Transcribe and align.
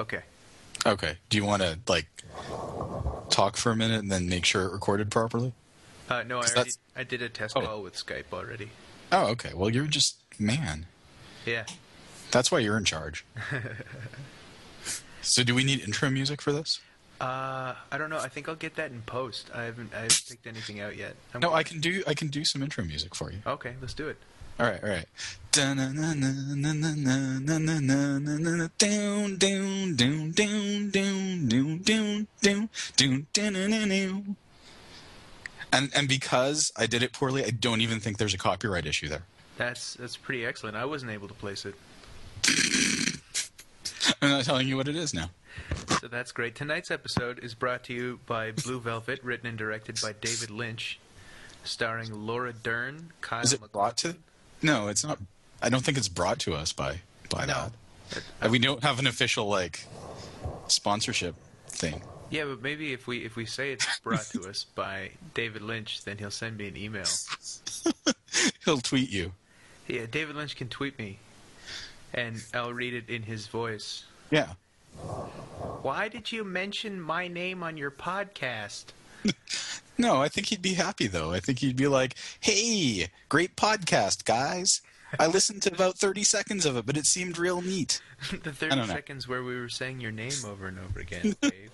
Okay. 0.00 0.22
Okay. 0.86 1.18
Do 1.28 1.36
you 1.36 1.44
want 1.44 1.62
to 1.62 1.78
like 1.86 2.06
talk 3.30 3.56
for 3.56 3.70
a 3.70 3.76
minute 3.76 4.00
and 4.00 4.10
then 4.10 4.28
make 4.28 4.44
sure 4.44 4.62
it 4.64 4.72
recorded 4.72 5.10
properly? 5.10 5.52
Uh, 6.08 6.22
no, 6.24 6.38
I 6.40 6.46
already 6.56 6.70
I 6.96 7.04
did 7.04 7.22
a 7.22 7.28
test 7.28 7.54
Oh. 7.56 7.60
call 7.60 7.82
with 7.82 7.94
Skype 7.94 8.32
already. 8.32 8.70
Oh, 9.12 9.26
okay. 9.28 9.52
Well, 9.54 9.70
you're 9.70 9.86
just 9.86 10.16
man. 10.38 10.86
Yeah. 11.44 11.64
That's 12.30 12.50
why 12.50 12.60
you're 12.60 12.76
in 12.78 12.84
charge. 12.84 13.24
so, 15.22 15.42
do 15.42 15.54
we 15.54 15.64
need 15.64 15.80
intro 15.80 16.08
music 16.10 16.40
for 16.40 16.52
this? 16.52 16.80
Uh, 17.20 17.74
I 17.92 17.98
don't 17.98 18.08
know. 18.08 18.18
I 18.18 18.28
think 18.28 18.48
I'll 18.48 18.54
get 18.54 18.76
that 18.76 18.90
in 18.90 19.02
post. 19.02 19.50
I 19.54 19.64
haven't 19.64 19.92
I 19.94 20.02
haven't 20.02 20.24
picked 20.28 20.46
anything 20.46 20.80
out 20.80 20.96
yet. 20.96 21.14
I'm 21.34 21.40
No, 21.40 21.48
gonna- 21.48 21.60
I 21.60 21.62
can 21.62 21.80
do 21.80 22.02
I 22.06 22.14
can 22.14 22.28
do 22.28 22.44
some 22.46 22.62
intro 22.62 22.82
music 22.84 23.14
for 23.14 23.30
you. 23.30 23.40
Okay, 23.46 23.74
let's 23.80 23.92
do 23.94 24.08
it. 24.08 24.16
All 24.58 24.66
right, 24.66 24.82
all 24.82 24.88
right. 24.90 25.06
Down, 25.52 25.76
down, 25.78 25.96
down, 25.96 26.20
down, 26.20 26.62
down, 26.62 26.80
down, 26.80 27.04
down, 27.04 27.46
down, 27.46 28.24
down, 28.24 28.70
down, 33.32 33.32
down, 33.32 33.88
down. 33.88 34.36
And 35.72 35.90
and 35.94 36.08
because 36.08 36.72
I 36.76 36.86
did 36.86 37.02
it 37.02 37.12
poorly, 37.12 37.44
I 37.44 37.50
don't 37.50 37.80
even 37.80 38.00
think 38.00 38.18
there's 38.18 38.34
a 38.34 38.38
copyright 38.38 38.86
issue 38.86 39.08
there. 39.08 39.22
That's 39.56 39.94
that's 39.94 40.16
pretty 40.16 40.44
excellent. 40.46 40.76
I 40.76 40.84
wasn't 40.86 41.12
able 41.12 41.28
to 41.28 41.34
place 41.34 41.64
it, 41.66 41.74
I'm 44.22 44.30
not 44.30 44.44
telling 44.44 44.66
you 44.68 44.76
what 44.76 44.88
it 44.88 44.96
is 44.96 45.12
now. 45.14 45.30
So 46.00 46.08
that's 46.08 46.32
great. 46.32 46.54
Tonight's 46.54 46.90
episode 46.90 47.38
is 47.40 47.54
brought 47.54 47.84
to 47.84 47.92
you 47.94 48.20
by 48.26 48.50
Blue 48.52 48.80
Velvet, 48.80 49.22
written 49.22 49.46
and 49.46 49.58
directed 49.58 50.00
by 50.02 50.12
David 50.20 50.50
Lynch, 50.50 50.98
starring 51.64 52.12
Laura 52.26 52.52
Dern, 52.52 53.10
Kyle. 53.20 53.42
Is 53.42 53.52
it 53.52 53.60
MacLachlan. 53.60 53.72
brought 53.72 53.96
to? 53.98 54.66
No, 54.66 54.88
it's 54.88 55.04
not. 55.04 55.18
I 55.62 55.68
don't 55.68 55.84
think 55.84 55.98
it's 55.98 56.08
brought 56.08 56.38
to 56.40 56.54
us 56.54 56.72
by 56.72 57.00
by 57.28 57.44
No. 57.46 57.70
that. 58.40 58.50
We 58.50 58.58
don't 58.58 58.82
have 58.82 58.98
an 58.98 59.06
official 59.06 59.46
like 59.46 59.84
sponsorship 60.68 61.34
thing. 61.68 62.02
Yeah, 62.30 62.44
but 62.44 62.62
maybe 62.62 62.92
if 62.92 63.06
we 63.06 63.24
if 63.24 63.36
we 63.36 63.44
say 63.46 63.72
it's 63.72 63.98
brought 64.00 64.24
to 64.32 64.48
us 64.48 64.64
by 64.74 65.10
David 65.34 65.62
Lynch, 65.62 66.04
then 66.04 66.18
he'll 66.18 66.30
send 66.30 66.56
me 66.56 66.68
an 66.68 66.76
email. 66.76 67.04
He'll 68.64 68.78
tweet 68.78 69.10
you. 69.10 69.32
Yeah, 69.88 70.06
David 70.08 70.36
Lynch 70.36 70.54
can 70.56 70.68
tweet 70.68 70.96
me, 70.98 71.18
and 72.14 72.40
I'll 72.54 72.72
read 72.72 72.94
it 72.94 73.08
in 73.08 73.22
his 73.24 73.48
voice. 73.48 74.04
Yeah. 74.30 74.52
Why 75.82 76.08
did 76.08 76.30
you 76.30 76.44
mention 76.44 77.00
my 77.00 77.26
name 77.28 77.62
on 77.62 77.76
your 77.76 77.90
podcast? 77.90 78.86
No, 79.98 80.22
I 80.22 80.28
think 80.28 80.46
he'd 80.46 80.62
be 80.62 80.72
happy 80.74 81.08
though. 81.08 81.30
I 81.30 81.40
think 81.40 81.58
he'd 81.58 81.76
be 81.76 81.86
like, 81.86 82.14
"Hey, 82.40 83.08
great 83.28 83.54
podcast, 83.54 84.24
guys. 84.24 84.80
I 85.18 85.26
listened 85.26 85.60
to 85.64 85.74
about 85.74 85.98
30 85.98 86.22
seconds 86.22 86.64
of 86.64 86.74
it, 86.78 86.86
but 86.86 86.96
it 86.96 87.04
seemed 87.04 87.36
real 87.36 87.60
neat." 87.60 88.00
the 88.42 88.50
30 88.50 88.86
seconds 88.86 89.28
where 89.28 89.42
we 89.42 89.60
were 89.60 89.68
saying 89.68 90.00
your 90.00 90.10
name 90.10 90.32
over 90.46 90.68
and 90.68 90.78
over 90.78 91.00
again, 91.00 91.36
Dave. 91.42 91.70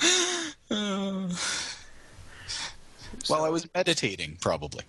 Uh, 0.70 1.28
While 3.26 3.44
I 3.44 3.50
was 3.50 3.68
meditating, 3.74 4.38
probably. 4.40 4.84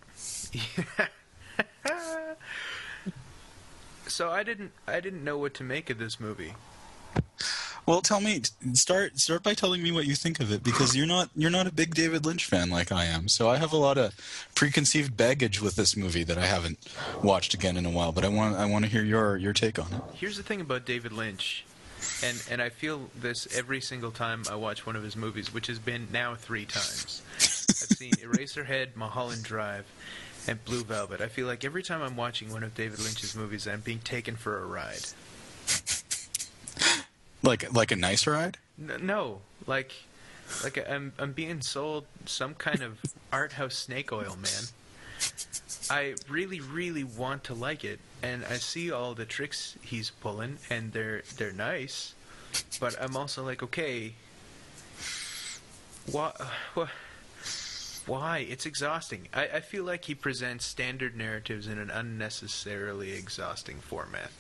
So 4.16 4.30
I 4.30 4.44
didn't 4.44 4.72
I 4.88 5.02
didn't 5.02 5.26
know 5.26 5.38
what 5.38 5.54
to 5.56 5.64
make 5.66 5.90
of 5.90 5.98
this 5.98 6.22
movie. 6.22 6.54
Well, 7.86 8.00
tell 8.00 8.22
me, 8.22 8.44
start 8.72 9.20
start 9.20 9.44
by 9.44 9.54
telling 9.54 9.84
me 9.84 9.92
what 9.92 10.06
you 10.06 10.16
think 10.16 10.40
of 10.40 10.54
it 10.54 10.64
because 10.64 10.96
you're 10.96 11.06
not 11.06 11.32
you're 11.36 11.52
not 11.52 11.68
a 11.68 11.74
big 11.74 11.94
David 11.94 12.26
Lynch 12.26 12.46
fan 12.46 12.70
like 12.70 12.94
I 12.94 13.04
am. 13.04 13.28
So 13.28 13.50
I 13.50 13.58
have 13.58 13.74
a 13.74 13.78
lot 13.78 13.98
of 13.98 14.16
preconceived 14.56 15.18
baggage 15.18 15.62
with 15.62 15.76
this 15.76 15.98
movie 15.98 16.24
that 16.24 16.38
I 16.38 16.46
haven't 16.46 16.78
watched 17.22 17.54
again 17.54 17.76
in 17.76 17.86
a 17.86 17.90
while. 17.90 18.14
But 18.14 18.24
I 18.24 18.30
want 18.30 18.56
I 18.56 18.64
want 18.64 18.86
to 18.86 18.90
hear 18.90 19.04
your 19.04 19.36
your 19.36 19.52
take 19.52 19.78
on 19.80 19.92
it. 19.92 20.02
Here's 20.14 20.38
the 20.38 20.44
thing 20.44 20.62
about 20.62 20.86
David 20.86 21.12
Lynch, 21.12 21.66
and 22.24 22.42
and 22.50 22.62
I 22.62 22.70
feel 22.70 23.10
this 23.20 23.54
every 23.54 23.82
single 23.82 24.12
time 24.12 24.44
I 24.50 24.56
watch 24.56 24.86
one 24.86 24.96
of 24.96 25.04
his 25.04 25.18
movies, 25.18 25.54
which 25.54 25.68
has 25.68 25.78
been 25.78 26.08
now 26.14 26.36
three 26.36 26.64
times. 26.64 27.22
I've 27.36 27.98
seen 27.98 28.12
Eraserhead, 28.24 28.96
Mulholland 28.96 29.44
Drive, 29.44 29.84
and 30.48 30.64
Blue 30.66 30.84
Velvet. 30.84 31.22
I 31.22 31.28
feel 31.28 31.48
like 31.48 31.64
every 31.64 31.84
time 31.84 32.02
I'm 32.02 32.16
watching 32.16 32.52
one 32.52 32.64
of 32.64 32.76
David 32.76 33.00
Lynch's 33.00 33.36
movies, 33.36 33.68
I'm 33.68 33.82
being 33.82 34.00
taken 34.00 34.36
for 34.36 34.62
a 34.62 34.66
ride. 34.66 35.06
Like 37.44 37.72
like 37.74 37.92
a 37.92 37.96
nice 37.96 38.26
ride. 38.26 38.58
N- 38.80 39.06
no, 39.06 39.42
like 39.68 39.92
like 40.64 40.84
I'm 40.90 41.14
I'm 41.20 41.32
being 41.32 41.62
sold 41.62 42.06
some 42.26 42.56
kind 42.56 42.82
of 42.82 43.00
art 43.32 43.54
house 43.54 43.76
snake 43.76 44.12
oil, 44.12 44.36
man. 44.36 44.64
I 45.90 46.16
really, 46.28 46.60
really 46.60 47.04
want 47.04 47.44
to 47.46 47.54
like 47.54 47.84
it, 47.84 48.00
and 48.24 48.44
I 48.46 48.56
see 48.56 48.92
all 48.92 49.14
the 49.14 49.26
tricks 49.26 49.78
he's 49.82 50.10
pulling, 50.10 50.58
and 50.70 50.92
they're 50.94 51.22
they're 51.38 51.52
nice, 51.52 52.16
but 52.80 53.00
I'm 53.00 53.16
also 53.16 53.44
like, 53.44 53.62
okay, 53.62 54.14
what 56.12 56.40
why, 56.74 56.90
why? 58.08 58.40
It's 58.40 58.66
exhausting. 58.66 59.28
I, 59.34 59.44
I 59.46 59.60
feel 59.60 59.84
like 59.84 60.06
he 60.06 60.16
presents 60.16 60.66
standard 60.66 61.16
narratives 61.16 61.68
in 61.68 61.80
an 61.80 61.90
unnecessarily 61.90 63.14
exhausting 63.14 63.78
format. 63.78 64.32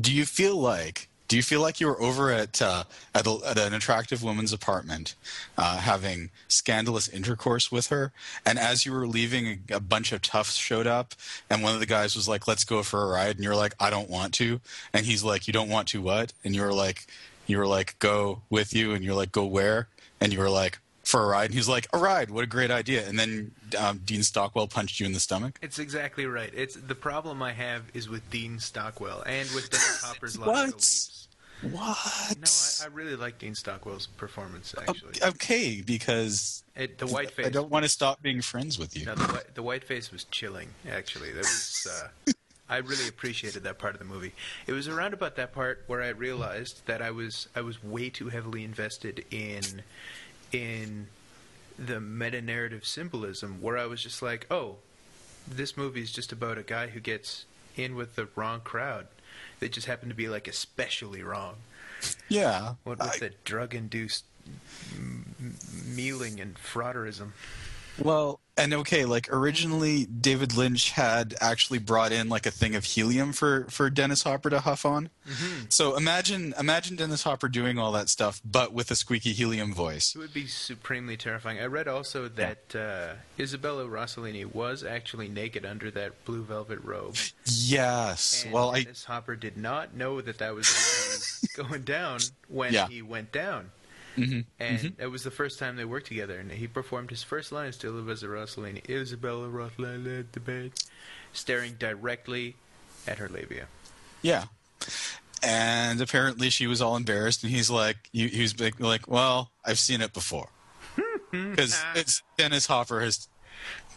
Do 0.00 0.12
you 0.12 0.24
feel 0.24 0.56
like 0.56 1.08
do 1.28 1.36
you 1.36 1.42
feel 1.42 1.60
like 1.60 1.78
you 1.78 1.86
were 1.86 2.00
over 2.00 2.30
at 2.30 2.60
uh, 2.62 2.84
at, 3.14 3.26
a, 3.26 3.38
at 3.46 3.58
an 3.58 3.74
attractive 3.74 4.22
woman's 4.22 4.52
apartment, 4.52 5.14
uh, 5.58 5.76
having 5.76 6.30
scandalous 6.48 7.06
intercourse 7.06 7.70
with 7.70 7.88
her, 7.88 8.12
and 8.46 8.58
as 8.58 8.86
you 8.86 8.92
were 8.92 9.06
leaving, 9.06 9.64
a, 9.70 9.78
bunch 9.78 10.12
of 10.12 10.22
toughs 10.22 10.56
showed 10.56 10.86
up, 10.86 11.14
and 11.50 11.62
one 11.62 11.74
of 11.74 11.80
the 11.80 11.86
guys 11.86 12.16
was 12.16 12.28
like, 12.28 12.48
"Let's 12.48 12.64
go 12.64 12.82
for 12.82 13.02
a 13.02 13.06
ride," 13.08 13.36
and 13.36 13.44
you're 13.44 13.54
like, 13.54 13.74
"I 13.78 13.90
don't 13.90 14.08
want 14.08 14.32
to," 14.34 14.60
and 14.94 15.04
he's 15.04 15.22
like, 15.22 15.46
"You 15.46 15.52
don't 15.52 15.68
want 15.68 15.88
to 15.88 16.00
what?" 16.00 16.32
And 16.44 16.54
you 16.54 16.62
were 16.62 16.72
like, 16.72 17.06
"You 17.46 17.58
were 17.58 17.66
like, 17.66 17.98
go 17.98 18.40
with 18.48 18.72
you," 18.72 18.94
and 18.94 19.04
you're 19.04 19.14
like, 19.14 19.30
"Go 19.30 19.44
where?" 19.44 19.88
And 20.20 20.32
you 20.32 20.38
were 20.38 20.50
like, 20.50 20.78
"For 21.08 21.22
a 21.22 21.26
ride," 21.26 21.46
and 21.46 21.54
he's 21.54 21.68
like, 21.68 21.86
"A 21.92 21.98
ride? 21.98 22.30
What 22.30 22.44
a 22.44 22.46
great 22.46 22.70
idea!" 22.70 23.08
And 23.08 23.18
then 23.18 23.52
um, 23.78 24.00
Dean 24.04 24.22
Stockwell 24.22 24.68
punched 24.68 25.00
you 25.00 25.06
in 25.06 25.12
the 25.12 25.20
stomach. 25.20 25.58
It's 25.62 25.78
exactly 25.78 26.26
right. 26.26 26.52
It's 26.54 26.74
the 26.74 26.94
problem 26.94 27.42
I 27.42 27.52
have 27.52 27.84
is 27.94 28.08
with 28.08 28.28
Dean 28.30 28.58
Stockwell 28.58 29.22
and 29.26 29.48
with 29.52 29.70
Dennis 29.70 30.02
Hopper's 30.04 30.38
Logical 30.38 30.52
What? 30.54 30.66
Leaps. 30.74 31.28
What? 31.62 32.36
No, 32.38 32.46
I, 32.46 32.84
I 32.84 32.88
really 32.94 33.16
like 33.16 33.38
Dean 33.38 33.54
Stockwell's 33.54 34.06
performance. 34.06 34.74
Actually, 34.86 35.14
Okay, 35.22 35.80
because 35.80 36.62
it, 36.76 36.98
the 36.98 37.06
white 37.06 37.30
face. 37.32 37.46
I 37.46 37.50
don't 37.50 37.70
want 37.70 37.84
to 37.84 37.88
stop 37.88 38.22
being 38.22 38.40
friends 38.42 38.78
with 38.78 38.96
you. 38.96 39.06
No, 39.06 39.14
the, 39.14 39.32
white- 39.32 39.54
the 39.54 39.62
white 39.62 39.84
face 39.84 40.12
was 40.12 40.24
chilling. 40.24 40.68
Actually, 40.88 41.32
that 41.32 41.38
was. 41.38 41.88
Uh, 41.90 42.32
I 42.70 42.76
really 42.78 43.08
appreciated 43.08 43.64
that 43.64 43.78
part 43.78 43.94
of 43.94 43.98
the 43.98 44.04
movie. 44.04 44.34
It 44.66 44.72
was 44.72 44.88
around 44.88 45.14
about 45.14 45.36
that 45.36 45.54
part 45.54 45.84
where 45.86 46.02
I 46.02 46.08
realized 46.10 46.82
that 46.86 47.00
I 47.00 47.10
was 47.10 47.48
I 47.56 47.62
was 47.62 47.82
way 47.82 48.10
too 48.10 48.28
heavily 48.28 48.62
invested 48.62 49.24
in 49.30 49.82
in 50.52 51.06
the 51.78 52.00
meta 52.00 52.40
narrative 52.42 52.84
symbolism, 52.84 53.60
where 53.62 53.78
I 53.78 53.86
was 53.86 54.02
just 54.02 54.22
like, 54.22 54.46
oh, 54.50 54.76
this 55.48 55.76
movie 55.76 56.02
is 56.02 56.12
just 56.12 56.32
about 56.32 56.58
a 56.58 56.62
guy 56.62 56.88
who 56.88 57.00
gets 57.00 57.44
in 57.76 57.94
with 57.94 58.16
the 58.16 58.28
wrong 58.34 58.60
crowd. 58.60 59.06
They 59.60 59.68
just 59.68 59.86
happen 59.86 60.08
to 60.08 60.14
be 60.14 60.28
like 60.28 60.48
especially 60.48 61.22
wrong. 61.22 61.54
Yeah. 62.28 62.74
What 62.84 62.98
with 62.98 63.08
I- 63.14 63.18
the 63.18 63.30
drug-induced 63.44 64.24
m- 64.96 65.34
m- 65.40 65.56
mealing 65.94 66.40
and 66.40 66.56
frauderism. 66.56 67.30
Well, 68.00 68.40
and 68.56 68.74
okay, 68.74 69.04
like 69.04 69.28
originally 69.32 70.04
David 70.06 70.56
Lynch 70.56 70.90
had 70.90 71.34
actually 71.40 71.78
brought 71.78 72.10
in 72.10 72.28
like 72.28 72.44
a 72.46 72.50
thing 72.50 72.74
of 72.74 72.84
helium 72.84 73.32
for 73.32 73.66
for 73.70 73.88
Dennis 73.88 74.24
Hopper 74.24 74.50
to 74.50 74.60
huff 74.60 74.84
on. 74.84 75.10
Mm-hmm. 75.28 75.64
So 75.68 75.96
imagine 75.96 76.54
imagine 76.58 76.96
Dennis 76.96 77.22
Hopper 77.22 77.48
doing 77.48 77.78
all 77.78 77.92
that 77.92 78.08
stuff, 78.08 78.40
but 78.44 78.72
with 78.72 78.90
a 78.90 78.96
squeaky 78.96 79.32
helium 79.32 79.72
voice. 79.72 80.14
It 80.14 80.18
would 80.18 80.34
be 80.34 80.46
supremely 80.46 81.16
terrifying. 81.16 81.60
I 81.60 81.66
read 81.66 81.86
also 81.86 82.28
that 82.28 82.74
uh, 82.74 83.14
Isabella 83.38 83.84
Rossellini 83.84 84.44
was 84.52 84.82
actually 84.82 85.28
naked 85.28 85.64
under 85.64 85.90
that 85.92 86.24
blue 86.24 86.42
velvet 86.42 86.80
robe. 86.82 87.14
Yes. 87.46 88.42
And 88.44 88.52
well, 88.52 88.74
I 88.74 88.82
Dennis 88.82 89.04
Hopper 89.04 89.36
did 89.36 89.56
not 89.56 89.94
know 89.94 90.20
that 90.20 90.38
that 90.38 90.54
was 90.54 91.48
going 91.56 91.82
down 91.82 92.18
when 92.48 92.72
Yeah. 92.72 92.88
he 92.88 93.02
went 93.02 93.30
down. 93.32 93.70
Mhm, 94.22 94.44
And 94.58 94.94
it 94.98 95.06
was 95.06 95.22
the 95.24 95.30
first 95.30 95.58
time 95.58 95.76
they 95.76 95.84
worked 95.84 96.06
together, 96.06 96.38
and 96.38 96.50
he 96.50 96.66
performed 96.66 97.10
his 97.10 97.22
first 97.22 97.52
lines 97.52 97.76
to 97.78 97.88
Isabella 98.10 98.34
Rossellini, 98.46 98.88
Isabella 98.88 99.48
Rossellini 99.48 100.20
at 100.20 100.32
the 100.32 100.40
bed, 100.40 100.72
staring 101.32 101.74
directly 101.78 102.56
at 103.06 103.18
her 103.18 103.28
labia. 103.28 103.68
yeah. 104.22 104.44
And 105.42 106.00
apparently 106.00 106.50
she 106.50 106.66
was 106.66 106.80
all 106.82 106.96
embarrassed, 106.96 107.44
and 107.44 107.52
he's 107.52 107.70
like, 107.70 108.08
he, 108.12 108.26
he 108.28 108.42
was 108.42 108.52
big, 108.54 108.80
like, 108.80 109.06
well, 109.06 109.52
I've 109.64 109.78
seen 109.78 110.00
it 110.00 110.12
before, 110.12 110.48
because 111.30 111.80
Dennis 112.36 112.66
Hopper 112.66 113.00
has 113.00 113.28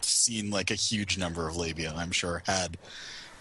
seen 0.02 0.50
like 0.50 0.70
a 0.70 0.74
huge 0.76 1.18
number 1.18 1.48
of 1.48 1.56
labia. 1.56 1.92
I'm 1.96 2.12
sure 2.12 2.42
had 2.46 2.76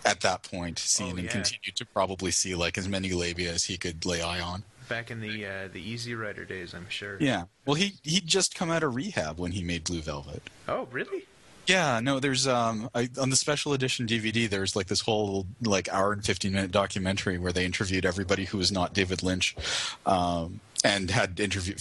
at 0.03 0.21
that 0.21 0.41
point 0.41 0.79
seen 0.79 1.13
Oh, 1.15 1.19
and 1.19 1.29
continued 1.29 1.75
to 1.75 1.85
probably 1.85 2.31
see 2.31 2.55
like 2.55 2.77
as 2.77 2.87
many 2.89 3.11
labia 3.11 3.51
as 3.51 3.65
he 3.65 3.77
could 3.77 4.03
lay 4.05 4.21
eye 4.21 4.39
on. 4.41 4.63
Back 4.91 5.09
in 5.09 5.21
the 5.21 5.45
uh, 5.45 5.69
the 5.71 5.79
Easy 5.79 6.13
Rider 6.15 6.43
days, 6.43 6.73
I'm 6.73 6.89
sure. 6.89 7.15
Yeah. 7.21 7.45
Well, 7.65 7.75
he 7.75 7.93
he'd 8.03 8.27
just 8.27 8.55
come 8.55 8.69
out 8.69 8.83
of 8.83 8.93
rehab 8.93 9.39
when 9.39 9.53
he 9.53 9.63
made 9.63 9.85
Blue 9.85 10.01
Velvet. 10.01 10.49
Oh, 10.67 10.87
really? 10.91 11.25
Yeah, 11.65 12.01
no, 12.01 12.19
there's 12.19 12.45
um 12.45 12.89
I, 12.93 13.07
on 13.17 13.29
the 13.29 13.37
special 13.37 13.71
edition 13.71 14.05
DVD. 14.05 14.49
There's 14.49 14.75
like 14.75 14.87
this 14.87 14.99
whole 14.99 15.47
like 15.61 15.87
hour 15.93 16.11
and 16.11 16.25
fifteen 16.25 16.51
minute 16.51 16.71
documentary 16.71 17.37
where 17.37 17.53
they 17.53 17.63
interviewed 17.63 18.05
everybody 18.05 18.43
who 18.43 18.57
was 18.57 18.69
not 18.69 18.93
David 18.93 19.23
Lynch, 19.23 19.55
um, 20.05 20.59
and 20.83 21.09
had 21.09 21.39
interview 21.39 21.75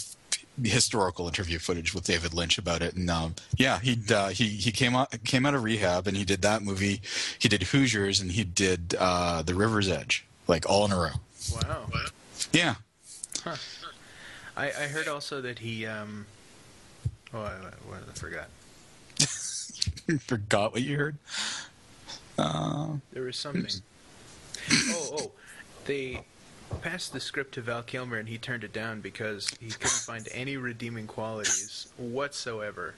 historical 0.62 1.26
interview 1.26 1.58
footage 1.58 1.92
with 1.92 2.04
David 2.04 2.32
Lynch 2.32 2.58
about 2.58 2.80
it. 2.80 2.94
And 2.94 3.10
um, 3.10 3.34
yeah, 3.56 3.80
he 3.80 3.98
uh, 4.08 4.28
he 4.28 4.46
he 4.48 4.70
came 4.70 4.94
out 4.94 5.12
came 5.24 5.44
out 5.46 5.54
of 5.54 5.64
rehab 5.64 6.06
and 6.06 6.16
he 6.16 6.24
did 6.24 6.42
that 6.42 6.62
movie. 6.62 7.00
He 7.40 7.48
did 7.48 7.64
Hoosiers 7.64 8.20
and 8.20 8.30
he 8.30 8.44
did 8.44 8.94
uh, 9.00 9.42
The 9.42 9.56
River's 9.56 9.88
Edge, 9.88 10.24
like 10.46 10.68
all 10.70 10.84
in 10.84 10.92
a 10.92 10.96
row. 10.96 11.10
Wow. 11.52 11.86
Yeah, 12.52 12.76
I, 14.56 14.66
I 14.66 14.87
heard 14.88 15.08
also 15.08 15.40
that 15.40 15.58
he. 15.58 15.87
Um, 15.87 16.26
oh, 17.32 17.40
I, 17.40 17.52
I, 17.52 17.96
I 17.96 18.12
forgot. 18.14 18.48
forgot 20.20 20.72
what 20.72 20.82
you 20.82 20.96
heard. 20.96 21.16
There 23.12 23.22
was 23.22 23.37
something. 23.37 23.66
oh, 24.70 25.16
oh, 25.19 25.31
they 25.84 26.25
passed 26.82 27.12
the 27.12 27.20
script 27.20 27.54
to 27.54 27.60
Val 27.60 27.82
Kilmer 27.82 28.16
and 28.16 28.28
he 28.28 28.38
turned 28.38 28.64
it 28.64 28.72
down 28.72 29.00
because 29.00 29.48
he 29.60 29.70
couldn't 29.70 29.88
find 29.88 30.28
any 30.32 30.56
redeeming 30.56 31.06
qualities 31.06 31.88
whatsoever 31.96 32.94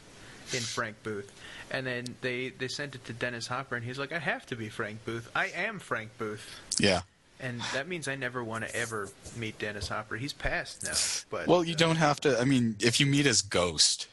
in 0.52 0.60
Frank 0.60 1.02
Booth. 1.02 1.32
And 1.70 1.86
then 1.86 2.04
they 2.20 2.50
they 2.50 2.68
sent 2.68 2.94
it 2.94 3.04
to 3.06 3.12
Dennis 3.12 3.46
Hopper 3.46 3.76
and 3.76 3.84
he's 3.84 3.98
like, 3.98 4.12
I 4.12 4.18
have 4.18 4.46
to 4.46 4.56
be 4.56 4.68
Frank 4.68 5.04
Booth. 5.04 5.30
I 5.34 5.46
am 5.46 5.78
Frank 5.78 6.10
Booth. 6.18 6.60
Yeah. 6.78 7.02
And 7.42 7.60
that 7.74 7.88
means 7.88 8.06
I 8.06 8.14
never 8.14 8.44
want 8.44 8.64
to 8.66 8.74
ever 8.74 9.08
meet 9.36 9.58
Dennis 9.58 9.88
Hopper. 9.88 10.16
He's 10.16 10.32
passed 10.32 10.84
now. 10.84 10.92
But 11.28 11.48
Well, 11.48 11.64
you 11.64 11.74
uh, 11.74 11.78
don't 11.78 11.96
have 11.96 12.20
to. 12.20 12.40
I 12.40 12.44
mean, 12.44 12.76
if 12.78 13.00
you 13.00 13.06
meet 13.06 13.26
his 13.26 13.42
Ghost, 13.42 14.06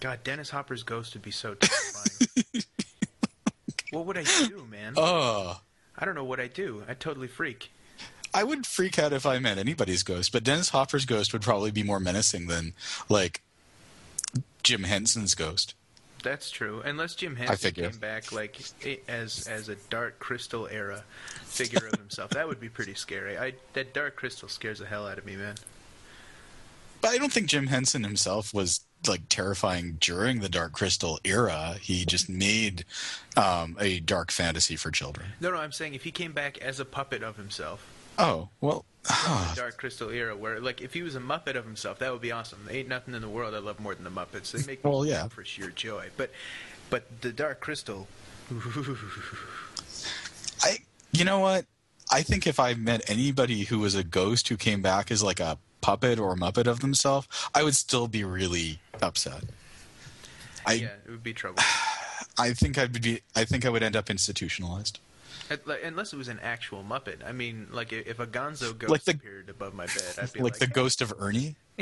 God, 0.00 0.22
Dennis 0.24 0.50
Hopper's 0.50 0.82
ghost 0.82 1.14
would 1.14 1.22
be 1.22 1.30
so 1.30 1.54
terrifying. 1.54 2.64
what 3.90 4.06
would 4.06 4.18
I 4.18 4.24
do, 4.24 4.66
man? 4.70 4.94
uh 4.96 5.54
I 5.98 6.04
don't 6.04 6.14
know 6.14 6.24
what 6.24 6.40
I 6.40 6.48
do. 6.48 6.82
I'd 6.86 7.00
totally 7.00 7.28
freak. 7.28 7.70
I 8.34 8.44
would 8.44 8.66
freak 8.66 8.98
out 8.98 9.14
if 9.14 9.24
I 9.24 9.38
met 9.38 9.56
anybody's 9.56 10.02
ghost, 10.02 10.30
but 10.30 10.44
Dennis 10.44 10.68
Hopper's 10.68 11.06
ghost 11.06 11.32
would 11.32 11.40
probably 11.40 11.70
be 11.70 11.82
more 11.82 11.98
menacing 11.98 12.48
than 12.48 12.74
like 13.08 13.40
Jim 14.62 14.82
Henson's 14.82 15.34
ghost. 15.34 15.74
That's 16.26 16.50
true. 16.50 16.82
Unless 16.84 17.14
Jim 17.14 17.36
Henson 17.36 17.72
came 17.72 17.98
back 17.98 18.32
like 18.32 18.60
as 19.06 19.46
as 19.46 19.68
a 19.68 19.76
Dark 19.90 20.18
Crystal 20.18 20.66
era 20.66 21.04
figure 21.44 21.86
of 21.86 22.00
himself, 22.00 22.30
that 22.30 22.48
would 22.48 22.58
be 22.58 22.68
pretty 22.68 22.94
scary. 22.94 23.38
I 23.38 23.54
that 23.74 23.94
Dark 23.94 24.16
Crystal 24.16 24.48
scares 24.48 24.80
the 24.80 24.86
hell 24.86 25.06
out 25.06 25.18
of 25.18 25.24
me, 25.24 25.36
man. 25.36 25.54
But 27.00 27.10
I 27.10 27.18
don't 27.18 27.32
think 27.32 27.46
Jim 27.46 27.68
Henson 27.68 28.02
himself 28.02 28.52
was 28.52 28.80
like 29.06 29.28
terrifying 29.28 29.98
during 30.00 30.40
the 30.40 30.48
Dark 30.48 30.72
Crystal 30.72 31.20
era. 31.22 31.76
He 31.80 32.04
just 32.04 32.28
made 32.28 32.84
um, 33.36 33.76
a 33.78 34.00
dark 34.00 34.32
fantasy 34.32 34.74
for 34.74 34.90
children. 34.90 35.28
No, 35.40 35.52
no, 35.52 35.58
I'm 35.58 35.70
saying 35.70 35.94
if 35.94 36.02
he 36.02 36.10
came 36.10 36.32
back 36.32 36.58
as 36.58 36.80
a 36.80 36.84
puppet 36.84 37.22
of 37.22 37.36
himself, 37.36 37.86
Oh 38.18 38.48
well, 38.60 38.84
Dark 39.54 39.76
Crystal 39.76 40.10
era, 40.10 40.36
where 40.36 40.60
like 40.60 40.80
if 40.80 40.94
he 40.94 41.02
was 41.02 41.14
a 41.14 41.20
Muppet 41.20 41.56
of 41.56 41.64
himself, 41.64 41.98
that 42.00 42.12
would 42.12 42.22
be 42.22 42.32
awesome. 42.32 42.60
There 42.66 42.76
ain't 42.76 42.88
nothing 42.88 43.14
in 43.14 43.22
the 43.22 43.28
world 43.28 43.54
I 43.54 43.58
love 43.58 43.78
more 43.80 43.94
than 43.94 44.04
the 44.04 44.10
Muppets. 44.10 44.52
They 44.52 44.66
make 44.66 44.84
me 44.84 44.90
Well, 44.90 45.06
yeah. 45.06 45.28
for 45.28 45.44
sheer 45.44 45.70
joy. 45.70 46.10
But 46.16 46.30
but 46.90 47.20
the 47.20 47.32
Dark 47.32 47.60
Crystal, 47.60 48.06
I 50.62 50.78
you 51.12 51.24
know 51.24 51.40
what? 51.40 51.66
I 52.10 52.22
think 52.22 52.46
if 52.46 52.60
I 52.60 52.74
met 52.74 53.08
anybody 53.10 53.64
who 53.64 53.80
was 53.80 53.94
a 53.94 54.04
ghost 54.04 54.48
who 54.48 54.56
came 54.56 54.80
back 54.80 55.10
as 55.10 55.22
like 55.22 55.40
a 55.40 55.58
puppet 55.80 56.18
or 56.18 56.32
a 56.32 56.36
muppet 56.36 56.66
of 56.66 56.80
themselves, 56.80 57.28
I 57.54 57.62
would 57.62 57.76
still 57.76 58.08
be 58.08 58.24
really 58.24 58.80
upset. 59.02 59.44
I 60.64 60.74
yeah, 60.74 60.88
it 61.04 61.10
would 61.10 61.22
be 61.22 61.32
trouble. 61.32 61.62
I 62.38 62.52
think 62.52 62.78
I'd 62.78 63.00
be 63.00 63.20
I 63.34 63.44
think 63.44 63.64
I 63.64 63.70
would 63.70 63.82
end 63.82 63.96
up 63.96 64.10
institutionalized. 64.10 64.98
Unless 65.84 66.12
it 66.12 66.16
was 66.16 66.28
an 66.28 66.40
actual 66.40 66.82
Muppet. 66.84 67.24
I 67.26 67.32
mean, 67.32 67.68
like 67.70 67.92
if 67.92 68.18
a 68.18 68.26
Gonzo 68.26 68.76
ghost 68.76 68.90
Like 68.90 69.04
the- 69.04 69.12
appeared 69.12 69.48
above 69.48 69.74
my 69.74 69.86
bed, 69.86 70.14
I'd 70.20 70.32
be 70.34 70.40
like 70.40 70.52
like, 70.54 70.60
the 70.60 70.66
ghost 70.66 71.00
of 71.02 71.12
Ernie, 71.18 71.56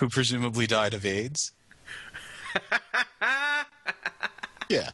who 0.00 0.08
presumably 0.08 0.66
died 0.66 0.94
of 0.94 1.04
AIDS. 1.04 1.52
yeah, 4.68 4.90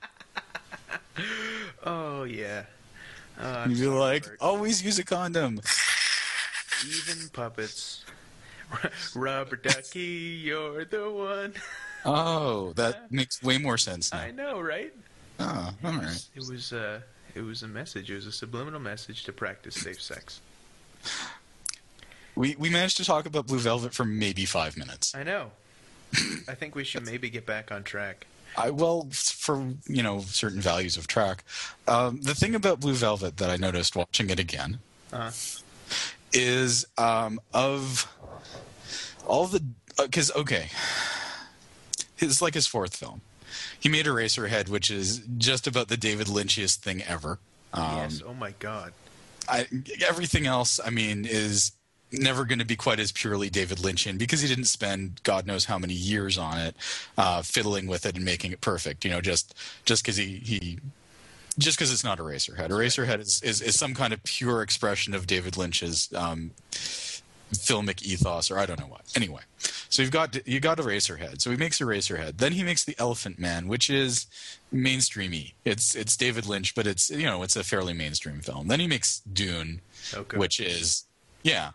"Oh 1.84 2.24
yeah." 2.24 2.64
Oh, 3.40 3.64
you'd 3.68 3.78
be 3.80 3.86
like, 3.88 4.24
Bert. 4.26 4.38
always 4.40 4.82
use 4.84 4.98
a 5.00 5.04
condom. 5.04 5.60
even 6.86 7.28
puppets. 7.32 8.04
Rubber 9.14 9.56
ducky, 9.56 10.40
you're 10.44 10.84
the 10.84 11.10
one. 11.10 11.52
Oh, 12.04 12.72
that 12.74 13.10
makes 13.10 13.42
way 13.42 13.58
more 13.58 13.78
sense 13.78 14.12
now. 14.12 14.20
I 14.20 14.30
know, 14.30 14.60
right? 14.60 14.92
Oh, 15.40 15.74
all 15.84 15.92
right. 15.92 16.24
It 16.34 16.46
was 16.48 16.72
uh, 16.72 17.00
it 17.34 17.40
was 17.42 17.62
a 17.62 17.68
message. 17.68 18.10
It 18.10 18.14
was 18.14 18.26
a 18.26 18.32
subliminal 18.32 18.80
message 18.80 19.24
to 19.24 19.32
practice 19.32 19.74
safe 19.74 20.00
sex. 20.00 20.40
We 22.36 22.56
we 22.56 22.70
managed 22.70 22.96
to 22.98 23.04
talk 23.04 23.26
about 23.26 23.46
Blue 23.46 23.58
Velvet 23.58 23.94
for 23.94 24.04
maybe 24.04 24.44
five 24.44 24.76
minutes. 24.76 25.14
I 25.14 25.22
know. 25.22 25.50
I 26.48 26.54
think 26.54 26.74
we 26.74 26.84
should 26.84 27.04
maybe 27.06 27.30
get 27.30 27.46
back 27.46 27.72
on 27.72 27.82
track. 27.82 28.26
I 28.56 28.70
well 28.70 29.08
for 29.12 29.74
you 29.88 30.02
know 30.02 30.20
certain 30.20 30.60
values 30.60 30.96
of 30.96 31.06
track. 31.06 31.44
Um, 31.88 32.20
the 32.20 32.34
thing 32.34 32.54
about 32.54 32.80
Blue 32.80 32.94
Velvet 32.94 33.36
that 33.38 33.50
I 33.50 33.56
noticed 33.56 33.96
watching 33.96 34.30
it 34.30 34.38
again 34.38 34.78
Uh, 35.12 35.32
is 36.32 36.86
um, 36.98 37.40
of 37.52 38.08
all 39.26 39.46
the 39.46 39.62
because 40.00 40.30
okay, 40.32 40.68
it's 42.18 42.42
like 42.42 42.54
his 42.54 42.66
fourth 42.66 42.96
film. 42.96 43.20
He 43.78 43.88
made 43.88 44.06
Eraserhead, 44.06 44.68
which 44.68 44.90
is 44.90 45.22
just 45.38 45.66
about 45.66 45.88
the 45.88 45.96
David 45.96 46.26
Lynchiest 46.26 46.76
thing 46.76 47.02
ever. 47.02 47.38
Um, 47.72 47.96
yes. 47.96 48.22
Oh 48.26 48.34
my 48.34 48.52
God. 48.58 48.92
I, 49.48 49.66
everything 50.06 50.46
else, 50.46 50.80
I 50.84 50.90
mean, 50.90 51.24
is 51.24 51.72
never 52.12 52.44
going 52.44 52.58
to 52.58 52.64
be 52.64 52.76
quite 52.76 52.98
as 52.98 53.12
purely 53.12 53.50
David 53.50 53.78
Lynchian 53.78 54.18
because 54.18 54.40
he 54.40 54.48
didn't 54.48 54.64
spend 54.64 55.20
God 55.22 55.46
knows 55.46 55.66
how 55.66 55.78
many 55.78 55.94
years 55.94 56.38
on 56.38 56.58
it, 56.58 56.76
uh, 57.18 57.42
fiddling 57.42 57.86
with 57.86 58.06
it 58.06 58.16
and 58.16 58.24
making 58.24 58.52
it 58.52 58.60
perfect. 58.60 59.04
You 59.04 59.10
know, 59.10 59.20
just 59.20 59.54
just 59.84 60.02
because 60.02 60.16
he 60.16 60.40
he. 60.44 60.78
Just 61.56 61.78
because 61.78 61.92
it's 61.92 62.02
not 62.02 62.18
Eraserhead, 62.18 62.70
Eraserhead 62.70 63.20
is, 63.20 63.40
is, 63.40 63.62
is 63.62 63.78
some 63.78 63.94
kind 63.94 64.12
of 64.12 64.20
pure 64.24 64.60
expression 64.60 65.14
of 65.14 65.28
David 65.28 65.56
Lynch's 65.56 66.12
um, 66.12 66.50
filmic 67.52 68.02
ethos, 68.02 68.50
or 68.50 68.58
I 68.58 68.66
don't 68.66 68.80
know 68.80 68.86
what. 68.86 69.02
Anyway, 69.14 69.42
so 69.58 70.02
you've 70.02 70.10
got 70.10 70.46
you 70.46 70.60
got 70.60 70.78
Eraserhead. 70.78 71.40
So 71.40 71.50
he 71.50 71.56
makes 71.56 71.78
Eraserhead. 71.78 72.38
Then 72.38 72.52
he 72.52 72.62
makes 72.62 72.84
the 72.84 72.94
Elephant 72.98 73.38
Man, 73.38 73.68
which 73.68 73.88
is 73.90 74.26
mainstreamy. 74.72 75.52
It's 75.64 75.94
it's 75.94 76.16
David 76.16 76.46
Lynch, 76.46 76.74
but 76.74 76.86
it's 76.86 77.10
you 77.10 77.24
know 77.24 77.42
it's 77.42 77.56
a 77.56 77.64
fairly 77.64 77.92
mainstream 77.92 78.40
film. 78.40 78.68
Then 78.68 78.80
he 78.80 78.86
makes 78.86 79.20
Dune, 79.20 79.80
Okay. 80.14 80.36
which 80.36 80.60
is 80.60 81.04
yeah. 81.42 81.70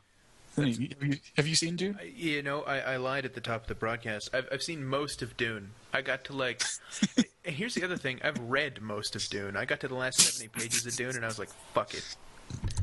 Have 0.56 0.68
you, 0.68 0.90
have 1.38 1.48
you 1.48 1.56
seen 1.56 1.78
Dune? 1.78 1.98
You 2.04 2.42
know, 2.44 2.64
I, 2.64 2.80
I 2.80 2.98
lied 2.98 3.24
at 3.24 3.34
the 3.34 3.40
top 3.40 3.62
of 3.62 3.68
the 3.68 3.76
broadcast. 3.76 4.30
I've, 4.34 4.46
I've 4.52 4.62
seen 4.62 4.84
most 4.84 5.22
of 5.22 5.38
Dune. 5.38 5.70
I 5.94 6.02
got 6.02 6.26
to 6.26 6.34
like. 6.34 6.64
and 7.46 7.56
here's 7.56 7.76
the 7.76 7.84
other 7.86 7.96
thing. 7.96 8.20
I've 8.26 8.38
read 8.40 8.82
most 8.82 9.16
of 9.16 9.26
Dune. 9.30 9.56
I 9.56 9.64
got 9.64 9.80
to 9.82 9.88
the 9.88 9.96
last 9.96 10.20
70 10.20 10.50
pages 10.50 10.86
of 10.86 10.94
Dune, 10.98 11.16
and 11.16 11.24
I 11.24 11.30
was 11.30 11.40
like, 11.40 11.48
"Fuck 11.74 11.94
it." 11.94 12.04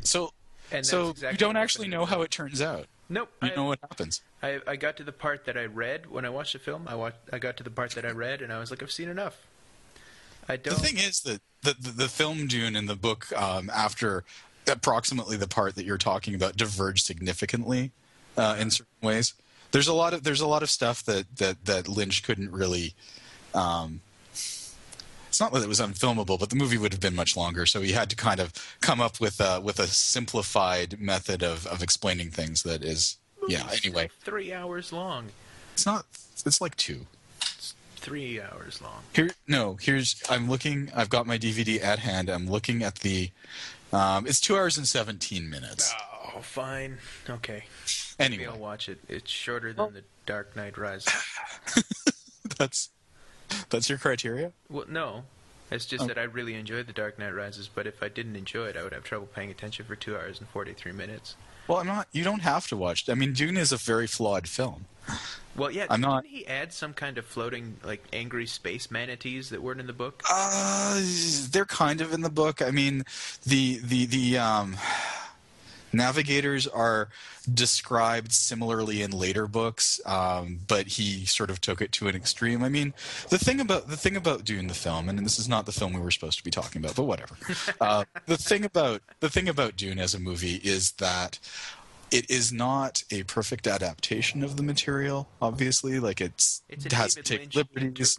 So 0.00 0.32
And 0.72 0.84
so 0.84 1.10
exactly 1.10 1.34
you 1.34 1.38
don't 1.38 1.56
actually 1.56 1.88
know 1.88 2.04
how 2.04 2.22
it 2.22 2.30
turns 2.30 2.60
out. 2.60 2.86
Nope. 3.08 3.30
You 3.42 3.50
I, 3.52 3.54
know 3.54 3.64
what 3.66 3.78
happens. 3.80 4.20
I, 4.42 4.60
I 4.66 4.76
got 4.76 4.96
to 4.96 5.04
the 5.04 5.12
part 5.12 5.44
that 5.44 5.56
I 5.56 5.66
read 5.66 6.10
when 6.10 6.24
I 6.24 6.28
watched 6.28 6.54
the 6.54 6.58
film. 6.58 6.86
I 6.88 6.94
watched. 6.94 7.18
I 7.32 7.38
got 7.38 7.56
to 7.58 7.62
the 7.62 7.70
part 7.70 7.92
that 7.92 8.04
I 8.04 8.10
read, 8.10 8.42
and 8.42 8.52
I 8.52 8.58
was 8.58 8.70
like, 8.70 8.82
"I've 8.82 8.90
seen 8.90 9.08
enough." 9.08 9.46
I 10.48 10.56
don't. 10.56 10.74
The 10.74 10.80
thing 10.80 10.98
is 10.98 11.20
that 11.20 11.40
the, 11.62 11.76
the, 11.78 11.90
the 11.90 12.08
film 12.08 12.46
Dune 12.46 12.76
and 12.76 12.88
the 12.88 12.96
book 12.96 13.32
um, 13.40 13.70
after 13.70 14.24
approximately 14.66 15.36
the 15.36 15.48
part 15.48 15.76
that 15.76 15.84
you're 15.84 15.98
talking 15.98 16.34
about 16.34 16.56
diverge 16.56 17.02
significantly 17.02 17.92
uh, 18.36 18.56
in 18.58 18.70
certain 18.70 18.86
ways. 19.02 19.34
There's 19.70 19.88
a 19.88 19.94
lot 19.94 20.12
of 20.12 20.24
there's 20.24 20.40
a 20.40 20.46
lot 20.46 20.62
of 20.62 20.70
stuff 20.70 21.04
that 21.04 21.36
that, 21.36 21.64
that 21.64 21.88
Lynch 21.88 22.22
couldn't 22.22 22.50
really. 22.50 22.94
Um, 23.54 24.00
it's 25.36 25.40
not 25.42 25.52
that 25.52 25.62
it 25.62 25.68
was 25.68 25.80
unfilmable, 25.80 26.40
but 26.40 26.48
the 26.48 26.56
movie 26.56 26.78
would 26.78 26.94
have 26.94 27.00
been 27.02 27.14
much 27.14 27.36
longer, 27.36 27.66
so 27.66 27.82
he 27.82 27.92
had 27.92 28.08
to 28.08 28.16
kind 28.16 28.40
of 28.40 28.54
come 28.80 29.02
up 29.02 29.20
with 29.20 29.38
a, 29.38 29.60
with 29.60 29.78
a 29.78 29.86
simplified 29.86 30.98
method 30.98 31.42
of, 31.42 31.66
of 31.66 31.82
explaining 31.82 32.30
things 32.30 32.62
that 32.62 32.82
is 32.82 33.18
yeah. 33.46 33.68
Anyway, 33.84 34.08
three 34.22 34.54
hours 34.54 34.94
long. 34.94 35.26
it's 35.74 35.84
not. 35.84 36.06
It's 36.46 36.58
like 36.58 36.74
two. 36.76 37.06
It's 37.42 37.74
three 37.96 38.40
hours 38.40 38.80
long. 38.80 39.02
Here, 39.12 39.28
no. 39.46 39.76
Here's. 39.78 40.22
I'm 40.30 40.48
looking. 40.48 40.90
I've 40.96 41.10
got 41.10 41.26
my 41.26 41.36
DVD 41.36 41.84
at 41.84 41.98
hand. 41.98 42.30
I'm 42.30 42.48
looking 42.48 42.82
at 42.82 43.00
the. 43.00 43.30
Um, 43.92 44.26
it's 44.26 44.40
two 44.40 44.56
hours 44.56 44.78
and 44.78 44.88
seventeen 44.88 45.50
minutes. 45.50 45.94
Oh, 46.34 46.40
fine. 46.40 46.96
Okay. 47.28 47.64
Maybe 48.18 48.36
Anyway, 48.36 48.46
I'll 48.46 48.58
watch 48.58 48.88
it. 48.88 49.00
It's 49.06 49.30
shorter 49.30 49.74
than 49.74 49.92
The 49.92 50.04
Dark 50.24 50.56
Knight 50.56 50.78
Rises. 50.78 51.12
that's 52.58 52.88
that's 53.70 53.88
your 53.88 53.98
criteria. 53.98 54.52
Well, 54.68 54.86
no. 54.88 55.24
It's 55.70 55.84
just 55.86 56.04
Oh. 56.04 56.06
that 56.06 56.16
I 56.18 56.22
really 56.22 56.54
enjoyed 56.54 56.86
The 56.86 56.92
Dark 56.92 57.18
Knight 57.18 57.34
Rises, 57.34 57.68
but 57.68 57.88
if 57.88 58.00
I 58.02 58.08
didn't 58.08 58.36
enjoy 58.36 58.66
it, 58.66 58.76
I 58.76 58.84
would 58.84 58.92
have 58.92 59.02
trouble 59.02 59.26
paying 59.26 59.50
attention 59.50 59.84
for 59.84 59.96
two 59.96 60.16
hours 60.16 60.38
and 60.38 60.48
forty 60.48 60.72
three 60.72 60.92
minutes. 60.92 61.34
Well, 61.66 61.78
I'm 61.78 61.86
not. 61.88 62.06
You 62.12 62.22
don't 62.22 62.42
have 62.42 62.68
to 62.68 62.76
watch. 62.76 63.08
I 63.08 63.14
mean, 63.14 63.32
Dune 63.32 63.56
is 63.56 63.72
a 63.72 63.76
very 63.76 64.06
flawed 64.06 64.46
film. 64.48 64.84
Well, 65.56 65.70
yeah, 65.72 65.86
I'm 65.90 66.00
didn't 66.00 66.12
not- 66.12 66.26
he 66.26 66.46
add 66.46 66.72
some 66.72 66.92
kind 66.94 67.18
of 67.18 67.26
floating, 67.26 67.78
like 67.82 68.04
angry 68.12 68.46
space 68.46 68.90
manatees 68.92 69.48
that 69.50 69.60
weren't 69.62 69.80
in 69.80 69.86
the 69.88 69.92
book? 69.92 70.22
Uh, 70.30 71.00
they're 71.50 71.64
kind 71.64 72.00
of 72.00 72.12
in 72.12 72.20
the 72.20 72.30
book. 72.30 72.62
I 72.62 72.70
mean, 72.70 73.02
the 73.44 73.78
the 73.82 74.06
the 74.06 74.38
um, 74.38 74.76
navigators 75.96 76.66
are 76.66 77.08
described 77.52 78.32
similarly 78.32 79.02
in 79.02 79.10
later 79.10 79.46
books, 79.46 80.00
um, 80.06 80.60
but 80.66 80.86
he 80.86 81.24
sort 81.24 81.50
of 81.50 81.60
took 81.60 81.80
it 81.80 81.92
to 81.92 82.08
an 82.08 82.14
extreme. 82.14 82.62
I 82.62 82.68
mean, 82.68 82.94
the 83.30 83.38
thing 83.38 83.60
about 83.60 83.88
the 83.88 83.96
thing 83.96 84.16
about 84.16 84.44
Dune 84.44 84.66
the 84.66 84.74
film, 84.74 85.08
and 85.08 85.18
this 85.18 85.38
is 85.38 85.48
not 85.48 85.66
the 85.66 85.72
film 85.72 85.92
we 85.92 86.00
were 86.00 86.10
supposed 86.10 86.38
to 86.38 86.44
be 86.44 86.50
talking 86.50 86.82
about, 86.82 86.96
but 86.96 87.04
whatever. 87.04 87.36
Uh, 87.80 88.04
the 88.26 88.36
thing 88.36 88.64
about 88.64 89.02
the 89.20 89.28
thing 89.28 89.48
about 89.48 89.76
Dune 89.76 89.98
as 89.98 90.14
a 90.14 90.18
movie 90.18 90.56
is 90.56 90.92
that 90.92 91.38
it 92.10 92.28
is 92.30 92.52
not 92.52 93.02
a 93.10 93.22
perfect 93.24 93.66
adaptation 93.66 94.42
of 94.42 94.56
the 94.56 94.62
material. 94.62 95.28
Obviously, 95.42 95.98
like 95.98 96.20
it's, 96.20 96.62
It's 96.68 96.86
it 96.86 96.92
has 96.92 97.14
to 97.14 97.22
take 97.22 97.54
liberties. 97.54 98.18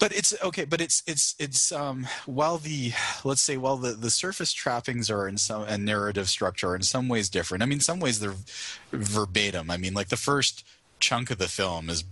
But 0.00 0.12
it's 0.16 0.34
okay. 0.42 0.64
But 0.64 0.80
it's 0.80 1.02
it's 1.06 1.36
it's 1.38 1.70
um 1.70 2.08
while 2.26 2.56
the 2.56 2.92
let's 3.22 3.42
say 3.42 3.58
while 3.58 3.76
the 3.76 3.92
the 3.92 4.10
surface 4.10 4.52
trappings 4.52 5.10
are 5.10 5.28
in 5.28 5.36
some 5.36 5.62
and 5.68 5.84
narrative 5.84 6.28
structure 6.28 6.70
are 6.70 6.76
in 6.76 6.82
some 6.82 7.06
ways 7.06 7.28
different. 7.28 7.62
I 7.62 7.66
mean, 7.66 7.76
in 7.76 7.80
some 7.80 8.00
ways 8.00 8.18
they're 8.18 8.34
verbatim. 8.90 9.70
I 9.70 9.76
mean, 9.76 9.92
like 9.94 10.08
the 10.08 10.16
first 10.16 10.66
chunk 11.00 11.30
of 11.30 11.38
the 11.38 11.48
film 11.48 11.90
is 11.90 12.04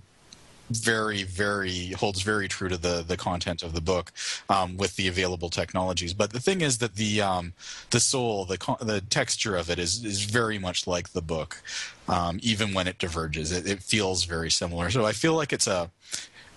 very 0.71 1.23
very 1.23 1.93
holds 1.93 2.21
very 2.21 2.47
true 2.47 2.69
to 2.69 2.77
the 2.77 3.03
the 3.07 3.17
content 3.17 3.63
of 3.63 3.73
the 3.73 3.81
book 3.81 4.13
um, 4.51 4.77
with 4.77 4.97
the 4.97 5.09
available 5.09 5.49
technologies 5.49 6.13
but 6.13 6.33
the 6.33 6.41
thing 6.41 6.61
is 6.61 6.77
that 6.79 6.97
the 6.97 7.23
um, 7.23 7.55
the 7.91 8.01
soul 8.01 8.45
the 8.45 8.59
the 8.83 9.01
texture 9.01 9.57
of 9.57 9.71
it 9.71 9.79
is 9.79 10.05
is 10.05 10.25
very 10.25 10.59
much 10.59 10.87
like 10.87 11.11
the 11.11 11.23
book 11.23 11.63
um, 12.07 12.39
even 12.43 12.75
when 12.75 12.87
it 12.87 12.99
diverges 12.99 13.51
it, 13.51 13.67
it 13.67 13.83
feels 13.83 14.25
very 14.25 14.51
similar 14.51 14.91
so 14.91 15.07
i 15.07 15.13
feel 15.13 15.35
like 15.35 15.55
it's 15.55 15.67
a 15.67 15.91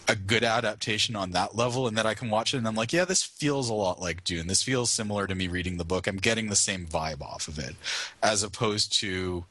a 0.08 0.16
good 0.16 0.44
adaptation 0.44 1.16
on 1.16 1.32
that 1.32 1.56
level 1.56 1.88
and 1.88 1.98
that 1.98 2.06
I 2.06 2.14
can 2.14 2.30
watch 2.30 2.54
it 2.54 2.58
and 2.58 2.68
I'm 2.68 2.76
like, 2.76 2.94
yeah, 2.94 3.06
this 3.06 3.24
feels 3.24 3.70
a 3.70 3.74
lot 3.74 4.02
like 4.02 4.24
Dune. 4.24 4.48
This 4.48 4.64
feels 4.64 4.92
similar 4.92 5.28
to 5.28 5.36
me 5.36 5.48
reading 5.48 5.78
the 5.78 5.86
book. 5.86 6.08
I'm 6.08 6.18
getting 6.18 6.50
the 6.50 6.56
same 6.56 6.86
vibe 6.86 7.22
off 7.22 7.48
of 7.48 7.60
it 7.60 7.76
as 8.22 8.44
opposed 8.44 8.94
to 9.00 9.46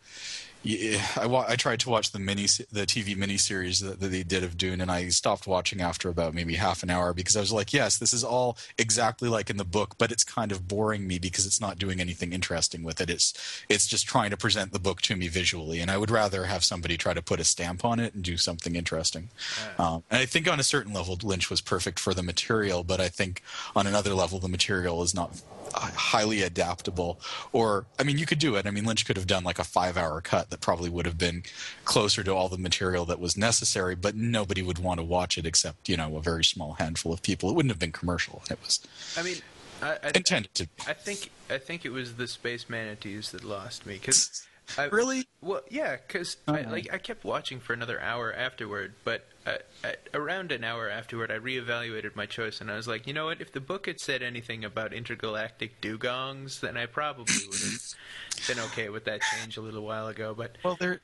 yeah, 0.62 1.02
I, 1.16 1.26
wa- 1.26 1.46
I 1.48 1.56
tried 1.56 1.80
to 1.80 1.90
watch 1.90 2.12
the 2.12 2.18
mini 2.18 2.42
the 2.42 2.86
TV 2.86 3.16
miniseries 3.16 3.82
that, 3.82 4.00
that 4.00 4.08
they 4.08 4.22
did 4.22 4.44
of 4.44 4.58
Dune, 4.58 4.80
and 4.80 4.90
I 4.90 5.08
stopped 5.08 5.46
watching 5.46 5.80
after 5.80 6.10
about 6.10 6.34
maybe 6.34 6.54
half 6.54 6.82
an 6.82 6.90
hour 6.90 7.14
because 7.14 7.36
I 7.36 7.40
was 7.40 7.52
like, 7.52 7.72
yes, 7.72 7.96
this 7.96 8.12
is 8.12 8.22
all 8.22 8.58
exactly 8.76 9.28
like 9.28 9.48
in 9.48 9.56
the 9.56 9.64
book, 9.64 9.96
but 9.96 10.12
it's 10.12 10.24
kind 10.24 10.52
of 10.52 10.68
boring 10.68 11.06
me 11.06 11.18
because 11.18 11.46
it's 11.46 11.60
not 11.60 11.78
doing 11.78 11.98
anything 11.98 12.32
interesting 12.32 12.82
with 12.82 13.00
it. 13.00 13.08
It's 13.08 13.32
it's 13.70 13.86
just 13.86 14.06
trying 14.06 14.30
to 14.30 14.36
present 14.36 14.72
the 14.72 14.78
book 14.78 15.00
to 15.02 15.16
me 15.16 15.28
visually, 15.28 15.80
and 15.80 15.90
I 15.90 15.96
would 15.96 16.10
rather 16.10 16.44
have 16.44 16.62
somebody 16.62 16.98
try 16.98 17.14
to 17.14 17.22
put 17.22 17.40
a 17.40 17.44
stamp 17.44 17.84
on 17.84 17.98
it 17.98 18.14
and 18.14 18.22
do 18.22 18.36
something 18.36 18.76
interesting. 18.76 19.30
Um, 19.78 20.02
and 20.10 20.20
I 20.20 20.26
think 20.26 20.46
on 20.46 20.60
a 20.60 20.64
certain 20.64 20.92
level, 20.92 21.18
Lynch 21.22 21.48
was 21.48 21.62
perfect 21.62 21.98
for 21.98 22.12
the 22.12 22.22
material, 22.22 22.84
but 22.84 23.00
I 23.00 23.08
think 23.08 23.42
on 23.74 23.86
another 23.86 24.12
level, 24.12 24.38
the 24.38 24.48
material 24.48 25.02
is 25.02 25.14
not 25.14 25.40
highly 25.72 26.42
adaptable 26.42 27.20
or 27.52 27.86
i 27.98 28.02
mean 28.02 28.18
you 28.18 28.26
could 28.26 28.38
do 28.38 28.56
it 28.56 28.66
i 28.66 28.70
mean 28.70 28.84
lynch 28.84 29.06
could 29.06 29.16
have 29.16 29.26
done 29.26 29.44
like 29.44 29.58
a 29.58 29.64
five 29.64 29.96
hour 29.96 30.20
cut 30.20 30.49
that 30.50 30.60
probably 30.60 30.90
would 30.90 31.06
have 31.06 31.18
been 31.18 31.42
closer 31.84 32.22
to 32.22 32.34
all 32.34 32.48
the 32.48 32.58
material 32.58 33.04
that 33.04 33.20
was 33.20 33.36
necessary 33.36 33.94
but 33.94 34.14
nobody 34.14 34.62
would 34.62 34.78
want 34.78 34.98
to 34.98 35.04
watch 35.04 35.38
it 35.38 35.46
except 35.46 35.88
you 35.88 35.96
know 35.96 36.16
a 36.16 36.22
very 36.22 36.44
small 36.44 36.74
handful 36.74 37.12
of 37.12 37.22
people. 37.22 37.50
It 37.50 37.56
wouldn't 37.56 37.70
have 37.70 37.78
been 37.78 37.92
commercial. 37.92 38.42
It 38.50 38.58
was 38.64 38.80
I 39.16 39.22
mean, 39.22 39.36
I, 39.82 39.98
I, 40.02 40.10
intended 40.14 40.54
to 40.54 40.68
I 40.86 40.92
think 40.92 41.30
I 41.48 41.58
think 41.58 41.84
it 41.84 41.90
was 41.90 42.14
the 42.14 42.28
space 42.28 42.68
manatees 42.68 43.30
that 43.32 43.44
lost 43.44 43.86
me 43.86 43.94
because 43.94 44.46
really 44.90 45.26
Well, 45.40 45.62
yeah, 45.70 45.96
because 46.06 46.36
I, 46.46 46.62
like 46.62 46.92
I 46.92 46.98
kept 46.98 47.24
watching 47.24 47.60
for 47.60 47.72
another 47.72 48.00
hour 48.00 48.32
afterward, 48.32 48.94
but 49.04 49.26
uh, 49.46 49.56
at, 49.82 50.08
around 50.14 50.52
an 50.52 50.64
hour 50.64 50.88
afterward, 50.88 51.30
I 51.30 51.38
reevaluated 51.38 52.14
my 52.14 52.26
choice, 52.26 52.60
and 52.60 52.70
I 52.70 52.76
was 52.76 52.86
like, 52.86 53.06
you 53.06 53.12
know 53.12 53.26
what? 53.26 53.40
If 53.40 53.52
the 53.52 53.60
book 53.60 53.86
had 53.86 54.00
said 54.00 54.22
anything 54.22 54.64
about 54.64 54.92
intergalactic 54.92 55.80
dugongs, 55.80 56.60
then 56.60 56.76
I 56.76 56.86
probably 56.86 57.34
would 57.46 57.60
have 57.60 57.94
been 58.46 58.60
okay 58.66 58.88
with 58.88 59.04
that 59.06 59.20
change 59.22 59.56
a 59.56 59.60
little 59.60 59.82
while 59.82 60.08
ago. 60.08 60.34
But 60.36 60.56
well 60.62 60.76
they're 60.78 61.00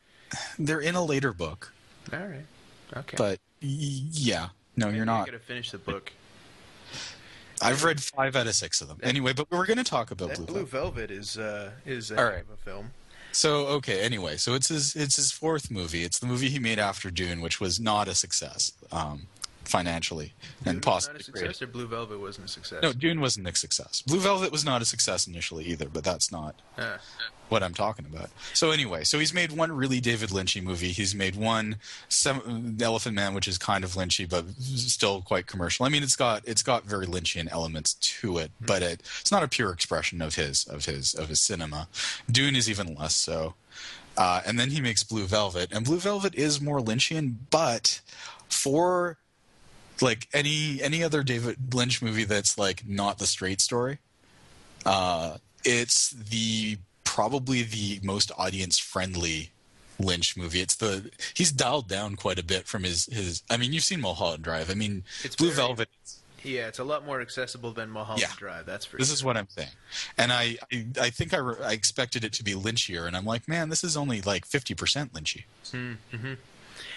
they're 0.59 0.81
in 0.81 0.95
a 0.95 1.05
later 1.05 1.33
book 1.33 1.73
all 2.13 2.19
right, 2.19 2.47
okay. 2.97 3.17
but 3.17 3.39
yeah 3.61 4.49
no 4.77 4.87
Maybe 4.87 4.97
you're 4.97 5.07
not 5.07 5.27
gotta 5.27 5.39
finish 5.39 5.71
the 5.71 5.79
book. 5.79 6.13
i've 7.63 7.85
read 7.85 8.03
five 8.03 8.37
out 8.37 8.47
of 8.47 8.55
six 8.55 8.81
of 8.81 8.89
them 8.89 8.99
anyway 9.03 9.33
but 9.33 9.51
we're 9.51 9.67
going 9.67 9.79
to 9.79 9.85
talk 9.85 10.11
about 10.11 10.35
blue, 10.35 10.47
Blue 10.47 10.67
Velvet. 10.67 11.09
Velvet 11.09 11.11
is 11.11 11.39
uh, 11.39 11.71
is 11.85 12.11
a 12.11 12.19
All 12.19 12.25
right. 12.25 12.45
a 12.53 12.57
film. 12.57 12.91
So 13.37 13.67
okay, 13.67 14.01
anyway, 14.01 14.39
so 14.39 14.55
it's 14.55 14.69
his 14.69 14.97
it's 14.97 15.17
his 15.17 15.31
fourth 15.31 15.71
movie. 15.71 16.05
It's 16.05 16.19
the 16.19 16.27
movie 16.27 16.49
he 16.49 16.59
made 16.59 16.79
after 16.79 17.11
Dune, 17.11 17.43
which 17.43 17.61
was 17.61 17.79
not 17.79 18.09
a 18.09 18.15
success 18.15 18.73
um, 18.91 19.27
financially 19.67 20.33
Dune 20.65 20.77
and 20.77 20.77
was 20.79 20.85
possibly 20.85 21.19
not 21.19 21.29
a 21.29 21.33
creative. 21.33 21.63
or 21.63 21.67
Blue 21.67 21.87
Velvet 21.87 22.21
wasn't 22.21 22.47
a 22.47 22.49
success. 22.49 22.83
No, 22.83 22.93
Dune 22.93 23.21
wasn't 23.21 23.47
a 23.49 23.55
success. 23.55 24.03
Blue 24.03 24.21
Velvet 24.21 24.53
was 24.53 24.65
not 24.65 24.83
a 24.83 24.85
success 24.85 25.27
initially 25.27 25.65
either, 25.67 25.89
but 25.89 26.05
that's 26.05 26.31
not 26.33 26.55
Ah. 26.79 26.99
what 27.49 27.63
I'm 27.63 27.75
talking 27.75 28.07
about. 28.07 28.31
So 28.55 28.71
anyway, 28.71 29.05
so 29.05 29.19
he's 29.19 29.33
made 29.35 29.53
one 29.53 29.73
really 29.73 30.01
David 30.01 30.31
Lynchy 30.31 30.63
movie. 30.63 30.93
He's 30.93 31.15
made 31.15 31.37
one 31.37 31.77
Sem- 32.09 32.77
Elephant 32.81 33.15
Man, 33.15 33.35
which 33.35 33.49
is 33.49 33.59
kind 33.59 33.83
of 33.85 33.93
Lynchy, 33.93 34.29
but 34.29 34.45
still 34.61 35.23
quite 35.23 35.47
commercial. 35.47 35.85
I 35.87 35.89
mean, 35.89 36.03
it's 36.03 36.17
got 36.17 36.43
it's 36.47 36.63
got 36.63 36.85
very 36.85 37.07
Lynchian 37.07 37.49
elements 37.51 37.95
to 37.95 38.39
it, 38.39 38.51
but 38.61 38.83
it, 38.83 39.03
it's 39.21 39.33
not 39.33 39.43
a 39.43 39.49
pure 39.49 39.71
expression 39.73 40.23
of 40.23 40.35
his 40.37 40.65
of 40.67 40.85
his 40.87 41.15
of 41.15 41.29
his 41.29 41.41
cinema. 41.41 41.89
Dune 42.31 42.57
is 42.57 42.69
even 42.71 42.95
less 42.95 43.15
so. 43.15 43.55
Uh, 44.19 44.41
and 44.47 44.59
then 44.59 44.71
he 44.71 44.81
makes 44.81 45.05
Blue 45.05 45.27
Velvet, 45.27 45.71
and 45.73 45.85
Blue 45.85 45.99
Velvet 45.99 46.35
is 46.35 46.59
more 46.59 46.81
Lynchian, 46.81 47.35
but 47.51 48.01
for 48.49 49.19
like 50.01 50.29
any 50.33 50.83
any 50.83 51.03
other 51.03 51.23
David 51.23 51.75
Lynch 51.75 52.03
movie 52.03 52.25
that's 52.25 52.59
like 52.59 52.87
not 52.87 53.19
the 53.19 53.27
straight 53.27 53.61
story, 53.61 53.99
uh, 54.85 55.39
it's 55.65 56.11
the 56.11 56.79
probably 57.05 57.63
the 57.63 58.01
most 58.03 58.31
audience 58.37 58.79
friendly 58.79 59.51
Lynch 59.99 60.37
movie. 60.37 60.61
It's 60.61 60.75
the 60.77 61.11
he's 61.35 61.53
dialed 61.53 61.89
down 61.89 62.17
quite 62.17 62.39
a 62.39 62.45
bit 62.45 62.67
from 62.67 62.83
his 62.85 63.07
his. 63.07 63.43
I 63.51 63.57
mean, 63.57 63.73
you've 63.73 63.85
seen 63.85 64.01
Mulholland 64.01 64.43
Drive. 64.45 64.71
I 64.71 64.75
mean, 64.75 65.05
It's 65.25 65.37
Blue 65.37 65.49
very- 65.51 65.69
Velvet. 65.69 65.89
Yeah, 66.45 66.69
it's 66.69 66.79
a 66.79 66.85
lot 66.85 67.05
more 67.05 67.21
accessible 67.21 67.73
than 67.73 67.91
Mulholland 67.91 68.21
Yeah. 68.23 68.31
Drive. 68.37 68.67
That's 68.67 68.85
for 68.85 68.99
This 68.99 69.09
sure. 69.09 69.15
is 69.15 69.25
what 69.25 69.37
I'm 69.37 69.49
saying, 69.49 69.71
and 70.17 70.33
I 70.33 70.57
I, 70.73 70.87
I 71.01 71.11
think 71.11 71.35
I, 71.35 71.39
re- 71.39 71.57
I 71.65 71.73
expected 71.73 72.23
it 72.23 72.33
to 72.35 72.45
be 72.45 72.53
Lynchier, 72.53 73.07
and 73.09 73.17
I'm 73.17 73.25
like, 73.25 73.49
man, 73.49 73.69
this 73.69 73.83
is 73.83 73.97
only 73.97 74.21
like 74.23 74.47
50 74.47 74.75
percent 74.75 75.13
Lynchy. 75.13 75.45
Mm-hmm. 75.73 76.35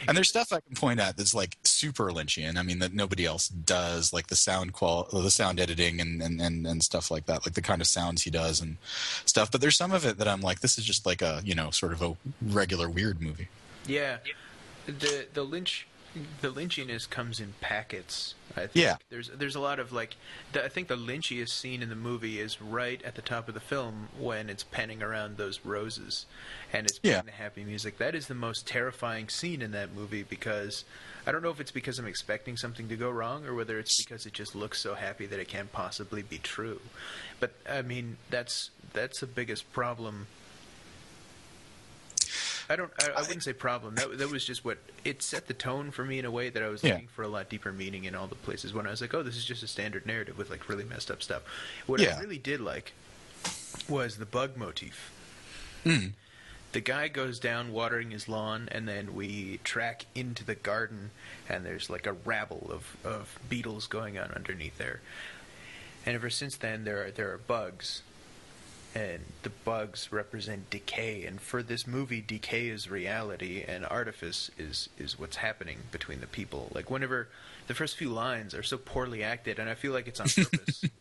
And 0.08 0.16
there's 0.18 0.30
stuff 0.30 0.54
I 0.54 0.60
can 0.60 0.76
point 0.76 1.00
at 1.00 1.18
that's 1.18 1.34
like 1.34 1.58
super 1.80 2.12
Lynchian. 2.12 2.58
I 2.58 2.64
mean 2.64 2.80
that 2.80 2.94
nobody 2.94 3.26
else 3.26 3.48
does, 3.48 4.12
like 4.12 4.28
the 4.28 4.36
sound 4.36 4.74
qual, 4.74 5.08
the 5.12 5.32
sound 5.32 5.60
editing, 5.60 6.02
and, 6.02 6.22
and 6.22 6.42
and 6.42 6.68
and 6.68 6.84
stuff 6.84 7.10
like 7.10 7.26
that, 7.28 7.46
like 7.46 7.56
the 7.56 7.62
kind 7.62 7.82
of 7.82 7.88
sounds 7.88 8.24
he 8.24 8.30
does 8.30 8.62
and 8.62 8.78
stuff. 9.26 9.50
But 9.52 9.62
there's 9.62 9.78
some 9.78 9.92
of 9.92 10.06
it 10.06 10.18
that 10.18 10.28
I'm 10.28 10.42
like, 10.42 10.60
this 10.60 10.78
is 10.78 10.86
just 10.86 11.06
like 11.06 11.22
a 11.22 11.42
you 11.44 11.56
know 11.56 11.72
sort 11.72 11.94
of 11.94 12.02
a 12.02 12.16
regular 12.42 12.90
weird 12.90 13.22
movie. 13.22 13.48
Yeah, 13.88 14.18
the 14.86 15.28
the 15.34 15.44
lynch 15.44 15.88
the 16.42 16.50
lynchiness 16.50 17.10
comes 17.10 17.40
in 17.40 17.54
packets. 17.62 18.36
I 18.56 18.62
think. 18.62 18.72
Yeah. 18.76 18.96
there's 19.10 19.30
there's 19.30 19.56
a 19.56 19.60
lot 19.60 19.80
of 19.80 19.92
like 19.92 20.16
the, 20.54 20.66
I 20.66 20.70
think 20.70 20.88
the 20.88 20.98
lynchiest 20.98 21.50
scene 21.50 21.84
in 21.84 21.90
the 21.90 21.96
movie 21.96 22.40
is 22.40 22.60
right 22.62 23.02
at 23.04 23.16
the 23.16 23.22
top 23.22 23.48
of 23.48 23.54
the 23.54 23.60
film 23.60 24.10
when 24.18 24.50
it's 24.50 24.64
penning 24.64 25.04
around 25.04 25.38
those 25.38 25.60
roses, 25.64 26.26
and 26.74 26.88
it's 26.88 26.98
playing 27.00 27.18
Yeah. 27.18 27.22
the 27.22 27.32
happy 27.32 27.64
music. 27.64 28.00
That 28.00 28.16
is 28.16 28.28
the 28.28 28.34
most 28.36 28.68
terrifying 28.68 29.30
scene 29.30 29.62
in 29.62 29.72
that 29.72 29.94
movie 29.94 30.24
because 30.24 30.84
I 31.28 31.32
don't 31.32 31.44
know 31.44 31.52
if 31.52 31.60
it's 31.60 31.72
because 31.72 32.00
I'm 32.00 32.08
expecting 32.08 32.58
something 32.58 32.88
to 32.90 32.96
go 32.96 33.12
wrong 33.12 33.46
or 33.46 33.54
whether 33.54 33.78
it's 33.78 34.04
because 34.04 34.26
it 34.26 34.34
just 34.34 34.56
looks 34.56 34.80
so 34.80 34.96
happy 34.96 35.28
that 35.28 35.40
it 35.40 35.48
can't 35.48 35.72
possibly 35.72 36.24
be 36.24 36.40
true. 36.40 36.82
But 37.40 37.54
I 37.70 37.84
mean 37.84 38.18
that's 38.32 38.72
that's 38.94 39.20
the 39.20 39.28
biggest 39.28 39.72
problem 39.74 40.26
I 42.70 42.76
don't. 42.76 42.92
I, 43.02 43.12
I 43.18 43.22
wouldn't 43.22 43.44
say 43.44 43.54
problem. 43.54 43.96
That 43.96 44.18
that 44.20 44.30
was 44.30 44.46
just 44.46 44.64
what 44.64 44.78
it 45.04 45.22
set 45.24 45.48
the 45.48 45.54
tone 45.54 45.90
for 45.92 46.06
me 46.06 46.20
in 46.20 46.26
a 46.26 46.32
way 46.32 46.50
that 46.50 46.62
I 46.62 46.68
was 46.68 46.84
Yeah. 46.84 46.94
looking 46.94 47.08
for 47.08 47.24
a 47.24 47.28
lot 47.28 47.50
deeper 47.50 47.72
meaning 47.72 48.04
in 48.04 48.14
all 48.16 48.28
the 48.28 48.36
places. 48.36 48.74
When 48.74 48.86
I 48.86 48.92
was 48.92 49.02
like, 49.02 49.14
oh, 49.14 49.24
this 49.24 49.36
is 49.38 49.46
just 49.46 49.64
a 49.64 49.68
standard 49.68 50.06
narrative 50.06 50.38
with 50.38 50.50
like 50.50 50.70
really 50.70 50.84
messed 50.84 51.10
up 51.10 51.24
stuff. 51.24 51.42
What 51.88 52.00
Yeah. 52.00 52.16
I 52.16 52.20
really 52.20 52.38
did 52.38 52.62
like 52.62 52.94
was 53.88 54.18
the 54.18 54.26
bug 54.26 54.56
motif. 54.56 55.12
Mm. 55.84 56.12
The 56.72 56.82
guy 56.82 57.08
goes 57.08 57.40
down 57.40 57.72
watering 57.72 58.12
his 58.12 58.28
lawn, 58.30 58.70
and 58.72 58.88
then 58.88 59.16
we 59.16 59.60
track 59.64 60.06
into 60.14 60.44
the 60.46 60.54
garden, 60.54 61.10
and 61.48 61.66
there's 61.66 61.90
like 61.90 62.06
a 62.06 62.14
rabble 62.14 62.70
of, 62.72 62.96
of 63.04 63.40
beetles 63.50 63.88
going 63.88 64.20
on 64.20 64.30
underneath 64.36 64.78
there. 64.78 65.00
And 66.06 66.14
ever 66.14 66.30
since 66.30 66.56
then, 66.58 66.84
there 66.84 67.06
are 67.08 67.12
there 67.12 67.34
are 67.34 67.40
bugs 67.40 68.04
and 68.96 69.20
the 69.44 69.50
bugs 69.50 70.12
represent 70.12 70.70
decay. 70.70 71.26
And 71.26 71.40
for 71.40 71.62
this 71.62 71.86
movie, 71.86 72.22
decay 72.22 72.68
is 72.70 72.90
reality, 72.90 73.64
and 73.68 73.86
artifice 73.86 74.50
is 74.58 74.90
is 74.98 75.18
what's 75.20 75.38
happening 75.38 75.78
between 75.92 76.22
the 76.22 76.28
people. 76.28 76.72
Like 76.74 76.90
whenever 76.90 77.28
the 77.68 77.74
first 77.76 77.98
few 77.98 78.10
lines 78.10 78.56
are 78.56 78.64
so 78.64 78.78
poorly 78.78 79.24
acted, 79.24 79.60
and 79.60 79.70
I 79.70 79.76
feel 79.76 79.92
like 79.94 80.08
it's 80.08 80.20
on 80.20 80.28
purpose. 80.30 80.84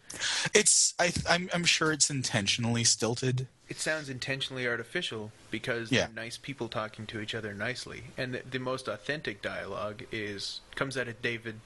It's 0.54 0.94
I 0.98 1.12
I'm 1.28 1.50
I'm 1.52 1.64
sure 1.64 1.92
it's 1.92 2.08
intentionally 2.10 2.82
stilted. 2.82 3.46
it 3.68 3.78
sounds 3.78 4.08
intentionally 4.08 4.66
artificial 4.66 5.32
because 5.50 5.92
Yeah. 5.92 6.06
they're 6.06 6.14
nice 6.24 6.38
people 6.38 6.68
talking 6.68 7.06
to 7.08 7.20
each 7.20 7.34
other 7.34 7.52
nicely, 7.52 8.04
and 8.16 8.34
the, 8.34 8.42
the 8.50 8.58
most 8.58 8.88
authentic 8.88 9.42
dialogue 9.42 10.04
is 10.10 10.60
comes 10.74 10.96
out 10.96 11.08
of 11.08 11.20
David, 11.20 11.60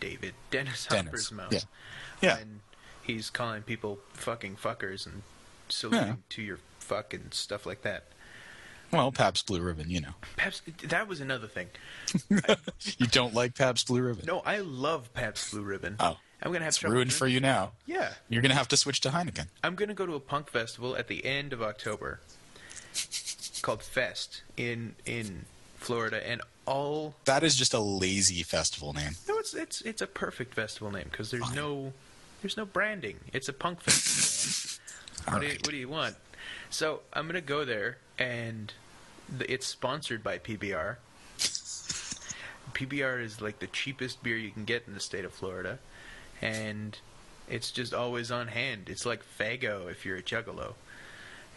David 0.00 0.34
Dennis, 0.50 0.86
Dennis, 0.86 1.04
Hopper's 1.06 1.32
mouth. 1.32 1.52
yeah. 1.52 1.60
Yeah. 2.20 2.36
when 2.38 2.60
he's 3.02 3.30
calling 3.30 3.62
people 3.62 4.00
fucking 4.14 4.56
fuckers 4.56 5.06
and 5.06 5.22
saluting 5.68 6.06
Yeah. 6.08 6.14
to 6.30 6.42
your 6.42 6.58
fuck 6.78 7.12
and 7.14 7.32
stuff 7.34 7.66
like 7.66 7.82
that. 7.82 8.04
Well, 8.92 9.10
Pabst 9.10 9.46
Blue 9.46 9.60
Ribbon, 9.60 9.90
you 9.90 10.00
know. 10.00 10.14
Pabst, 10.36 10.62
that 10.88 11.08
was 11.08 11.20
another 11.20 11.48
thing. 11.48 11.68
You 12.98 13.06
don't 13.08 13.34
like 13.34 13.54
Pabst 13.56 13.88
Blue 13.88 14.00
Ribbon? 14.02 14.24
No, 14.26 14.40
I 14.40 14.58
love 14.58 15.12
Pabst 15.12 15.50
Blue 15.50 15.62
Ribbon. 15.62 15.96
Oh. 15.98 16.18
I'm 16.42 16.52
gonna 16.52 16.64
have 16.64 16.74
It's 16.74 16.84
ruined 16.84 17.12
for 17.12 17.26
you 17.26 17.40
now. 17.40 17.72
Yeah, 17.86 18.12
You're 18.28 18.42
gonna 18.42 18.54
have 18.54 18.68
to 18.68 18.76
switch 18.76 19.00
to 19.00 19.08
Heineken. 19.08 19.46
I'm 19.64 19.74
gonna 19.74 19.94
go 19.94 20.06
to 20.06 20.14
a 20.14 20.20
punk 20.20 20.50
festival 20.50 20.94
at 20.96 21.08
the 21.08 21.24
end 21.24 21.52
of 21.52 21.62
October 21.62 22.20
called 23.62 23.82
Fest 23.82 24.42
in 24.56 24.94
in 25.04 25.46
Florida, 25.78 26.26
and 26.28 26.40
all 26.66 27.14
That 27.24 27.42
is 27.42 27.56
just 27.56 27.72
a 27.74 27.80
lazy 27.80 28.42
festival 28.42 28.92
name. 28.92 29.12
no, 29.28 29.38
it's 29.38 29.54
it's 29.54 29.80
it's 29.80 30.02
a 30.02 30.06
perfect 30.06 30.54
festival 30.54 30.90
name 30.92 31.06
because 31.10 31.30
there's 31.30 31.52
no 31.54 31.92
there's 32.42 32.56
no 32.56 32.66
branding. 32.66 33.16
It's 33.32 33.48
a 33.48 33.52
punk 33.52 33.80
festival. 33.80 34.72
what, 35.28 35.40
do 35.40 35.46
you, 35.46 35.52
right. 35.52 35.62
what 35.66 35.70
do 35.70 35.76
you 35.76 35.88
want? 35.88 36.16
So 36.70 37.00
I'm 37.12 37.26
gonna 37.26 37.40
go 37.40 37.64
there, 37.64 37.98
and 38.18 38.72
the, 39.28 39.50
it's 39.52 39.66
sponsored 39.66 40.22
by 40.22 40.38
PBR. 40.38 40.96
PBR 42.74 43.22
is 43.22 43.40
like 43.40 43.58
the 43.60 43.66
cheapest 43.66 44.22
beer 44.22 44.36
you 44.36 44.50
can 44.50 44.64
get 44.64 44.84
in 44.86 44.94
the 44.94 45.00
state 45.00 45.24
of 45.24 45.32
Florida, 45.32 45.78
and 46.42 46.98
it's 47.48 47.70
just 47.70 47.94
always 47.94 48.30
on 48.30 48.48
hand. 48.48 48.88
It's 48.88 49.06
like 49.06 49.22
Faygo 49.38 49.90
if 49.90 50.04
you're 50.04 50.16
a 50.18 50.22
juggalo. 50.22 50.74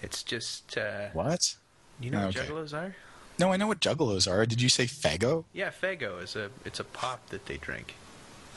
It's 0.02 0.24
just 0.24 0.78
uh, 0.78 1.10
What? 1.14 1.56
you 2.00 2.10
know 2.10 2.28
what 2.28 2.38
Okay. 2.38 2.48
juggalos 2.48 2.74
are? 2.74 2.96
No, 3.38 3.52
I 3.52 3.58
know 3.58 3.68
what 3.68 3.80
juggalos 3.82 4.30
are. 4.32 4.46
Did 4.46 4.62
you 4.62 4.70
say 4.70 4.86
faygo? 4.86 5.46
Yeah, 5.54 5.70
Faygo 5.72 6.22
is 6.22 6.36
a 6.36 6.50
it's 6.66 6.80
a 6.80 6.84
pop 6.84 7.30
that 7.30 7.46
they 7.46 7.58
drink. 7.58 7.96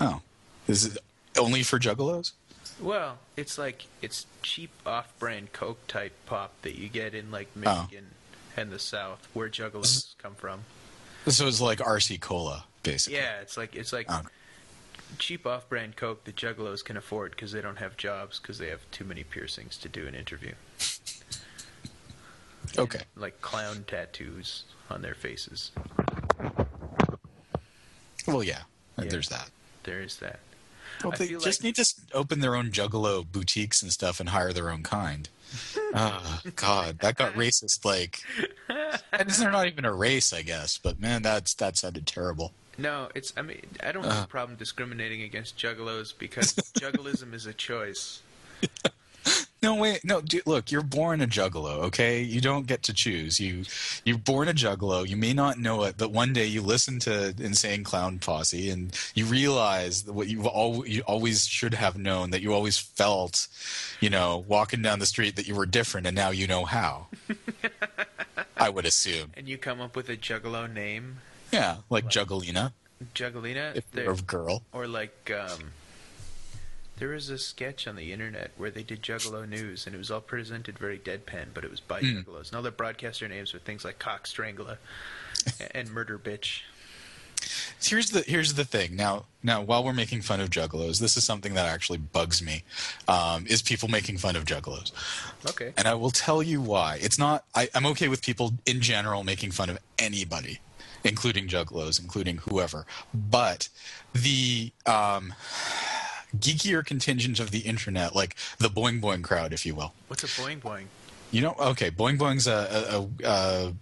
Oh. 0.00 0.20
Is 0.68 0.84
it 0.86 0.98
only 1.38 1.62
for 1.64 1.78
juggalos? 1.80 2.32
Well, 2.80 3.18
it's 3.36 3.58
like 3.58 3.86
it's 4.00 4.26
cheap 4.42 4.70
off-brand 4.86 5.52
Coke 5.52 5.86
type 5.86 6.12
pop 6.26 6.52
that 6.62 6.76
you 6.76 6.88
get 6.88 7.14
in 7.14 7.30
like 7.30 7.48
Oh. 7.56 7.60
Michigan 7.82 8.10
and 8.56 8.70
the 8.70 8.78
South, 8.78 9.26
where 9.32 9.48
juggalos 9.48 9.82
mm-hmm. 9.82 10.22
come 10.22 10.34
from. 10.34 10.60
So 11.28 11.46
it's 11.46 11.60
like 11.60 11.78
RC 11.78 12.20
Cola, 12.20 12.64
basically. 12.82 13.18
Yeah, 13.18 13.40
it's 13.40 13.56
like 13.56 13.74
it's 13.74 13.92
like 13.92 14.06
Oh. 14.08 14.22
cheap 15.18 15.46
off-brand 15.46 15.96
Coke 15.96 16.24
that 16.24 16.36
juggalos 16.36 16.84
can 16.84 16.96
afford 16.96 17.32
because 17.32 17.52
they 17.52 17.60
don't 17.60 17.78
have 17.78 17.96
jobs 17.96 18.40
because 18.40 18.58
they 18.58 18.68
have 18.68 18.80
too 18.90 19.04
many 19.04 19.22
piercings 19.24 19.76
to 19.78 19.88
do 19.88 20.06
an 20.06 20.14
interview. 20.14 20.52
Okay. 22.78 23.00
Like 23.16 23.40
clown 23.42 23.84
tattoos 23.86 24.64
on 24.88 25.02
their 25.02 25.14
faces. 25.14 25.72
Well, 28.26 28.42
yeah. 28.42 28.60
Yeah. 28.98 29.04
There's 29.08 29.28
that. 29.28 29.50
There 29.84 30.00
is 30.00 30.16
that. 30.18 30.38
Well, 31.02 31.12
they 31.18 31.28
just 31.28 31.46
like- 31.46 31.62
need 31.64 31.76
to 31.76 31.94
open 32.14 32.40
their 32.40 32.54
own 32.56 32.70
juggalo 32.70 33.24
boutiques 33.30 33.82
and 33.82 33.92
stuff 33.92 34.20
and 34.20 34.28
hire 34.30 34.52
their 34.52 34.70
own 34.70 34.82
kind. 34.82 35.28
Ah, 35.94 36.40
God, 36.56 37.00
that 37.00 37.16
got 37.16 37.34
racist. 37.34 37.84
Like, 37.84 38.20
and 39.12 39.28
they're 39.28 39.50
not 39.50 39.66
even 39.66 39.84
a 39.84 39.92
race, 39.92 40.32
I 40.32 40.40
guess. 40.40 40.78
But 40.78 40.98
man, 40.98 41.20
that's 41.20 41.52
that 41.54 41.76
sounded 41.76 42.06
terrible. 42.06 42.52
No, 42.78 43.08
it's. 43.14 43.34
I 43.36 43.42
mean, 43.42 43.60
I 43.82 43.92
don't 43.92 44.04
have 44.04 44.20
Uh. 44.20 44.24
a 44.24 44.26
problem 44.26 44.56
discriminating 44.56 45.20
against 45.20 45.58
juggalos 45.58 46.14
because 46.18 46.54
juggalism 46.80 47.34
is 47.34 47.44
a 47.44 47.52
choice. 47.52 48.22
No, 49.62 49.76
wait, 49.76 50.04
no, 50.04 50.20
dude, 50.20 50.44
look, 50.44 50.72
you're 50.72 50.82
born 50.82 51.20
a 51.20 51.26
juggalo, 51.28 51.84
okay? 51.84 52.20
You 52.20 52.40
don't 52.40 52.66
get 52.66 52.82
to 52.84 52.92
choose. 52.92 53.38
You, 53.38 53.62
you're 54.04 54.18
born 54.18 54.48
a 54.48 54.52
juggalo. 54.52 55.06
You 55.08 55.16
may 55.16 55.32
not 55.32 55.56
know 55.56 55.84
it, 55.84 55.94
but 55.96 56.10
one 56.10 56.32
day 56.32 56.46
you 56.46 56.62
listen 56.62 56.98
to 57.00 57.32
Insane 57.38 57.84
Clown 57.84 58.18
Posse 58.18 58.70
and 58.70 58.92
you 59.14 59.24
realize 59.24 60.02
that 60.02 60.14
what 60.14 60.26
you 60.26 60.42
al- 60.46 60.82
you 60.84 61.02
always 61.02 61.46
should 61.46 61.74
have 61.74 61.96
known 61.96 62.30
that 62.30 62.42
you 62.42 62.52
always 62.52 62.76
felt, 62.76 63.46
you 64.00 64.10
know, 64.10 64.44
walking 64.48 64.82
down 64.82 64.98
the 64.98 65.06
street 65.06 65.36
that 65.36 65.46
you 65.46 65.54
were 65.54 65.66
different, 65.66 66.08
and 66.08 66.16
now 66.16 66.30
you 66.30 66.48
know 66.48 66.64
how. 66.64 67.06
I 68.56 68.68
would 68.68 68.84
assume, 68.84 69.30
And 69.36 69.48
you 69.48 69.58
come 69.58 69.80
up 69.80 69.94
with 69.94 70.08
a 70.08 70.16
juggalo 70.16 70.72
name, 70.72 71.18
yeah, 71.52 71.76
like 71.88 72.06
Juggalina, 72.06 72.72
Juggalina, 73.14 73.76
if 73.76 73.84
you're 73.94 74.12
a 74.12 74.16
girl. 74.16 74.62
or 74.72 74.88
like 74.88 75.30
um, 75.36 75.70
there 77.02 77.10
was 77.10 77.30
a 77.30 77.36
sketch 77.38 77.88
on 77.88 77.96
the 77.96 78.12
internet 78.12 78.52
where 78.56 78.70
they 78.70 78.84
did 78.84 79.02
Juggalo 79.02 79.48
news, 79.48 79.86
and 79.86 79.94
it 79.96 79.98
was 79.98 80.08
all 80.08 80.20
presented 80.20 80.78
very 80.78 81.00
deadpan, 81.00 81.46
but 81.52 81.64
it 81.64 81.70
was 81.72 81.80
by 81.80 82.00
Mm. 82.00 82.24
juggalos. 82.24 82.46
And 82.46 82.54
all 82.54 82.62
their 82.62 82.70
broadcaster 82.70 83.26
names 83.26 83.52
were 83.52 83.58
things 83.58 83.84
like 83.84 83.98
Cock 83.98 84.24
Strangler 84.28 84.78
and 85.74 85.90
Murder 85.90 86.16
Bitch. 86.16 86.60
Here's 87.82 88.10
the 88.10 88.20
here's 88.20 88.54
the 88.54 88.64
thing. 88.64 88.94
Now 88.94 89.24
now 89.42 89.62
while 89.62 89.82
we're 89.82 89.92
making 89.92 90.22
fun 90.22 90.38
of 90.40 90.48
juggalos, 90.48 91.00
this 91.00 91.16
is 91.16 91.24
something 91.24 91.54
that 91.54 91.66
actually 91.66 91.98
bugs 91.98 92.40
me. 92.40 92.62
Um, 93.08 93.48
is 93.48 93.62
people 93.62 93.88
making 93.88 94.18
fun 94.18 94.36
of 94.36 94.44
juggalos? 94.44 94.92
Okay. 95.50 95.72
And 95.76 95.88
I 95.88 95.94
will 95.94 96.12
tell 96.12 96.40
you 96.40 96.60
why. 96.60 97.00
It's 97.02 97.18
not. 97.18 97.46
I, 97.52 97.68
I'm 97.74 97.86
okay 97.86 98.06
with 98.06 98.22
people 98.22 98.52
in 98.64 98.80
general 98.80 99.24
making 99.24 99.50
fun 99.50 99.70
of 99.70 99.78
anybody, 99.98 100.60
including 101.02 101.48
juggalos, 101.48 102.00
including 102.00 102.36
whoever. 102.36 102.86
But 103.12 103.68
the 104.12 104.70
um, 104.86 105.34
geekier 106.38 106.84
contingent 106.84 107.40
of 107.40 107.50
the 107.50 107.60
internet, 107.60 108.14
like 108.14 108.36
the 108.58 108.68
Boing 108.68 109.00
Boing 109.00 109.22
crowd, 109.22 109.52
if 109.52 109.66
you 109.66 109.74
will. 109.74 109.92
What's 110.08 110.24
a 110.24 110.26
boing 110.26 110.60
boing? 110.60 110.84
You 111.30 111.40
know, 111.40 111.54
okay, 111.58 111.90
Boing 111.90 112.18
Boing's 112.18 112.46
a, 112.46 113.08
a, 113.22 113.26
a, 113.26 113.72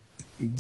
a 0.41 0.51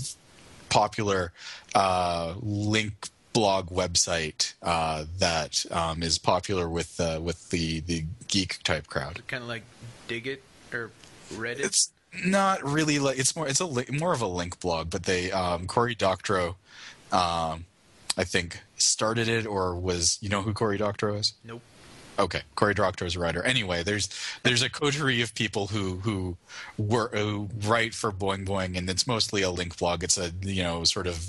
popular 0.69 1.33
uh, 1.75 2.35
link 2.41 3.09
blog 3.33 3.69
website 3.69 4.55
uh, 4.63 5.05
that 5.19 5.65
um, 5.71 6.03
is 6.03 6.19
popular 6.19 6.69
with 6.69 6.99
uh, 7.01 7.21
with 7.23 7.51
the 7.51 7.81
the 7.81 8.05
geek 8.29 8.63
type 8.63 8.87
crowd. 8.89 9.23
Kind 9.29 9.43
of 9.43 9.49
like 9.49 9.63
Dig 10.09 10.27
It 10.27 10.43
or 10.73 10.91
Reddit. 11.33 11.61
It's 11.61 11.93
not 12.25 12.65
really 12.65 12.99
like 12.99 13.19
it's 13.19 13.37
more 13.37 13.47
it's 13.47 13.61
a 13.61 13.67
li- 13.67 13.87
more 13.91 14.13
of 14.13 14.21
a 14.21 14.27
link 14.27 14.59
blog, 14.61 14.91
but 14.91 15.05
they 15.05 15.31
um, 15.31 15.67
Cory 15.67 15.95
Doctorow, 15.95 16.57
um, 17.13 17.67
I 18.17 18.25
think 18.25 18.61
started 18.77 19.29
it 19.29 19.47
or 19.47 19.77
was 19.77 20.19
you 20.21 20.29
know 20.29 20.43
who 20.43 20.53
Cory 20.53 20.79
Doctorow 20.79 21.17
is? 21.17 21.35
nope. 21.45 21.63
Okay, 22.21 22.43
Cory 22.55 22.75
Doctorow 22.75 23.07
is 23.07 23.17
a 23.17 23.19
writer. 23.19 23.43
Anyway, 23.43 23.83
there's 23.83 24.09
there's 24.43 24.63
a 24.63 24.69
coterie 24.69 25.23
of 25.23 25.35
people 25.35 25.69
who 25.69 25.97
who 26.01 26.37
were 26.77 27.09
who 27.09 27.49
write 27.65 27.95
for 27.95 28.13
Boing 28.13 28.47
Boing, 28.47 28.77
and 28.77 28.89
it's 28.91 29.07
mostly 29.07 29.41
a 29.41 29.51
link 29.51 29.79
blog. 29.79 30.05
It's 30.05 30.19
a 30.19 30.31
you 30.43 30.63
know 30.63 30.85
sort 30.85 31.07
of 31.07 31.27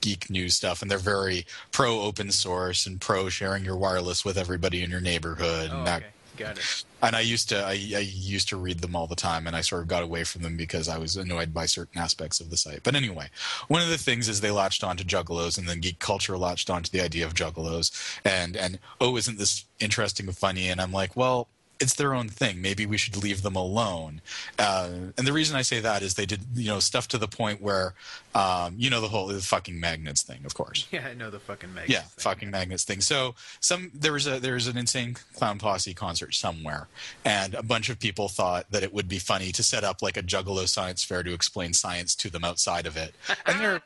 geek 0.00 0.30
news 0.30 0.54
stuff, 0.54 0.80
and 0.80 0.90
they're 0.90 0.98
very 0.98 1.44
pro 1.72 2.00
open 2.00 2.30
source 2.32 2.86
and 2.86 3.00
pro 3.00 3.28
sharing 3.28 3.64
your 3.64 3.76
wireless 3.76 4.24
with 4.24 4.38
everybody 4.38 4.82
in 4.82 4.90
your 4.90 5.00
neighborhood. 5.00 5.70
Oh, 5.70 5.76
and 5.78 5.86
that 5.86 6.02
okay. 6.02 6.10
Got 6.36 6.58
it. 6.58 6.84
and 7.00 7.14
I 7.14 7.20
used 7.20 7.48
to 7.50 7.64
I, 7.64 7.72
I 7.72 8.08
used 8.12 8.48
to 8.48 8.56
read 8.56 8.80
them 8.80 8.96
all 8.96 9.06
the 9.06 9.14
time, 9.14 9.46
and 9.46 9.54
I 9.54 9.60
sort 9.60 9.82
of 9.82 9.88
got 9.88 10.02
away 10.02 10.24
from 10.24 10.42
them 10.42 10.56
because 10.56 10.88
I 10.88 10.98
was 10.98 11.16
annoyed 11.16 11.54
by 11.54 11.66
certain 11.66 12.00
aspects 12.00 12.40
of 12.40 12.50
the 12.50 12.56
site. 12.56 12.82
But 12.82 12.96
anyway, 12.96 13.28
one 13.68 13.82
of 13.82 13.88
the 13.88 13.98
things 13.98 14.28
is 14.28 14.40
they 14.40 14.50
latched 14.50 14.82
onto 14.82 15.04
juggalos, 15.04 15.58
and 15.58 15.68
then 15.68 15.80
geek 15.80 16.00
culture 16.00 16.36
latched 16.36 16.70
onto 16.70 16.90
the 16.90 17.00
idea 17.00 17.24
of 17.24 17.34
juggalos, 17.34 17.92
and 18.24 18.56
and 18.56 18.78
oh, 19.00 19.16
isn't 19.16 19.38
this 19.38 19.64
interesting 19.78 20.26
and 20.26 20.36
funny? 20.36 20.68
And 20.68 20.80
I'm 20.80 20.92
like, 20.92 21.16
well. 21.16 21.48
It's 21.80 21.94
their 21.94 22.14
own 22.14 22.28
thing. 22.28 22.62
Maybe 22.62 22.86
we 22.86 22.96
should 22.96 23.16
leave 23.16 23.42
them 23.42 23.56
alone. 23.56 24.20
Uh, 24.58 24.88
and 25.18 25.26
the 25.26 25.32
reason 25.32 25.56
I 25.56 25.62
say 25.62 25.80
that 25.80 26.02
is 26.02 26.14
they 26.14 26.26
did, 26.26 26.40
you 26.54 26.68
know, 26.68 26.80
stuff 26.80 27.08
to 27.08 27.18
the 27.18 27.26
point 27.28 27.60
where, 27.60 27.94
um, 28.34 28.74
you 28.78 28.90
know, 28.90 29.00
the 29.00 29.08
whole 29.08 29.26
the 29.26 29.40
fucking 29.40 29.78
magnets 29.78 30.22
thing, 30.22 30.40
of 30.44 30.54
course. 30.54 30.86
Yeah, 30.94 31.08
I 31.08 31.14
know 31.14 31.28
the 31.28 31.40
fucking 31.40 31.74
Megan. 31.74 31.90
Yeah, 31.90 32.02
fucking 32.18 32.52
magnets 32.52 32.84
thing. 32.84 33.00
So 33.00 33.34
some 33.58 33.90
there 33.92 34.12
was 34.12 34.28
a 34.28 34.38
there 34.38 34.54
was 34.54 34.68
an 34.68 34.76
insane 34.76 35.16
clown 35.34 35.58
posse 35.58 35.92
concert 35.92 36.34
somewhere, 36.34 36.86
and 37.24 37.54
a 37.54 37.64
bunch 37.64 37.88
of 37.88 37.98
people 37.98 38.28
thought 38.28 38.70
that 38.70 38.84
it 38.84 38.94
would 38.94 39.08
be 39.08 39.18
funny 39.18 39.50
to 39.50 39.62
set 39.64 39.82
up 39.82 40.02
like 40.02 40.16
a 40.16 40.22
Juggalo 40.22 40.68
science 40.68 41.02
fair 41.02 41.24
to 41.24 41.32
explain 41.32 41.72
science 41.72 42.14
to 42.16 42.30
them 42.30 42.44
outside 42.44 42.86
of 42.86 42.96
it. 42.96 43.14
And 43.44 43.58
they're 43.60 43.82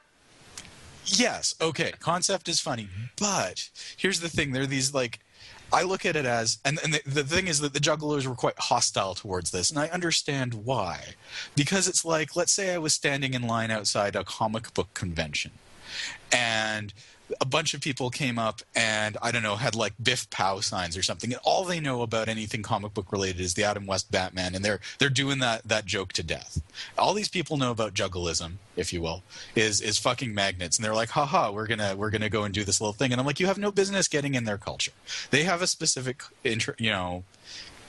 yes, 1.06 1.54
okay, 1.60 1.92
concept 1.98 2.48
is 2.48 2.60
funny, 2.60 2.88
but 3.18 3.70
here's 3.96 4.20
the 4.20 4.28
thing: 4.28 4.52
there 4.52 4.64
are 4.64 4.66
these 4.66 4.92
like. 4.92 5.20
I 5.72 5.82
look 5.82 6.06
at 6.06 6.16
it 6.16 6.24
as, 6.24 6.58
and, 6.64 6.78
and 6.82 6.94
the, 6.94 7.02
the 7.06 7.24
thing 7.24 7.46
is 7.46 7.60
that 7.60 7.74
the 7.74 7.80
juggalos 7.80 8.26
were 8.26 8.34
quite 8.34 8.58
hostile 8.58 9.14
towards 9.14 9.50
this, 9.50 9.70
and 9.70 9.78
I 9.78 9.88
understand 9.88 10.54
why. 10.54 11.14
Because 11.54 11.88
it's 11.88 12.04
like, 12.04 12.36
let's 12.36 12.52
say 12.52 12.74
I 12.74 12.78
was 12.78 12.94
standing 12.94 13.34
in 13.34 13.42
line 13.42 13.70
outside 13.70 14.16
a 14.16 14.24
comic 14.24 14.72
book 14.74 14.94
convention, 14.94 15.52
and 16.32 16.92
a 17.40 17.44
bunch 17.44 17.74
of 17.74 17.80
people 17.80 18.10
came 18.10 18.38
up 18.38 18.62
and 18.74 19.16
I 19.22 19.30
don't 19.30 19.42
know 19.42 19.56
had 19.56 19.74
like 19.74 19.94
Biff 20.02 20.28
Pow 20.30 20.60
signs 20.60 20.96
or 20.96 21.02
something, 21.02 21.32
and 21.32 21.40
all 21.44 21.64
they 21.64 21.80
know 21.80 22.02
about 22.02 22.28
anything 22.28 22.62
comic 22.62 22.94
book 22.94 23.12
related 23.12 23.40
is 23.40 23.54
the 23.54 23.64
Adam 23.64 23.86
West 23.86 24.10
Batman, 24.10 24.54
and 24.54 24.64
they're 24.64 24.80
they're 24.98 25.08
doing 25.08 25.38
that 25.40 25.66
that 25.66 25.84
joke 25.84 26.12
to 26.14 26.22
death. 26.22 26.62
All 26.96 27.14
these 27.14 27.28
people 27.28 27.56
know 27.56 27.70
about 27.70 27.94
juggalism, 27.94 28.58
if 28.76 28.92
you 28.92 29.00
will, 29.00 29.22
is 29.54 29.80
is 29.80 29.98
fucking 29.98 30.34
magnets, 30.34 30.76
and 30.76 30.84
they're 30.84 30.94
like, 30.94 31.10
haha, 31.10 31.50
we're 31.52 31.66
gonna 31.66 31.94
we're 31.96 32.10
gonna 32.10 32.30
go 32.30 32.44
and 32.44 32.54
do 32.54 32.64
this 32.64 32.80
little 32.80 32.92
thing, 32.92 33.12
and 33.12 33.20
I'm 33.20 33.26
like, 33.26 33.40
you 33.40 33.46
have 33.46 33.58
no 33.58 33.70
business 33.70 34.08
getting 34.08 34.34
in 34.34 34.44
their 34.44 34.58
culture. 34.58 34.92
They 35.30 35.44
have 35.44 35.62
a 35.62 35.66
specific, 35.66 36.22
inter- 36.44 36.76
you 36.78 36.90
know, 36.90 37.24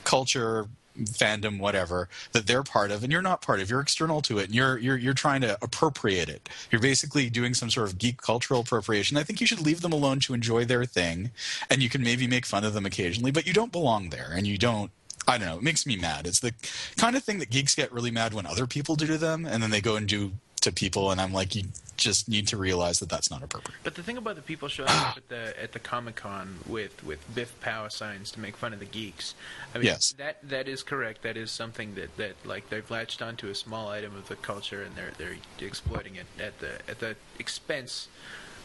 culture 0.04 0.68
fandom 1.06 1.60
whatever 1.60 2.10
that 2.32 2.48
they're 2.48 2.64
part 2.64 2.92
of 2.92 3.04
and 3.04 3.12
you're 3.12 3.22
not 3.22 3.42
part 3.42 3.60
of 3.60 3.70
you're 3.70 3.82
external 3.82 4.22
to 4.22 4.38
it 4.40 4.46
and 4.46 4.56
you're 4.56 4.78
you're 4.78 4.98
you're 4.98 5.14
trying 5.14 5.42
to 5.42 5.58
appropriate 5.62 6.30
it 6.30 6.50
you're 6.72 6.82
basically 6.82 7.30
doing 7.30 7.54
some 7.54 7.70
sort 7.70 7.88
of 7.88 7.98
geek 7.98 8.22
cultural 8.22 8.62
appropriation 8.62 9.18
i 9.18 9.24
think 9.24 9.42
you 9.42 9.48
should 9.48 9.62
leave 9.62 9.82
them 9.82 9.94
alone 9.94 10.20
to 10.20 10.34
enjoy 10.34 10.66
their 10.66 10.86
thing 10.86 11.32
and 11.70 11.82
you 11.82 11.90
can 11.90 12.04
maybe 12.04 12.28
make 12.28 12.46
fun 12.46 12.64
of 12.64 12.74
them 12.74 12.86
occasionally 12.86 13.32
but 13.32 13.46
you 13.46 13.54
don't 13.54 13.72
belong 13.72 14.10
there 14.10 14.32
and 14.34 14.48
you 14.48 14.58
don't 14.58 14.92
I 15.28 15.38
don't 15.38 15.48
know. 15.48 15.58
It 15.58 15.64
makes 15.64 15.86
me 15.86 15.96
mad. 15.96 16.26
It's 16.26 16.40
the 16.40 16.56
kind 16.98 17.16
of 17.16 17.24
thing 17.24 17.38
that 17.38 17.52
geeks 17.52 17.76
get 17.76 17.92
really 17.92 18.10
mad 18.10 18.34
when 18.34 18.48
other 18.48 18.66
people 18.66 18.96
do 18.96 19.06
to 19.06 19.18
them, 19.18 19.46
and 19.46 19.62
then 19.62 19.70
they 19.70 19.82
go 19.82 19.96
and 19.96 20.08
do 20.08 20.32
to 20.62 20.72
people, 20.72 21.12
and 21.12 21.20
I'm 21.22 21.34
like, 21.34 21.56
you 21.56 21.64
just 21.98 22.30
need 22.30 22.48
to 22.48 22.58
realize 22.58 23.00
that 23.00 23.10
that's 23.10 23.30
not 23.30 23.44
appropriate. 23.44 23.78
But 23.84 23.96
the 23.96 24.04
thing 24.04 24.18
about 24.18 24.36
the 24.38 24.42
people 24.42 24.70
showing 24.70 24.90
up 24.90 25.18
at 25.18 25.28
the 25.28 25.62
at 25.62 25.74
the 25.74 25.80
Comic 25.80 26.16
Con 26.16 26.60
with 26.66 27.04
with 27.04 27.20
Biff 27.36 27.60
Power 27.62 27.90
signs 27.90 28.32
to 28.32 28.40
make 28.40 28.56
fun 28.56 28.72
of 28.74 28.80
the 28.80 28.86
geeks, 28.86 29.36
I 29.74 29.80
mean, 29.80 29.86
Yes. 29.88 30.14
that 30.18 30.38
that 30.48 30.68
is 30.68 30.82
correct. 30.84 31.24
That 31.24 31.36
is 31.38 31.52
something 31.52 31.96
that, 31.96 32.16
that 32.18 32.36
like 32.46 32.70
they've 32.70 32.90
latched 32.90 33.22
onto 33.22 33.48
a 33.50 33.56
small 33.56 33.90
item 33.90 34.16
of 34.16 34.28
the 34.30 34.36
culture 34.38 34.82
and 34.82 34.96
they're 34.96 35.12
they're 35.18 35.38
exploiting 35.60 36.16
it 36.16 36.26
at 36.40 36.60
the 36.60 36.80
at 36.90 37.00
the 37.00 37.16
expense 37.38 38.08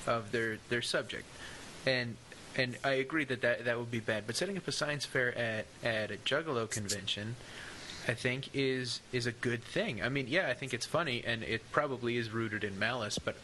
of 0.06 0.30
their 0.32 0.58
their 0.68 0.82
subject, 0.82 1.24
and 1.86 2.16
and 2.56 2.76
I 2.84 2.92
agree 2.92 3.24
that 3.24 3.40
that, 3.42 3.64
that 3.64 3.78
would 3.78 3.90
be 3.90 3.98
bad. 3.98 4.28
But 4.28 4.36
setting 4.36 4.56
up 4.56 4.68
a 4.68 4.72
science 4.72 5.04
fair 5.04 5.36
at 5.36 5.66
at 5.82 6.10
a 6.10 6.16
Juggalo 6.16 6.70
convention. 6.70 7.36
I 8.06 8.14
think 8.14 8.50
is 8.52 9.00
is 9.12 9.26
a 9.26 9.32
good 9.32 9.62
thing. 9.64 10.02
I 10.02 10.08
mean, 10.08 10.26
yeah, 10.28 10.48
I 10.48 10.54
think 10.54 10.74
it's 10.74 10.86
funny, 10.86 11.22
and 11.26 11.42
it 11.42 11.62
probably 11.72 12.16
is 12.16 12.30
rooted 12.30 12.64
in 12.64 12.78
malice. 12.78 13.18
But 13.18 13.36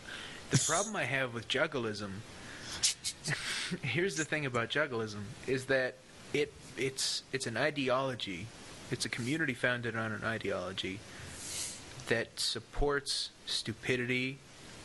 the 0.50 0.58
problem 0.58 0.96
I 0.96 1.04
have 1.04 1.32
with 1.32 1.48
juggalism, 1.48 2.22
here's 3.82 4.16
the 4.16 4.24
thing 4.24 4.44
about 4.44 4.68
juggalism, 4.68 5.24
is 5.46 5.66
that 5.66 5.94
it 6.34 6.52
it's 6.76 7.22
it's 7.32 7.46
an 7.46 7.56
ideology. 7.56 8.46
It's 8.90 9.04
a 9.04 9.08
community 9.08 9.54
founded 9.54 9.96
on 9.96 10.12
an 10.12 10.24
ideology 10.24 10.98
that 12.08 12.40
supports 12.40 13.30
stupidity 13.46 14.38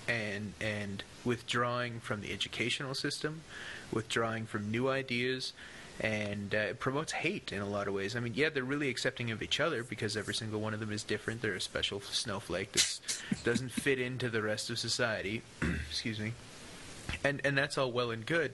and 0.07 0.53
and 0.61 1.03
withdrawing 1.25 1.99
from 1.99 2.21
the 2.21 2.31
educational 2.31 2.93
system, 2.93 3.41
withdrawing 3.91 4.45
from 4.45 4.71
new 4.71 4.87
ideas, 4.87 5.53
and 5.99 6.53
uh, 6.53 6.57
it 6.57 6.79
promotes 6.79 7.11
hate 7.11 7.51
in 7.51 7.61
a 7.61 7.67
lot 7.67 7.87
of 7.87 7.93
ways. 7.93 8.15
I 8.15 8.19
mean, 8.19 8.33
yeah, 8.35 8.49
they're 8.49 8.63
really 8.63 8.89
accepting 8.89 9.31
of 9.31 9.41
each 9.41 9.59
other 9.59 9.83
because 9.83 10.17
every 10.17 10.33
single 10.33 10.59
one 10.59 10.73
of 10.73 10.79
them 10.79 10.91
is 10.91 11.03
different. 11.03 11.41
They're 11.41 11.53
a 11.53 11.61
special 11.61 12.01
snowflake 12.01 12.73
that 12.73 13.21
doesn't 13.43 13.71
fit 13.71 13.99
into 13.99 14.29
the 14.29 14.41
rest 14.41 14.69
of 14.69 14.77
society. 14.77 15.41
Excuse 15.89 16.19
me. 16.19 16.33
And 17.23 17.39
and 17.45 17.55
that's 17.55 17.77
all 17.77 17.91
well 17.91 18.09
and 18.09 18.25
good, 18.25 18.53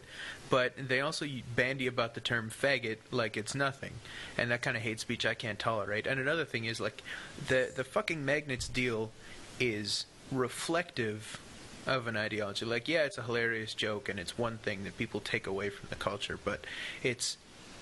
but 0.49 0.73
they 0.77 0.99
also 0.99 1.25
bandy 1.55 1.87
about 1.87 2.15
the 2.15 2.21
term 2.21 2.49
faggot 2.49 2.97
like 3.09 3.37
it's 3.37 3.55
nothing, 3.55 3.93
and 4.37 4.51
that 4.51 4.61
kind 4.61 4.75
of 4.75 4.83
hate 4.83 4.99
speech 4.99 5.25
I 5.25 5.33
can't 5.33 5.57
tolerate. 5.57 6.05
And 6.05 6.19
another 6.19 6.43
thing 6.43 6.65
is 6.65 6.81
like 6.81 7.01
the 7.47 7.71
the 7.73 7.85
fucking 7.85 8.23
magnets 8.25 8.67
deal 8.67 9.11
is 9.57 10.05
reflective 10.31 11.39
of 11.87 12.07
an 12.07 12.17
ideology. 12.17 12.65
Like, 12.65 12.87
yeah, 12.87 13.03
it's 13.03 13.17
a 13.17 13.23
hilarious 13.23 13.73
joke 13.73 14.09
and 14.09 14.19
it's 14.19 14.37
one 14.37 14.57
thing 14.57 14.83
that 14.83 14.97
people 14.97 15.19
take 15.19 15.47
away 15.47 15.69
from 15.69 15.89
the 15.89 15.95
culture, 15.95 16.39
but 16.43 16.65
it's 17.03 17.37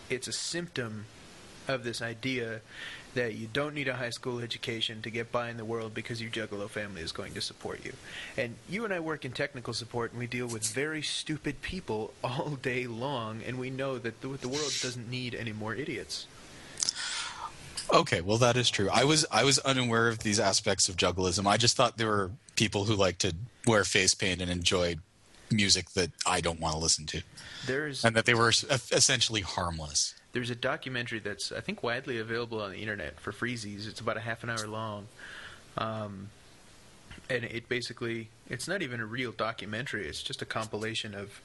it's 0.09 0.27
a 0.27 0.31
symptom 0.31 1.05
of 1.67 1.83
this 1.83 2.01
idea 2.01 2.62
that 3.13 3.35
you 3.35 3.47
don't 3.51 3.73
need 3.73 3.88
a 3.88 3.95
high 3.95 4.09
school 4.09 4.39
education 4.39 5.01
to 5.01 5.09
get 5.09 5.31
by 5.31 5.49
in 5.49 5.57
the 5.57 5.65
world 5.65 5.93
because 5.93 6.21
your 6.21 6.31
juggalo 6.31 6.69
family 6.69 7.01
is 7.01 7.12
going 7.12 7.33
to 7.33 7.41
support 7.41 7.83
you. 7.83 7.93
And 8.38 8.55
you 8.67 8.85
and 8.85 8.93
I 8.93 8.99
work 8.99 9.25
in 9.25 9.31
technical 9.31 9.73
support 9.73 10.12
and 10.12 10.19
we 10.19 10.27
deal 10.27 10.47
with 10.47 10.67
very 10.67 11.01
stupid 11.01 11.62
people 11.62 12.13
all 12.23 12.57
day 12.62 12.88
long 12.88 13.41
and 13.45 13.59
we 13.59 13.69
know 13.69 13.97
that 13.97 14.21
the, 14.21 14.27
the 14.29 14.47
world 14.47 14.73
doesn't 14.81 15.09
need 15.09 15.35
any 15.35 15.51
more 15.51 15.75
idiots. 15.75 16.27
Okay, 17.91 18.21
well 18.21 18.38
that 18.38 18.55
is 18.55 18.69
true. 18.69 18.89
I 18.91 19.03
was 19.03 19.25
I 19.31 19.43
was 19.43 19.57
unaware 19.59 20.09
of 20.09 20.19
these 20.19 20.39
aspects 20.39 20.89
of 20.89 20.95
juggalism. 20.95 21.47
I 21.47 21.57
just 21.57 21.75
thought 21.75 21.97
they 21.97 22.05
were 22.05 22.31
people 22.60 22.84
who 22.84 22.93
like 22.93 23.17
to 23.17 23.34
wear 23.65 23.86
face 23.86 24.13
paint 24.13 24.41
and 24.41 24.52
enjoy 24.52 24.98
music 25.50 25.91
that 25.91 26.12
I 26.28 26.41
don't 26.41 26.60
want 26.60 26.74
to 26.74 26.80
listen 26.80 27.06
to, 27.06 27.22
There's 27.65 28.04
and 28.04 28.13
that 28.17 28.26
they 28.26 28.34
were 28.34 28.50
essentially 28.50 29.41
harmless. 29.41 30.13
There's 30.34 30.50
a 30.50 30.56
documentary 30.56 31.19
that's 31.19 31.54
I 31.54 31.62
think 31.62 31.82
widely 31.82 32.19
available 32.19 32.62
on 32.62 32.72
the 32.72 32.80
internet 32.80 33.17
for 33.17 33.32
freezies. 33.32 33.88
It's 33.88 34.02
about 34.02 34.17
a 34.17 34.19
half 34.19 34.43
an 34.43 34.50
hour 34.50 34.67
long, 34.67 35.08
um, 35.78 36.30
and 37.30 37.45
it 37.45 37.69
basically 37.69 38.28
it's 38.50 38.67
not 38.67 38.82
even 38.82 39.00
a 39.00 39.06
real 39.06 39.32
documentary. 39.32 40.06
It's 40.06 40.22
just 40.22 40.41
a 40.41 40.45
compilation 40.45 41.15
of 41.15 41.41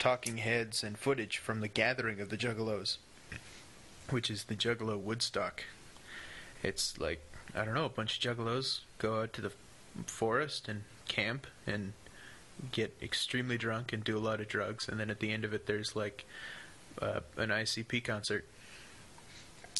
talking 0.00 0.38
heads 0.38 0.82
and 0.82 0.98
footage 0.98 1.38
from 1.38 1.60
the 1.60 1.68
gathering 1.68 2.20
of 2.20 2.30
the 2.30 2.36
Juggalos, 2.36 2.96
which 4.10 4.28
is 4.28 4.44
the 4.44 4.56
Juggalo 4.56 4.98
Woodstock. 4.98 5.62
It's 6.64 6.98
like 6.98 7.20
I 7.54 7.64
don't 7.64 7.74
know, 7.74 7.84
a 7.84 7.88
bunch 7.88 8.18
of 8.18 8.36
Juggalos 8.36 8.80
go 8.98 9.22
out 9.22 9.32
to 9.34 9.40
the 9.40 9.52
forest 10.06 10.68
and 10.68 10.82
camp 11.06 11.46
and 11.66 11.92
get 12.72 12.96
extremely 13.02 13.56
drunk 13.56 13.92
and 13.92 14.02
do 14.02 14.16
a 14.16 14.20
lot 14.20 14.40
of 14.40 14.48
drugs, 14.48 14.88
and 14.88 14.98
then 14.98 15.10
at 15.10 15.20
the 15.20 15.30
end 15.32 15.44
of 15.44 15.52
it, 15.52 15.66
there's 15.66 15.94
like 15.94 16.24
uh, 17.00 17.20
an 17.36 17.50
ICP 17.50 18.04
concert. 18.04 18.44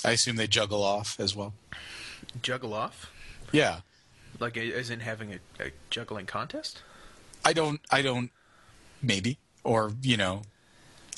I 0.04 0.12
assume 0.12 0.36
they 0.36 0.46
juggle 0.46 0.82
off 0.82 1.18
as 1.18 1.34
well. 1.34 1.54
Juggle 2.40 2.74
off, 2.74 3.12
Yeah, 3.52 3.80
like 4.38 4.56
as 4.56 4.90
in 4.90 5.00
having 5.00 5.34
a, 5.34 5.38
a 5.62 5.70
juggling 5.90 6.26
contest. 6.26 6.82
I 7.44 7.52
don't. 7.52 7.80
I 7.90 8.02
don't. 8.02 8.30
Maybe 9.02 9.38
or 9.64 9.92
you 10.02 10.16
know 10.16 10.42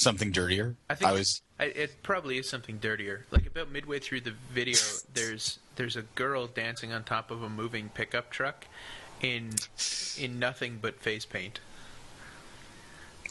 something 0.01 0.33
dirtier. 0.33 0.77
I 0.89 0.95
think 0.95 1.13
was. 1.13 1.43
I, 1.59 1.65
it 1.65 2.03
probably 2.03 2.39
is 2.39 2.49
something 2.49 2.79
dirtier. 2.79 3.27
Like 3.31 3.47
about 3.47 3.71
midway 3.71 3.99
through 3.99 4.23
the 4.23 4.35
video, 4.53 4.79
there's 5.15 5.59
there's 5.77 5.97
a 5.97 6.03
girl 6.15 6.47
dancing 6.47 6.93
on 6.93 7.05
top 7.05 7.31
of 7.31 7.43
a 7.43 7.49
moving 7.49 7.91
pickup 7.91 8.31
truck, 8.31 8.67
in 9.23 9.51
in 10.19 10.39
nothing 10.39 10.79
but 10.81 11.01
face 11.01 11.25
paint. 11.25 11.61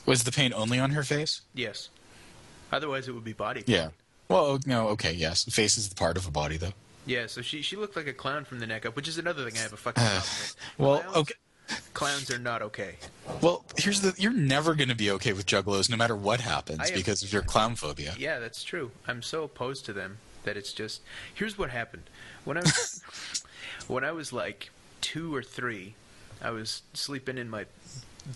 Was 0.06 0.24
the 0.24 0.32
paint 0.32 0.54
only 0.54 0.80
on 0.80 0.92
her 0.92 1.04
face? 1.04 1.42
Yes. 1.54 1.90
Otherwise, 2.72 3.08
it 3.08 3.14
would 3.14 3.24
be 3.24 3.34
body. 3.34 3.62
paint. 3.62 3.70
Yeah. 3.70 3.90
Well, 4.30 4.60
no. 4.66 4.90
Okay. 4.90 5.14
Yes. 5.14 5.44
The 5.44 5.52
face 5.52 5.78
is 5.78 5.90
the 5.90 5.96
part 5.96 6.18
of 6.18 6.28
a 6.28 6.32
body, 6.32 6.58
though. 6.58 6.74
Yeah. 7.06 7.28
So 7.28 7.42
she 7.42 7.62
she 7.62 7.76
looked 7.76 7.96
like 7.96 8.08
a 8.08 8.14
clown 8.14 8.46
from 8.46 8.60
the 8.60 8.68
neck 8.68 8.86
up, 8.86 8.96
which 8.96 9.08
is 9.08 9.18
another 9.18 9.44
thing 9.44 9.58
I 9.58 9.62
have 9.62 9.74
a 9.74 9.78
fucking 9.78 10.04
problem 10.04 10.24
with. 10.24 10.56
Well, 10.78 11.04
okay. 11.16 11.34
Clowns 11.94 12.32
are 12.32 12.40
not 12.40 12.62
okay. 12.62 12.96
Well, 13.42 13.64
here's 13.78 14.02
the. 14.02 14.14
You're 14.18 14.32
never 14.34 14.76
going 14.76 14.90
to 14.90 14.96
be 14.96 15.12
okay 15.12 15.34
with 15.34 15.46
juggalos, 15.46 15.90
no 15.90 15.98
matter 15.98 16.16
what 16.16 16.40
happens, 16.42 16.90
am- 16.90 16.96
because 16.96 17.24
of 17.24 17.34
your 17.34 17.42
clown 17.42 17.76
phobia. 17.76 18.14
Yeah, 18.18 18.40
that's 18.40 18.64
true. 18.64 18.92
I'm 19.08 19.22
so 19.22 19.44
opposed 19.44 19.86
to 19.86 19.94
them 19.94 20.18
that 20.44 20.56
it's 20.56 20.72
just. 20.74 21.02
Here's 21.34 21.58
what 21.58 21.70
happened 21.70 22.04
when 22.46 22.58
I 22.58 22.62
was 22.62 23.02
when 23.88 24.04
I 24.04 24.12
was 24.12 24.32
like 24.32 24.70
two 25.02 25.34
or 25.36 25.44
three. 25.44 25.96
I 26.42 26.52
was 26.52 26.84
sleeping 26.94 27.38
in 27.38 27.50
my 27.50 27.66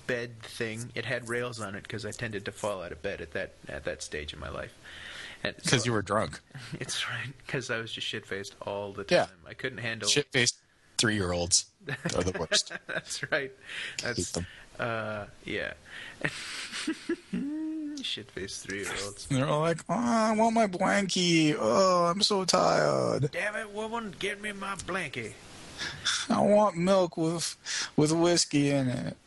bed 0.07 0.41
thing. 0.41 0.91
It 0.95 1.05
had 1.05 1.29
rails 1.29 1.61
on 1.61 1.75
it 1.75 1.83
because 1.83 2.05
I 2.05 2.11
tended 2.11 2.45
to 2.45 2.51
fall 2.51 2.81
out 2.83 2.91
of 2.91 3.01
bed 3.01 3.21
at 3.21 3.31
that 3.33 3.53
at 3.69 3.85
that 3.85 4.03
stage 4.03 4.33
in 4.33 4.39
my 4.39 4.49
life. 4.49 4.73
Because 5.41 5.81
so- 5.81 5.85
you 5.85 5.93
were 5.93 6.01
drunk. 6.01 6.39
It's 6.79 7.07
right 7.09 7.33
because 7.45 7.69
I 7.69 7.77
was 7.77 7.91
just 7.91 8.07
shit 8.07 8.25
faced 8.25 8.55
all 8.61 8.93
the 8.93 9.03
time. 9.03 9.17
Yeah. 9.45 9.49
I 9.49 9.53
couldn't 9.53 9.77
handle. 9.77 10.09
Shit 10.09 10.27
faced 10.31 10.57
three 11.03 11.15
year 11.15 11.33
olds 11.33 11.65
are 12.15 12.23
the 12.23 12.31
worst. 12.39 12.71
That's 12.87 13.29
right. 13.29 13.51
That's 14.01 14.31
them. 14.31 14.47
uh 14.79 15.25
yeah. 15.43 15.73
shit 18.01 18.31
faced 18.31 18.63
three 18.63 18.83
year 18.83 18.93
olds. 19.03 19.27
They're 19.27 19.45
all 19.45 19.59
like, 19.59 19.79
oh, 19.89 19.95
I 19.95 20.33
want 20.33 20.55
my 20.55 20.67
blankie. 20.67 21.57
Oh, 21.59 22.05
I'm 22.05 22.21
so 22.21 22.45
tired. 22.45 23.31
Damn 23.33 23.57
it, 23.57 23.73
woman, 23.73 24.15
get 24.17 24.41
me 24.41 24.53
my 24.53 24.75
blankie. 24.75 25.33
I 26.29 26.39
want 26.39 26.77
milk 26.77 27.17
with 27.17 27.57
with 27.97 28.13
whiskey 28.13 28.69
in 28.69 28.87
it. 28.87 29.17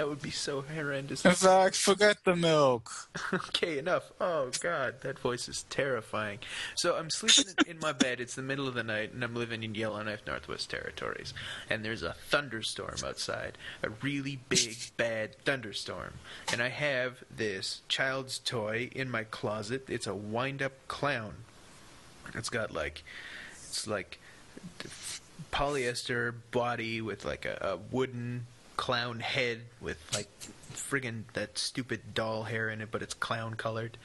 That 0.00 0.08
would 0.08 0.22
be 0.22 0.30
so 0.30 0.62
horrendous. 0.62 1.20
Fact, 1.20 1.76
forget 1.76 2.24
the 2.24 2.34
milk. 2.34 2.90
okay, 3.34 3.76
enough. 3.76 4.10
Oh 4.18 4.50
God, 4.58 5.02
that 5.02 5.18
voice 5.18 5.46
is 5.46 5.66
terrifying. 5.68 6.38
So 6.74 6.96
I'm 6.96 7.10
sleeping 7.10 7.52
in- 7.58 7.72
in 7.72 7.78
my 7.80 7.92
bed. 7.92 8.18
It's 8.18 8.34
the 8.34 8.40
middle 8.40 8.66
of 8.66 8.72
the 8.72 8.82
night, 8.82 9.12
and 9.12 9.22
I'm 9.22 9.34
living 9.34 9.62
in 9.62 9.74
Yellowknife, 9.74 10.26
Northwest 10.26 10.70
Territories. 10.70 11.34
And 11.68 11.84
there's 11.84 12.02
a 12.02 12.14
thunderstorm 12.14 12.94
outside, 13.04 13.58
a 13.82 13.90
really 13.90 14.40
big, 14.48 14.78
bad 14.96 15.36
thunderstorm. 15.44 16.14
And 16.50 16.62
I 16.62 16.70
have 16.70 17.22
this 17.30 17.82
child's 17.88 18.38
toy 18.38 18.88
in 18.92 19.10
my 19.10 19.24
closet. 19.24 19.84
It's 19.90 20.06
a 20.06 20.14
wind-up 20.14 20.72
clown. 20.88 21.34
It's 22.32 22.48
got 22.48 22.72
like, 22.72 23.04
it's 23.68 23.86
like 23.86 24.18
polyester 25.52 26.32
body 26.52 27.02
with 27.02 27.26
like 27.26 27.44
a, 27.44 27.58
a 27.60 27.76
wooden 27.94 28.46
clown 28.80 29.20
head 29.20 29.60
with 29.82 29.98
like 30.14 30.26
friggin' 30.72 31.24
that 31.34 31.58
stupid 31.58 32.14
doll 32.14 32.44
hair 32.44 32.70
in 32.70 32.80
it, 32.80 32.90
but 32.90 33.02
it's 33.02 33.12
clown 33.12 33.52
colored. 33.52 33.98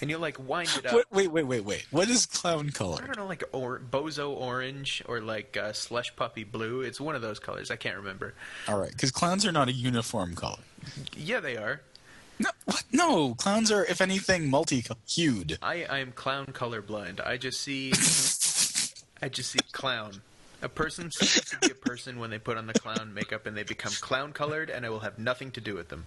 And 0.00 0.08
you 0.08 0.18
like 0.18 0.38
wind 0.38 0.70
it 0.78 0.86
up. 0.86 0.92
What, 0.92 1.06
wait, 1.10 1.32
wait, 1.32 1.42
wait, 1.42 1.64
wait. 1.64 1.84
What 1.90 2.08
is 2.08 2.24
clown 2.24 2.70
color? 2.70 2.94
I 2.94 2.98
color? 2.98 3.06
don't 3.08 3.18
know, 3.18 3.26
like 3.26 3.42
or 3.50 3.80
bozo 3.80 4.30
orange 4.30 5.02
or 5.08 5.20
like 5.20 5.56
uh, 5.56 5.72
slush 5.72 6.14
puppy 6.14 6.44
blue. 6.44 6.82
It's 6.82 7.00
one 7.00 7.16
of 7.16 7.22
those 7.22 7.40
colors. 7.40 7.72
I 7.72 7.76
can't 7.76 7.96
remember. 7.96 8.34
All 8.68 8.78
right, 8.78 8.92
because 8.92 9.10
clowns 9.10 9.44
are 9.44 9.50
not 9.50 9.66
a 9.66 9.72
uniform 9.72 10.36
color. 10.36 10.60
Yeah, 11.16 11.40
they 11.40 11.56
are. 11.56 11.80
No, 12.38 12.50
what? 12.66 12.84
No, 12.92 13.34
clowns 13.34 13.72
are, 13.72 13.84
if 13.84 14.00
anything, 14.00 14.48
multi-hued. 14.48 15.58
I 15.60 15.84
I 15.90 15.98
am 15.98 16.12
clown 16.12 16.46
colorblind. 16.46 17.20
I 17.26 17.36
just 17.36 17.60
see 17.60 17.88
I 19.20 19.28
just 19.28 19.50
see 19.50 19.58
clown. 19.72 20.22
A 20.62 20.68
person 20.68 21.10
ceases 21.10 21.44
to 21.50 21.58
be 21.58 21.70
a 21.70 21.74
person 21.74 22.18
when 22.18 22.30
they 22.30 22.38
put 22.38 22.56
on 22.56 22.66
the 22.66 22.74
clown 22.74 23.14
makeup 23.14 23.46
and 23.46 23.56
they 23.56 23.62
become 23.62 23.92
clown 24.00 24.32
colored, 24.32 24.70
and 24.70 24.84
I 24.84 24.88
will 24.88 25.00
have 25.00 25.18
nothing 25.18 25.50
to 25.52 25.60
do 25.60 25.74
with 25.74 25.88
them. 25.88 26.04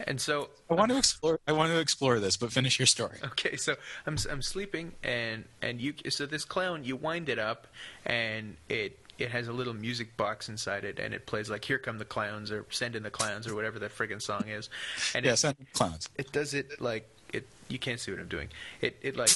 And 0.00 0.20
so 0.20 0.50
I 0.70 0.74
want 0.74 0.90
to 0.90 0.94
um, 0.94 0.98
explore. 0.98 1.40
I 1.48 1.52
want 1.52 1.72
to 1.72 1.78
explore 1.80 2.20
this, 2.20 2.36
but 2.36 2.52
finish 2.52 2.78
your 2.78 2.86
story. 2.86 3.18
Okay, 3.24 3.56
so 3.56 3.74
I'm 4.06 4.16
I'm 4.30 4.42
sleeping 4.42 4.92
and 5.02 5.44
and 5.60 5.80
you 5.80 5.94
so 6.08 6.26
this 6.26 6.44
clown 6.44 6.84
you 6.84 6.94
wind 6.94 7.28
it 7.28 7.38
up 7.38 7.66
and 8.06 8.56
it 8.68 8.96
it 9.18 9.30
has 9.30 9.48
a 9.48 9.52
little 9.52 9.74
music 9.74 10.16
box 10.16 10.48
inside 10.48 10.84
it 10.84 11.00
and 11.00 11.12
it 11.12 11.26
plays 11.26 11.50
like 11.50 11.64
here 11.64 11.78
come 11.78 11.98
the 11.98 12.04
clowns 12.04 12.52
or 12.52 12.64
send 12.70 12.94
in 12.94 13.02
the 13.02 13.10
clowns 13.10 13.48
or 13.48 13.54
whatever 13.56 13.80
that 13.80 13.90
friggin' 13.90 14.22
song 14.22 14.44
is 14.46 14.70
and 15.14 15.24
Yeah, 15.24 15.32
it, 15.32 15.36
send 15.38 15.56
clowns. 15.72 16.08
it 16.16 16.30
does 16.30 16.54
it 16.54 16.80
like 16.80 17.08
it 17.32 17.44
you 17.68 17.80
can't 17.80 17.98
see 17.98 18.12
what 18.12 18.20
I'm 18.20 18.28
doing 18.28 18.48
it 18.80 18.96
it 19.02 19.16
like 19.16 19.30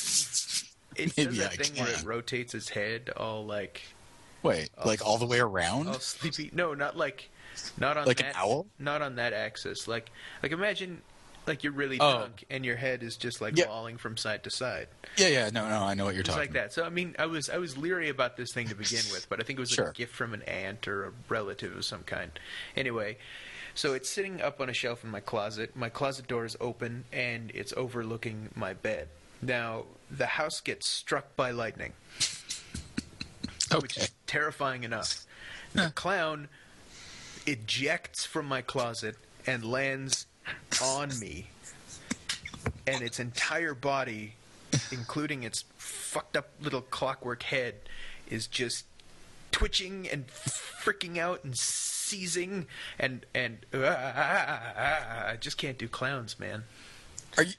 it 0.94 1.12
Maybe 1.16 1.24
does 1.30 1.38
that 1.38 1.52
I 1.52 1.56
thing 1.56 1.82
where 1.82 1.92
it 1.92 2.04
rotates 2.04 2.54
its 2.54 2.68
head 2.68 3.10
all 3.16 3.44
like 3.44 3.82
Wait, 4.42 4.70
like 4.84 5.04
all 5.04 5.18
the 5.18 5.26
way 5.26 5.38
around? 5.40 5.88
all 5.88 5.94
sleepy 6.00 6.50
no 6.52 6.74
not 6.74 6.96
like 6.96 7.30
not 7.78 7.96
on 7.96 8.06
Like 8.06 8.20
an 8.20 8.26
that 8.26 8.36
owl? 8.36 8.66
not 8.78 9.02
on 9.02 9.16
that 9.16 9.32
axis 9.32 9.86
like 9.86 10.10
like 10.42 10.52
imagine 10.52 11.02
like 11.46 11.64
you're 11.64 11.72
really 11.72 11.98
Oh. 12.00 12.18
drunk 12.18 12.44
and 12.50 12.64
your 12.64 12.76
head 12.76 13.02
is 13.02 13.16
just 13.16 13.40
like 13.40 13.56
Yeah. 13.56 13.66
lolling 13.68 13.98
from 13.98 14.16
side 14.16 14.44
to 14.44 14.50
side 14.50 14.88
Yeah, 15.16 15.28
yeah. 15.28 15.50
No, 15.50 15.68
no. 15.68 15.82
I 15.82 15.94
know 15.94 16.04
what 16.04 16.14
you're 16.14 16.20
It's 16.20 16.28
talking. 16.30 16.42
like 16.44 16.52
that. 16.54 16.72
So 16.72 16.84
I 16.84 16.88
mean, 16.88 17.14
I 17.18 17.26
was 17.26 17.50
I 17.50 17.58
was 17.58 17.76
leery 17.76 18.08
about 18.08 18.36
this 18.36 18.52
thing 18.52 18.68
to 18.68 18.74
begin 18.74 19.02
with, 19.12 19.26
but 19.28 19.40
I 19.40 19.42
think 19.44 19.58
it 19.58 19.60
was 19.60 19.70
Sure. 19.70 19.88
a 19.88 19.92
gift 19.92 20.14
from 20.14 20.34
an 20.34 20.42
aunt 20.42 20.86
or 20.88 21.06
a 21.06 21.12
relative 21.28 21.76
of 21.76 21.84
some 21.84 22.04
kind. 22.04 22.30
Anyway, 22.76 23.18
so 23.74 23.92
it's 23.94 24.08
sitting 24.08 24.40
up 24.40 24.60
on 24.60 24.68
a 24.70 24.72
shelf 24.74 25.02
in 25.04 25.10
my 25.10 25.20
closet. 25.20 25.74
My 25.76 25.88
closet 25.88 26.26
door 26.28 26.44
is 26.44 26.56
open 26.60 27.04
and 27.12 27.50
it's 27.54 27.72
overlooking 27.76 28.50
my 28.54 28.72
bed. 28.72 29.08
Now 29.42 29.86
the 30.10 30.26
house 30.26 30.60
gets 30.60 30.88
struck 30.88 31.34
by 31.36 31.50
lightning, 31.50 31.92
which 33.80 33.96
is 33.96 34.10
terrifying 34.26 34.84
enough. 34.84 35.24
The 35.74 35.92
clown 35.94 36.48
ejects 37.46 38.24
from 38.24 38.46
my 38.46 38.62
closet 38.62 39.16
and 39.46 39.64
lands 39.64 40.26
on 40.82 41.18
me, 41.18 41.48
and 42.86 43.02
its 43.02 43.18
entire 43.18 43.74
body, 43.74 44.34
including 44.90 45.42
its 45.42 45.64
fucked 45.76 46.36
up 46.36 46.50
little 46.60 46.82
clockwork 46.82 47.44
head, 47.44 47.74
is 48.28 48.46
just 48.46 48.84
twitching 49.50 50.08
and 50.08 50.26
freaking 50.28 51.18
out 51.18 51.44
and 51.44 51.56
seizing 51.56 52.66
and 52.98 53.24
and 53.34 53.58
I 53.74 55.36
just 55.40 55.58
can't 55.58 55.78
do 55.78 55.88
clowns, 55.88 56.38
man. 56.38 56.64
Are 57.36 57.44
you? 57.44 57.54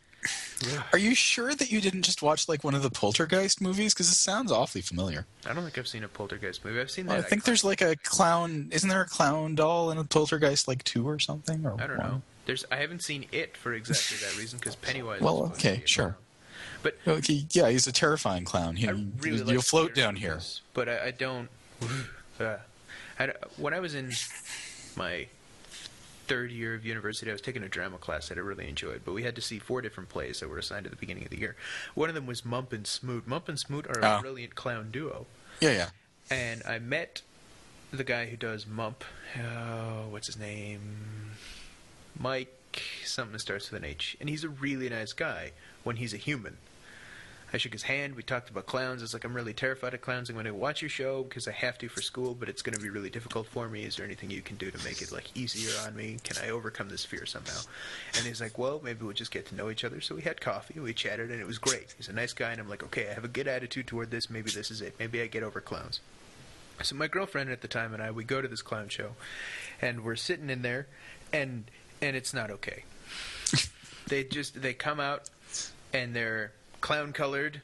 Are 0.92 0.98
you 1.00 1.14
sure 1.16 1.54
that 1.54 1.72
you 1.72 1.82
didn't 1.82 2.04
just 2.04 2.22
watch 2.22 2.48
like 2.48 2.64
one 2.64 2.74
of 2.76 2.84
the 2.84 2.90
Poltergeist 2.90 3.62
movies? 3.62 3.94
Because 3.94 4.08
it 4.10 4.16
sounds 4.16 4.52
awfully 4.52 4.82
familiar. 4.82 5.26
I 5.46 5.54
don't 5.54 5.64
think 5.64 5.78
I've 5.78 5.88
seen 5.88 6.04
a 6.04 6.08
poltergeist 6.08 6.64
movie. 6.64 6.80
I've 6.80 6.92
seen 6.92 7.10
I 7.10 7.18
that. 7.18 7.30
think 7.30 7.44
there's 7.44 7.64
like 7.64 7.82
a 7.82 7.96
clown. 7.98 8.70
Isn't 8.72 8.90
there 8.90 9.02
a 9.02 9.08
clown 9.08 9.56
doll 9.56 9.92
in 9.92 9.98
a 9.98 10.04
Poltergeist 10.04 10.68
like 10.68 10.84
two 10.84 11.08
or 11.08 11.20
something? 11.20 11.66
Or 11.66 11.74
I 11.82 11.88
don't 11.88 11.98
one? 11.98 12.08
know. 12.08 12.22
There's 12.46 12.66
I 12.72 12.78
haven't 12.78 13.04
seen 13.04 13.26
it 13.32 13.56
for 13.58 13.74
exactly 13.74 14.18
that 14.28 14.38
reason 14.38 14.60
because 14.60 14.76
Pennywise. 14.76 15.22
Well, 15.22 15.46
is 15.46 15.52
okay, 15.54 15.82
sure. 15.86 16.18
But 16.82 16.98
Okay, 17.08 17.46
yeah, 17.52 17.70
he's 17.70 17.88
a 17.88 17.94
terrifying 17.94 18.44
clown. 18.44 18.76
He, 18.76 18.88
really 18.88 19.38
you, 19.38 19.44
like 19.46 19.56
will 19.56 19.62
float 19.62 19.96
down 19.96 20.16
here. 20.18 20.40
but 20.74 20.88
I, 20.90 21.08
I 21.08 21.12
don't. 21.12 21.50
Uh, 22.40 22.58
I 23.20 23.28
don't- 23.28 23.60
when 23.60 23.76
I 23.76 23.80
was 23.80 23.94
in 23.94 24.12
my 24.96 25.28
third 26.28 26.52
year 26.52 26.74
of 26.76 26.86
university, 26.86 27.30
I 27.30 27.34
was 27.34 27.42
taking 27.42 27.64
a 27.64 27.70
drama 27.70 27.98
class 27.98 28.30
that 28.30 28.38
I 28.38 28.42
really 28.42 28.68
enjoyed. 28.68 29.02
But 29.06 29.14
we 29.14 29.24
had 29.24 29.36
to 29.36 29.42
see 29.42 29.60
four 29.60 29.82
different 29.82 30.10
plays 30.10 30.40
that 30.40 30.50
were 30.50 30.58
assigned 30.58 30.86
at 30.86 30.92
the 30.92 30.98
beginning 30.98 31.24
of 31.24 31.30
the 31.30 31.40
year. 31.40 31.56
One 31.96 32.10
of 32.10 32.16
them 32.16 32.26
was 32.26 32.44
Mump 32.46 32.72
and 32.74 32.86
Smoot. 32.88 33.28
Mump 33.28 33.50
and 33.50 33.60
Smoot 33.60 33.86
are 33.88 34.00
a 34.00 34.18
Oh. 34.18 34.22
brilliant 34.22 34.56
clown 34.56 34.90
duo, 34.92 35.26
Yeah, 35.60 35.72
yeah. 35.72 35.90
and 36.30 36.64
I 36.64 36.80
met 36.80 37.22
the 37.92 38.04
guy 38.04 38.26
who 38.28 38.38
does 38.38 38.66
Mump. 38.66 39.04
Oh, 39.38 40.08
what's 40.10 40.28
his 40.28 40.38
name? 40.38 41.32
Mike. 42.18 42.50
Something 43.06 43.34
that 43.34 43.40
starts 43.40 43.70
with 43.70 43.84
an 43.84 43.88
H, 43.88 44.18
and 44.20 44.28
he's 44.28 44.44
a 44.44 44.50
really 44.50 44.90
nice 44.90 45.14
guy 45.14 45.52
when 45.84 45.98
he's 45.98 46.12
a 46.14 46.18
human. 46.18 46.58
I 47.54 47.58
shook 47.58 47.72
his 47.72 47.84
hand. 47.84 48.16
We 48.16 48.24
talked 48.24 48.50
about 48.50 48.66
clowns. 48.66 49.04
It's 49.04 49.14
like 49.14 49.24
I'm 49.24 49.36
really 49.36 49.54
terrified 49.54 49.94
of 49.94 50.02
clowns. 50.02 50.28
I'm 50.28 50.36
going 50.36 50.46
to 50.46 50.54
watch 50.56 50.82
your 50.82 50.90
show 50.90 51.22
because 51.22 51.48
I 51.48 51.52
have 51.52 51.78
to 51.78 51.88
for 51.88 52.02
school, 52.02 52.34
but 52.34 52.50
it's 52.50 52.64
going 52.64 52.74
to 52.74 52.82
be 52.82 52.90
really 52.90 53.12
difficult 53.12 53.46
for 53.46 53.70
me. 53.70 53.84
Is 53.84 53.96
there 53.96 54.06
anything 54.06 54.32
you 54.32 54.42
can 54.42 54.56
do 54.56 54.72
to 54.72 54.84
make 54.84 55.04
it 55.04 55.12
like 55.12 55.30
easier 55.38 55.72
on 55.86 55.96
me? 55.96 56.18
Can 56.24 56.44
I 56.44 56.50
overcome 56.50 56.90
this 56.90 57.06
fear 57.06 57.28
somehow? 57.28 57.60
And 58.18 58.26
he's 58.26 58.42
like, 58.42 58.58
well, 58.58 58.82
maybe 58.84 59.06
we'll 59.06 59.14
just 59.14 59.30
get 59.30 59.46
to 59.48 59.56
know 59.56 59.70
each 59.70 59.84
other. 59.84 60.02
So 60.02 60.16
we 60.16 60.24
had 60.24 60.42
coffee. 60.42 60.80
We 60.80 60.94
chatted, 60.94 61.30
and 61.30 61.40
it 61.40 61.46
was 61.46 61.60
great. 61.60 61.94
He's 61.96 62.08
a 62.08 62.14
nice 62.14 62.34
guy, 62.34 62.52
and 62.52 62.60
I'm 62.60 62.68
like, 62.68 62.84
okay, 62.86 63.08
I 63.12 63.14
have 63.14 63.24
a 63.24 63.30
good 63.30 63.48
attitude 63.48 63.86
toward 63.86 64.10
this. 64.10 64.32
Maybe 64.32 64.50
this 64.50 64.72
is 64.72 64.82
it. 64.82 64.96
Maybe 64.98 65.22
I 65.22 65.28
get 65.28 65.44
over 65.44 65.62
clowns. 65.62 66.00
So 66.82 66.96
my 66.96 67.08
girlfriend 67.08 67.52
at 67.52 67.62
the 67.62 67.68
time 67.68 67.94
and 67.94 68.02
I 68.02 68.10
we 68.10 68.24
go 68.24 68.42
to 68.42 68.48
this 68.48 68.64
clown 68.64 68.90
show, 68.90 69.12
and 69.80 70.04
we're 70.04 70.16
sitting 70.16 70.50
in 70.50 70.64
there, 70.64 70.88
and 71.32 71.66
and 72.02 72.16
it's 72.16 72.34
not 72.34 72.50
okay. 72.50 72.84
they 74.08 74.24
just 74.24 74.60
they 74.60 74.74
come 74.74 75.00
out, 75.00 75.30
and 75.94 76.16
they're 76.16 76.52
clown 76.84 77.14
colored, 77.14 77.62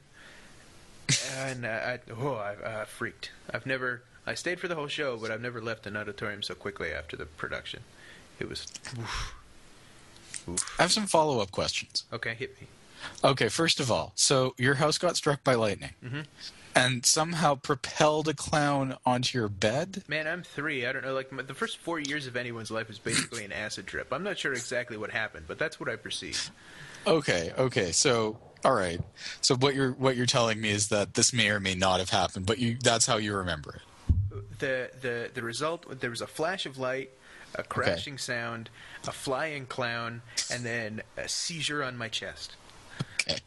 and 1.36 1.66
uh, 1.66 1.70
I 1.70 2.00
oh 2.18 2.34
I 2.36 2.54
uh, 2.56 2.86
freaked. 2.86 3.32
I've 3.54 3.66
never 3.66 4.02
I 4.26 4.34
stayed 4.34 4.60
for 4.60 4.68
the 4.68 4.76
whole 4.76 4.88
show, 4.88 5.18
but 5.18 5.30
I've 5.30 5.42
never 5.42 5.62
left 5.62 5.86
an 5.86 5.98
auditorium 5.98 6.42
so 6.42 6.56
quickly 6.56 6.92
after 6.92 7.18
the 7.18 7.26
production. 7.26 7.82
It 8.40 8.48
was 8.50 8.66
oof. 8.98 9.36
Oof. 10.48 10.76
I 10.80 10.84
have 10.84 10.92
some 10.92 11.06
follow 11.06 11.42
up 11.42 11.52
questions. 11.52 12.06
Okay, 12.14 12.34
hit 12.34 12.60
me. 12.62 12.68
Okay, 13.24 13.50
first 13.50 13.80
of 13.82 13.92
all, 13.92 14.14
so 14.16 14.56
your 14.58 14.76
house 14.76 14.98
got 14.98 15.16
struck 15.18 15.44
by 15.44 15.54
lightning 15.54 15.94
Mhm. 16.04 16.26
and 16.74 17.06
somehow 17.06 17.56
propelled 17.56 18.28
a 18.30 18.34
clown 18.34 18.98
onto 19.06 19.38
your 19.38 19.50
bed? 19.50 20.04
Man, 20.08 20.28
I'm 20.28 20.44
three. 20.44 20.86
I 20.86 20.92
don't 20.94 21.04
know. 21.04 21.14
Like 21.14 21.32
my, 21.32 21.44
the 21.44 21.54
first 21.54 21.78
four 21.78 22.00
years 22.00 22.26
of 22.28 22.36
anyone's 22.38 22.72
life 22.72 22.90
is 22.90 23.00
basically 23.00 23.44
an 23.46 23.52
acid 23.52 23.86
trip. 23.88 24.12
I'm 24.14 24.24
not 24.24 24.38
sure 24.38 24.54
exactly 24.54 24.98
what 24.98 25.12
happened, 25.12 25.46
but 25.48 25.58
that's 25.60 25.80
what 25.80 25.90
I 25.90 25.96
perceive. 25.98 26.52
Okay, 27.08 27.54
okay. 27.58 27.92
So, 27.94 28.38
all 28.66 28.74
right. 28.74 29.00
So 29.42 29.56
what 29.56 29.76
you're 29.76 29.92
what 29.94 30.16
you're 30.18 30.26
telling 30.26 30.60
me 30.60 30.70
is 30.70 30.90
that 30.90 31.14
this 31.14 31.34
may 31.34 31.50
or 31.50 31.60
may 31.60 31.76
not 31.76 32.00
have 32.00 32.10
happened, 32.10 32.46
but 32.46 32.60
you 32.60 32.78
that's 32.84 33.06
how 33.06 33.18
you 33.18 33.36
remember 33.36 33.76
it. 33.76 34.60
the 34.60 34.90
the 35.02 35.32
the 35.34 35.42
result 35.42 36.00
there 36.02 36.10
was 36.10 36.22
a 36.22 36.28
flash 36.28 36.66
of 36.66 36.78
light 36.78 37.12
a 37.56 37.64
crashing 37.64 38.18
sound 38.18 38.70
a 39.08 39.12
flying 39.12 39.66
clown 39.66 40.22
and 40.52 40.64
then 40.64 41.02
a 41.18 41.28
seizure 41.28 41.84
on 41.84 41.98
my 41.98 42.08
chest 42.10 42.56
Okay. 43.22 43.40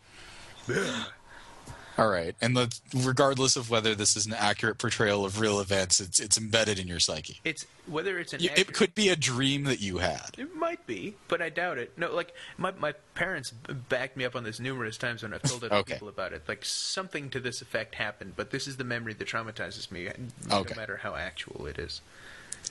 All 2.03 2.09
right. 2.11 2.35
And 2.41 2.59
regardless 2.93 3.55
of 3.55 3.71
whether 3.71 3.95
this 3.95 4.17
is 4.17 4.27
an 4.27 4.35
accurate 4.35 4.79
portrayal 4.79 5.25
of 5.25 5.39
real 5.39 5.61
events, 5.61 6.01
it's 6.01 6.19
it's 6.19 6.37
embedded 6.37 6.81
in 6.81 6.89
your 6.89 6.99
psyche. 6.99 7.39
it's 7.45 7.65
whether 7.87 8.19
it's 8.19 8.33
an 8.33 8.41
You- 8.41 8.51
accurate- 8.51 8.69
It 8.71 8.75
could 8.75 8.95
be 8.97 9.09
a 9.09 9.15
dream 9.15 9.65
that 9.65 9.79
you 9.81 9.99
had. 9.99 10.31
it 10.37 10.55
might 10.57 10.85
be 10.87 11.15
but 11.29 11.41
i 11.43 11.49
doubt 11.49 11.79
it 11.79 11.93
no 11.97 12.13
like 12.15 12.33
my 12.59 12.73
my 12.73 12.93
parents 13.15 13.51
backed 13.89 14.17
me 14.17 14.25
up 14.25 14.35
on 14.37 14.43
this 14.45 14.59
numerous 14.61 14.97
times 14.97 15.23
when 15.23 15.33
i've 15.35 15.43
told 15.43 15.63
other 15.65 15.75
Okay. 15.77 15.95
people 15.95 16.09
about 16.09 16.33
it 16.33 16.43
like 16.49 16.65
something 16.65 17.29
to 17.31 17.39
this 17.41 17.61
effect 17.63 17.95
happened 17.97 18.33
but 18.37 18.51
this 18.51 18.67
is 18.69 18.77
the 18.79 18.85
memory 18.85 19.15
that 19.15 19.27
traumatizes 19.29 19.91
me 19.91 20.09
Okay. 20.09 20.75
no 20.75 20.81
matter 20.81 20.99
how 21.03 21.15
actual 21.15 21.67
it 21.67 21.79
is 21.79 22.01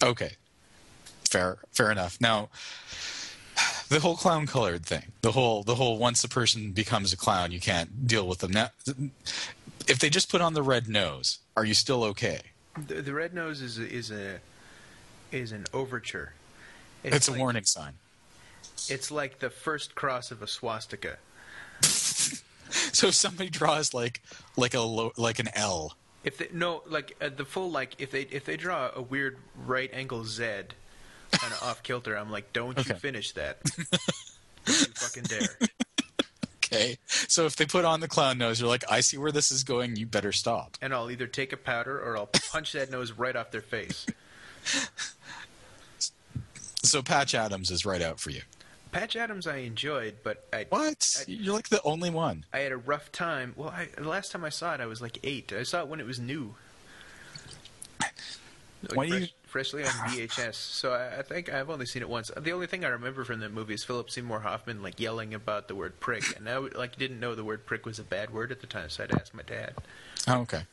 Okay. 0.03 0.35
Fair 1.29 1.57
fair 1.71 1.91
enough. 1.91 2.19
Now 2.19 2.49
the 3.91 3.99
whole 3.99 4.15
clown 4.15 4.47
colored 4.47 4.85
thing. 4.85 5.11
The 5.21 5.33
whole 5.33 5.63
the 5.63 5.75
whole 5.75 5.97
once 5.97 6.23
a 6.23 6.29
person 6.29 6.71
becomes 6.71 7.11
a 7.13 7.17
clown, 7.17 7.51
you 7.51 7.59
can't 7.59 8.07
deal 8.07 8.25
with 8.27 8.39
them. 8.39 8.51
Now 8.51 8.69
if 9.87 9.99
they 9.99 10.09
just 10.09 10.29
put 10.31 10.41
on 10.41 10.53
the 10.53 10.63
red 10.63 10.87
nose, 10.87 11.39
are 11.57 11.65
you 11.65 11.73
still 11.73 12.03
okay? 12.05 12.39
the, 12.87 13.01
the 13.01 13.13
red 13.13 13.33
nose 13.33 13.61
is 13.61 13.77
is 13.77 14.09
a 14.11 14.39
is 15.31 15.51
an 15.51 15.65
overture 15.73 16.33
It's, 17.03 17.27
a 17.27 17.31
like- 17.31 17.39
warning 17.39 17.65
sign. 17.65 17.93
it's 18.89 19.11
like 19.11 19.39
the 19.39 19.49
first 19.49 19.93
cross 19.93 20.31
of 20.31 20.41
a 20.41 20.47
swastika 20.47 21.17
So 21.81 23.07
if 23.07 23.15
somebody 23.15 23.49
draws 23.49 23.93
like 23.93 24.21
like 24.55 24.73
a 24.73 24.79
lo- 24.79 25.11
like 25.17 25.39
an 25.39 25.49
L. 25.53 25.95
If 26.23 26.37
they 26.37 26.47
no 26.53 26.81
like 26.87 27.15
uh, 27.19 27.29
the 27.35 27.43
full 27.45 27.69
like 27.69 27.95
if 27.99 28.11
they 28.11 28.21
if 28.21 28.45
they 28.45 28.55
draw 28.55 28.89
a 28.95 29.01
weird 29.01 29.37
right 29.65 29.89
angle 29.93 30.23
Z, 30.23 30.43
kind 31.31 31.53
of 31.53 31.63
off 31.63 31.83
kilter, 31.83 32.17
I'm 32.17 32.31
like, 32.31 32.53
don't 32.53 32.77
Okay. 32.77 32.89
you 32.93 32.95
finish 32.99 33.31
that? 33.33 33.61
don't 34.65 34.67
you 34.67 34.73
fucking 34.95 35.23
dare. 35.23 35.47
Okay. 36.57 36.97
So 37.07 37.45
if 37.45 37.55
they 37.57 37.65
put 37.65 37.83
on 37.85 37.99
the 37.99 38.07
clown 38.07 38.37
nose, 38.37 38.59
you're 38.61 38.69
like, 38.69 38.83
I 38.89 39.01
see 39.01 39.17
where 39.17 39.31
this 39.31 39.51
is 39.51 39.63
going. 39.63 39.95
You 39.97 40.05
better 40.05 40.31
stop. 40.31 40.77
And 40.81 40.93
I'll 40.93 41.11
either 41.11 41.27
take 41.27 41.51
a 41.53 41.57
powder 41.57 41.99
or 41.99 42.15
I'll 42.17 42.27
punch 42.51 42.71
that 42.73 42.89
nose 42.91 43.11
right 43.11 43.35
off 43.35 43.51
their 43.51 43.61
face. 43.61 44.05
So 46.83 47.01
Patch 47.01 47.35
Adams 47.35 47.71
is 47.71 47.85
right 47.85 48.01
out 48.01 48.19
for 48.19 48.31
you. 48.31 48.41
Patch 48.91 49.15
Adams 49.15 49.47
I 49.47 49.57
enjoyed, 49.57 50.15
but 50.23 50.45
I 50.51 50.65
What? 50.69 51.15
I- 51.21 51.23
You're 51.31 51.53
like 51.53 51.69
the 51.69 51.81
only 51.83 52.09
one. 52.09 52.45
I 52.53 52.59
had 52.59 52.71
a 52.71 52.77
rough 52.77 53.11
time. 53.11 53.53
Well, 53.55 53.69
I, 53.69 53.87
the 53.97 54.07
last 54.09 54.31
time 54.31 54.43
I 54.43 54.49
saw 54.49 54.73
it, 54.73 54.81
I 54.81 54.85
was 54.85 55.01
like 55.01 55.17
eight. 55.23 55.53
I 55.53 55.63
saw 55.63 55.81
it 55.81 55.87
when 55.87 55.99
it 55.99 56.05
was 56.05 56.19
new. 56.19 56.55
Like 58.01 58.95
Why 58.95 59.07
do 59.09 59.17
you- 59.19 59.27
freshly 59.51 59.83
on 59.83 59.89
VHS. 59.89 60.53
So 60.55 60.93
I, 60.93 61.19
I 61.19 61.21
think 61.23 61.53
I've 61.53 61.69
only 61.69 61.85
seen 61.85 62.01
it 62.01 62.09
once. 62.09 62.31
The 62.35 62.51
only 62.53 62.67
thing 62.67 62.85
I 62.85 62.87
remember 62.87 63.25
from 63.25 63.41
that 63.41 63.51
movie 63.51 63.73
is 63.73 63.83
Philip 63.83 64.09
Seymour 64.09 64.39
Hoffman 64.39 64.81
like 64.81 64.99
yelling 64.99 65.33
about 65.33 65.67
the 65.67 65.75
word 65.75 65.99
prick, 65.99 66.37
and 66.37 66.47
I 66.49 66.57
like 66.57 66.97
didn't 66.97 67.19
know 67.19 67.35
the 67.35 67.43
word 67.43 67.65
prick 67.65 67.85
was 67.85 67.99
a 67.99 68.03
bad 68.03 68.33
word 68.33 68.51
at 68.51 68.61
the 68.61 68.67
time, 68.67 68.89
so 68.89 69.03
I'd 69.03 69.11
ask 69.11 69.33
my 69.33 69.43
dad. 69.43 69.73
Oh, 70.27 70.39
okay. 70.41 70.63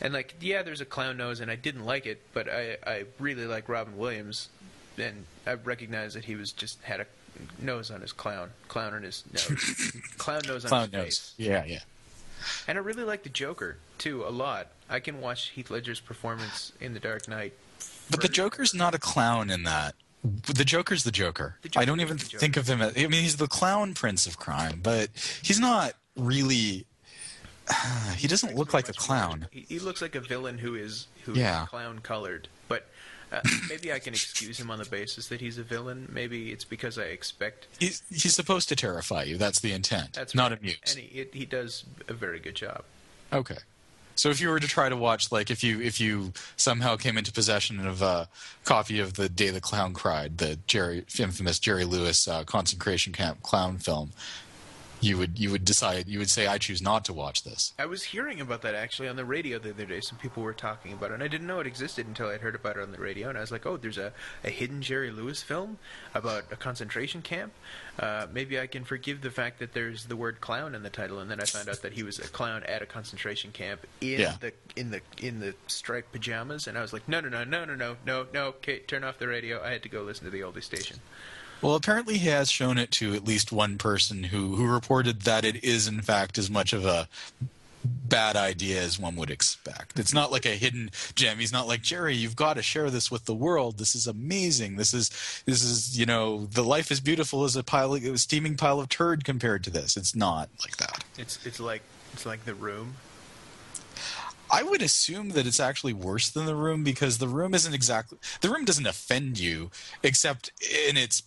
And 0.00 0.14
like, 0.14 0.36
yeah, 0.40 0.62
there's 0.62 0.80
a 0.80 0.84
clown 0.84 1.16
nose, 1.16 1.40
and 1.40 1.50
I 1.50 1.56
didn't 1.56 1.84
like 1.84 2.06
it, 2.06 2.22
but 2.32 2.48
I 2.48 2.76
I 2.86 3.04
really 3.18 3.46
like 3.46 3.68
Robin 3.68 3.98
Williams, 3.98 4.48
and 4.96 5.24
I 5.44 5.54
recognized 5.54 6.14
that 6.16 6.24
he 6.24 6.36
was 6.36 6.52
just 6.52 6.80
had 6.82 7.00
a 7.00 7.06
nose 7.60 7.90
on 7.90 8.00
his 8.00 8.12
clown, 8.12 8.50
clown 8.68 8.94
on 8.94 9.02
his 9.02 9.24
nose, 9.32 9.92
clown 10.18 10.42
nose 10.46 10.64
on 10.64 10.68
Clown 10.68 10.90
his 10.92 10.92
face. 10.92 11.34
nose. 11.38 11.46
Yeah, 11.48 11.64
yeah. 11.64 11.80
And 12.68 12.78
I 12.78 12.80
really 12.80 13.02
like 13.02 13.24
the 13.24 13.28
Joker 13.28 13.78
too 13.98 14.24
a 14.24 14.30
lot. 14.30 14.68
I 14.88 15.00
can 15.00 15.20
watch 15.20 15.48
Heath 15.48 15.68
Ledger's 15.70 16.00
performance 16.00 16.72
in 16.80 16.94
The 16.94 17.00
Dark 17.00 17.26
Knight. 17.28 17.52
But 18.10 18.20
the 18.22 18.28
Joker's 18.28 18.74
not 18.74 18.94
a 18.94 18.98
clown 18.98 19.50
in 19.50 19.64
that. 19.64 19.94
The 20.24 20.64
Joker's 20.64 21.04
the 21.04 21.12
Joker. 21.12 21.56
The 21.62 21.68
Joker 21.68 21.82
I 21.82 21.84
don't 21.84 22.00
even 22.00 22.18
think 22.18 22.56
of 22.56 22.66
him 22.68 22.82
as. 22.82 22.92
I 22.96 23.02
mean, 23.02 23.22
he's 23.22 23.36
the 23.36 23.46
clown 23.46 23.94
prince 23.94 24.26
of 24.26 24.38
crime, 24.38 24.80
but 24.82 25.10
he's 25.42 25.60
not 25.60 25.92
really. 26.16 26.86
he 28.16 28.26
doesn't 28.26 28.54
look 28.56 28.72
like 28.74 28.88
a 28.88 28.92
clown. 28.92 29.46
He, 29.50 29.64
he 29.68 29.78
looks 29.78 30.00
like 30.02 30.14
a 30.14 30.20
villain 30.20 30.58
who 30.58 30.74
is 30.74 31.06
who 31.24 31.34
Yeah. 31.34 31.64
is 31.64 31.68
clown 31.68 32.00
colored. 32.00 32.48
But 32.66 32.88
uh, 33.30 33.40
maybe 33.68 33.92
I 33.92 33.98
can 33.98 34.14
excuse 34.14 34.58
him 34.58 34.70
on 34.70 34.78
the 34.78 34.86
basis 34.86 35.28
that 35.28 35.40
he's 35.40 35.58
a 35.58 35.62
villain. 35.62 36.08
Maybe 36.10 36.50
it's 36.50 36.64
because 36.64 36.98
I 36.98 37.04
expect. 37.04 37.66
He's 37.78 38.02
he's 38.10 38.34
supposed 38.34 38.68
to 38.70 38.76
terrify 38.76 39.24
you. 39.24 39.36
That's 39.36 39.60
the 39.60 39.72
intent. 39.72 40.14
That's 40.14 40.34
not 40.34 40.50
right. 40.50 40.60
amuse. 40.60 40.78
And 40.88 40.98
he, 40.98 41.20
it, 41.20 41.34
he 41.34 41.44
does 41.44 41.84
a 42.08 42.12
very 42.14 42.40
good 42.40 42.54
job. 42.54 42.84
Okay. 43.32 43.58
So 44.18 44.30
if 44.30 44.40
you 44.40 44.48
were 44.48 44.58
to 44.58 44.66
try 44.66 44.88
to 44.88 44.96
watch, 44.96 45.30
like, 45.30 45.48
if 45.48 45.62
you 45.62 45.80
if 45.80 46.00
you 46.00 46.32
somehow 46.56 46.96
came 46.96 47.16
into 47.16 47.30
possession 47.30 47.86
of 47.86 48.02
a 48.02 48.28
copy 48.64 48.98
of 48.98 49.14
the 49.14 49.28
Day 49.28 49.50
the 49.50 49.60
Clown 49.60 49.94
Cried, 49.94 50.38
the 50.38 50.58
Jerry 50.66 51.04
infamous 51.20 51.60
Jerry 51.60 51.84
Lewis 51.84 52.26
uh, 52.26 52.42
concentration 52.42 53.12
camp 53.12 53.44
clown 53.44 53.78
film, 53.78 54.10
you 55.00 55.16
would 55.18 55.38
you 55.38 55.50
would 55.50 55.64
decide 55.64 56.08
you 56.08 56.18
would 56.18 56.30
say 56.30 56.46
I 56.46 56.58
choose 56.58 56.82
not 56.82 57.04
to 57.06 57.12
watch 57.12 57.44
this. 57.44 57.72
I 57.78 57.86
was 57.86 58.02
hearing 58.02 58.40
about 58.40 58.62
that 58.62 58.74
actually 58.74 59.08
on 59.08 59.16
the 59.16 59.24
radio 59.24 59.58
the 59.58 59.70
other 59.70 59.84
day. 59.86 60.00
Some 60.00 60.18
people 60.18 60.42
were 60.42 60.52
talking 60.54 60.92
about 60.92 61.10
it, 61.10 61.14
and 61.14 61.22
I 61.22 61.28
didn't 61.28 61.46
know 61.46 61.60
it 61.60 61.66
existed 61.66 62.06
until 62.06 62.28
I'd 62.28 62.40
heard 62.40 62.54
about 62.54 62.76
it 62.76 62.82
on 62.82 62.92
the 62.92 62.98
radio. 62.98 63.28
And 63.28 63.38
I 63.38 63.40
was 63.40 63.50
like, 63.52 63.66
"Oh, 63.66 63.76
there's 63.76 63.98
a, 63.98 64.12
a 64.44 64.50
hidden 64.50 64.82
Jerry 64.82 65.10
Lewis 65.10 65.42
film 65.42 65.78
about 66.14 66.44
a 66.50 66.56
concentration 66.56 67.22
camp. 67.22 67.52
Uh, 67.98 68.26
maybe 68.32 68.58
I 68.60 68.66
can 68.66 68.84
forgive 68.84 69.20
the 69.22 69.30
fact 69.30 69.58
that 69.58 69.72
there's 69.72 70.06
the 70.06 70.16
word 70.16 70.40
clown 70.40 70.74
in 70.74 70.82
the 70.82 70.90
title." 70.90 71.18
And 71.20 71.30
then 71.30 71.40
I 71.40 71.44
found 71.44 71.68
out 71.68 71.82
that 71.82 71.92
he 71.92 72.02
was 72.02 72.18
a 72.18 72.28
clown 72.28 72.62
at 72.64 72.82
a 72.82 72.86
concentration 72.86 73.52
camp 73.52 73.86
in 74.00 74.20
Yeah. 74.20 74.36
the 74.40 74.52
in 74.76 74.90
the 74.90 75.00
in 75.20 75.40
the 75.40 75.54
striped 75.66 76.12
pajamas. 76.12 76.66
And 76.66 76.76
I 76.78 76.82
was 76.82 76.92
like, 76.92 77.08
"No, 77.08 77.20
no, 77.20 77.28
no, 77.28 77.44
no, 77.44 77.64
no, 77.64 77.74
no, 77.74 77.96
no, 78.04 78.26
no. 78.32 78.46
Okay, 78.48 78.80
turn 78.80 79.04
off 79.04 79.18
the 79.18 79.28
radio." 79.28 79.62
I 79.62 79.70
had 79.70 79.82
to 79.84 79.88
go 79.88 80.02
listen 80.02 80.24
to 80.24 80.30
the 80.30 80.40
oldie 80.40 80.62
station. 80.62 80.98
Well, 81.60 81.74
apparently 81.74 82.18
he 82.18 82.28
has 82.28 82.50
shown 82.50 82.78
it 82.78 82.90
to 82.92 83.14
at 83.14 83.24
least 83.24 83.50
one 83.50 83.78
person 83.78 84.24
who 84.24 84.56
who 84.56 84.66
reported 84.66 85.22
that 85.22 85.44
it 85.44 85.64
is 85.64 85.88
in 85.88 86.00
fact 86.02 86.38
as 86.38 86.48
much 86.48 86.72
of 86.72 86.84
a 86.84 87.08
bad 87.84 88.36
idea 88.36 88.80
as 88.80 88.98
one 88.98 89.16
would 89.16 89.30
expect. 89.30 89.98
It's 89.98 90.14
not 90.14 90.30
like 90.30 90.46
a 90.46 90.50
hidden 90.50 90.90
gem. 91.14 91.38
He's 91.38 91.52
not 91.52 91.66
like 91.66 91.82
Jerry. 91.82 92.14
You've 92.14 92.36
got 92.36 92.54
to 92.54 92.62
share 92.62 92.90
this 92.90 93.10
with 93.10 93.24
the 93.24 93.34
world. 93.34 93.78
This 93.78 93.94
is 93.94 94.06
amazing. 94.06 94.76
This 94.76 94.94
is 94.94 95.10
this 95.46 95.62
is 95.62 95.98
you 95.98 96.06
know 96.06 96.46
the 96.46 96.64
life 96.64 96.90
is 96.90 97.00
beautiful 97.00 97.44
as 97.44 97.56
a 97.56 97.64
pile 97.64 97.94
of, 97.94 98.04
a 98.04 98.18
steaming 98.18 98.56
pile 98.56 98.80
of 98.80 98.88
turd 98.88 99.24
compared 99.24 99.64
to 99.64 99.70
this. 99.70 99.96
It's 99.96 100.14
not 100.14 100.48
like 100.62 100.76
that. 100.76 101.04
It's 101.16 101.44
it's 101.44 101.60
like 101.60 101.82
it's 102.12 102.26
like 102.26 102.44
the 102.44 102.54
room. 102.54 102.94
I 104.50 104.62
would 104.62 104.80
assume 104.80 105.30
that 105.30 105.46
it's 105.46 105.60
actually 105.60 105.92
worse 105.92 106.30
than 106.30 106.46
the 106.46 106.54
room 106.54 106.82
because 106.82 107.18
the 107.18 107.28
room 107.28 107.52
isn't 107.52 107.74
exactly 107.74 108.18
the 108.40 108.48
room 108.48 108.64
doesn't 108.64 108.86
offend 108.86 109.38
you 109.38 109.70
except 110.02 110.52
in 110.88 110.96
its 110.96 111.22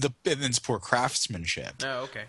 the 0.00 0.12
its 0.24 0.58
poor 0.58 0.78
craftsmanship. 0.78 1.74
Oh, 1.84 2.02
okay. 2.04 2.24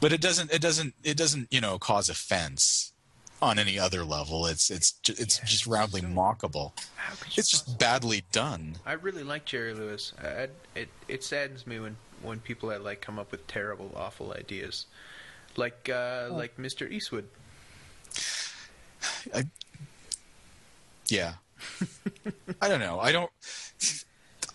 but 0.00 0.12
it 0.12 0.20
doesn't 0.20 0.52
it 0.52 0.60
doesn't 0.62 0.94
it 1.02 1.16
doesn't 1.16 1.48
you 1.50 1.60
know 1.60 1.78
cause 1.78 2.08
offense 2.08 2.92
on 3.40 3.58
any 3.58 3.78
other 3.78 4.04
level 4.04 4.46
it's 4.46 4.68
it's 4.68 4.94
it's 5.06 5.38
just 5.40 5.64
roundly 5.64 6.00
mockable 6.00 6.72
could 7.20 7.36
you 7.36 7.40
it's 7.40 7.48
just 7.48 7.78
badly 7.78 8.24
done 8.32 8.74
I 8.84 8.94
really 8.94 9.22
like 9.22 9.44
Jerry 9.44 9.74
Lewis. 9.74 10.12
I, 10.20 10.48
it 10.74 10.88
it 11.06 11.22
saddens 11.24 11.66
me 11.66 11.78
when, 11.78 11.96
when 12.22 12.40
people 12.40 12.70
I 12.70 12.76
like 12.78 13.00
come 13.00 13.18
up 13.18 13.30
with 13.30 13.46
terrible, 13.46 13.92
awful 13.96 14.32
ideas, 14.32 14.86
like 15.56 15.88
uh, 15.92 16.28
like 16.30 16.56
Mr. 16.56 16.90
Eastwood. 16.90 17.28
I, 19.34 19.44
yeah 21.08 21.34
i 22.60 22.68
don't 22.68 22.80
know 22.80 22.98
i 23.00 23.12
don't 23.12 23.30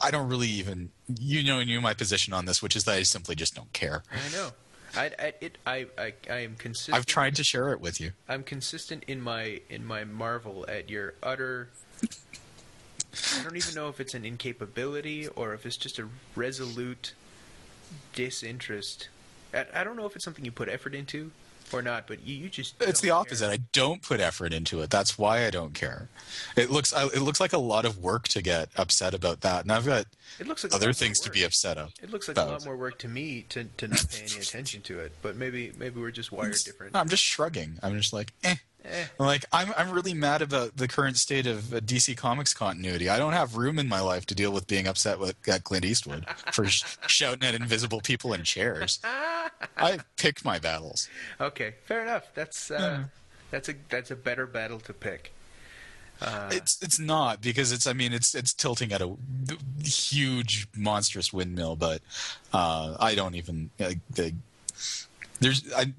i 0.03 0.11
don't 0.11 0.29
really 0.29 0.47
even 0.47 0.89
you 1.19 1.43
know 1.43 1.59
you 1.59 1.79
my 1.81 1.93
position 1.93 2.33
on 2.33 2.45
this 2.45 2.61
which 2.61 2.75
is 2.75 2.83
that 2.83 2.95
i 2.95 3.03
simply 3.03 3.35
just 3.35 3.55
don't 3.55 3.71
care 3.73 4.03
I 4.11 4.35
know. 4.35 4.49
I, 4.95 5.05
I 5.17 5.33
it 5.41 5.57
I, 5.65 5.87
I 5.97 6.13
I 6.29 6.39
am 6.43 6.55
consistent. 6.55 6.95
i've 6.95 7.05
tried 7.07 7.35
to 7.37 7.43
share 7.43 7.71
it 7.71 7.81
with 7.81 7.99
you 7.99 8.11
I'm 8.29 8.43
consistent 8.43 9.03
in 9.07 9.21
my 9.21 9.61
in 9.69 9.85
my 9.85 10.03
marvel 10.03 10.65
at 10.67 10.89
your 10.89 11.15
utter. 11.23 11.69
I 12.03 13.43
don't 13.43 13.55
even 13.55 13.75
know 13.75 13.89
if 13.89 13.99
it's 13.99 14.13
an 14.13 14.25
incapability 14.25 15.27
or 15.27 15.53
if 15.53 15.65
it's 15.65 15.77
just 15.77 15.99
a 15.99 16.07
resolute 16.35 17.13
disinterest. 18.13 19.09
I, 19.53 19.65
I 19.73 19.83
don't 19.83 19.95
know 19.95 20.05
if 20.05 20.15
it's 20.15 20.25
something 20.25 20.43
you 20.45 20.51
put 20.51 20.67
effort 20.69 20.95
into 20.95 21.31
or 21.73 21.81
not, 21.81 22.07
but 22.07 22.25
you, 22.25 22.35
you 22.35 22.49
just 22.49 22.75
it's 22.81 23.01
the 23.01 23.07
don't 23.09 23.17
opposite 23.21 23.45
care. 23.45 23.53
i 23.53 23.59
don't 23.71 24.01
put 24.01 24.19
effort 24.19 24.53
into 24.53 24.81
it 24.81 24.89
that's 24.89 25.17
why 25.17 25.45
i 25.45 25.49
don't 25.49 25.73
care 25.73 26.09
it 26.55 26.69
looks 26.69 26.93
I- 26.93 27.05
it 27.07 27.21
looks 27.21 27.39
like 27.39 27.53
a 27.53 27.57
lot 27.57 27.85
of 27.85 27.97
work 27.97 28.27
to 28.29 28.41
get 28.41 28.69
upset 28.75 29.13
about 29.13 29.41
that 29.41 29.63
and 29.63 29.71
i've 29.71 29.85
got 29.85 30.05
It 30.39 30.47
looks 30.47 30.63
like 30.63 30.73
other 30.73 30.93
things 30.93 31.19
to 31.21 31.29
be 31.29 31.43
upset 31.43 31.77
of 31.77 31.93
It 32.01 32.09
looks 32.11 32.27
like 32.27 32.37
a 32.37 32.43
lot 32.43 32.65
more 32.65 32.77
work 32.77 32.97
to 32.99 33.07
me 33.07 33.45
to, 33.49 33.63
to 33.65 33.87
not 33.87 34.05
pay 34.09 34.23
any 34.29 34.41
attention 34.41 34.81
to 34.83 34.99
it, 34.99 35.11
but 35.21 35.35
maybe 35.35 35.71
maybe 35.77 35.99
we're 35.99 36.11
just 36.11 36.31
wired 36.31 36.55
different. 36.65 36.95
I'm 36.95 37.09
just 37.09 37.23
shrugging. 37.23 37.77
I'm 37.83 37.97
just 37.97 38.13
like, 38.13 38.33
eh. 38.43 38.55
Eh. 38.85 39.05
I'm 39.19 39.25
like, 39.25 39.45
I'm 39.51 39.73
I'm 39.77 39.91
really 39.91 40.13
mad 40.13 40.41
about 40.41 40.75
the 40.77 40.87
current 40.87 41.17
state 41.17 41.47
of 41.47 41.73
uh, 41.73 41.79
DC 41.79 42.17
Comics 42.17 42.53
continuity. 42.53 43.07
I 43.09 43.17
don't 43.17 43.33
have 43.33 43.55
room 43.55 43.79
in 43.79 43.87
my 43.87 44.01
life 44.01 44.25
to 44.27 44.35
deal 44.35 44.51
with 44.51 44.67
being 44.67 44.87
upset 44.87 45.19
with 45.19 45.35
at 45.47 45.63
Clint 45.63 45.85
Eastwood 45.85 46.25
for 46.51 46.65
sh- 46.65 46.83
shouting 47.07 47.47
at 47.47 47.55
invisible 47.55 48.01
people 48.01 48.33
in 48.33 48.43
chairs. 48.43 48.99
I 49.77 49.99
pick 50.17 50.43
my 50.43 50.59
battles. 50.59 51.07
Okay, 51.39 51.75
fair 51.85 52.01
enough. 52.01 52.27
That's 52.35 52.69
uh, 52.71 53.05
that's 53.51 53.69
a 53.69 53.75
that's 53.89 54.11
a 54.11 54.15
better 54.15 54.45
battle 54.45 54.79
to 54.81 54.93
pick. 54.93 55.33
Uh, 56.21 56.49
It's 56.51 56.81
it's 56.81 56.99
not 56.99 57.41
because 57.41 57.71
it's 57.71 57.87
I 57.87 57.93
mean 57.93 58.11
it's 58.13 58.35
it's 58.35 58.53
tilting 58.53 58.91
at 58.91 59.01
a 59.01 59.15
huge 59.83 60.67
monstrous 60.75 61.31
windmill, 61.33 61.75
but 61.75 62.01
uh, 62.53 62.95
I 62.99 63.15
don't 63.15 63.35
even 63.35 63.69
like 63.79 63.99
the 64.09 64.33
there's 65.39 65.63
I 65.73 65.93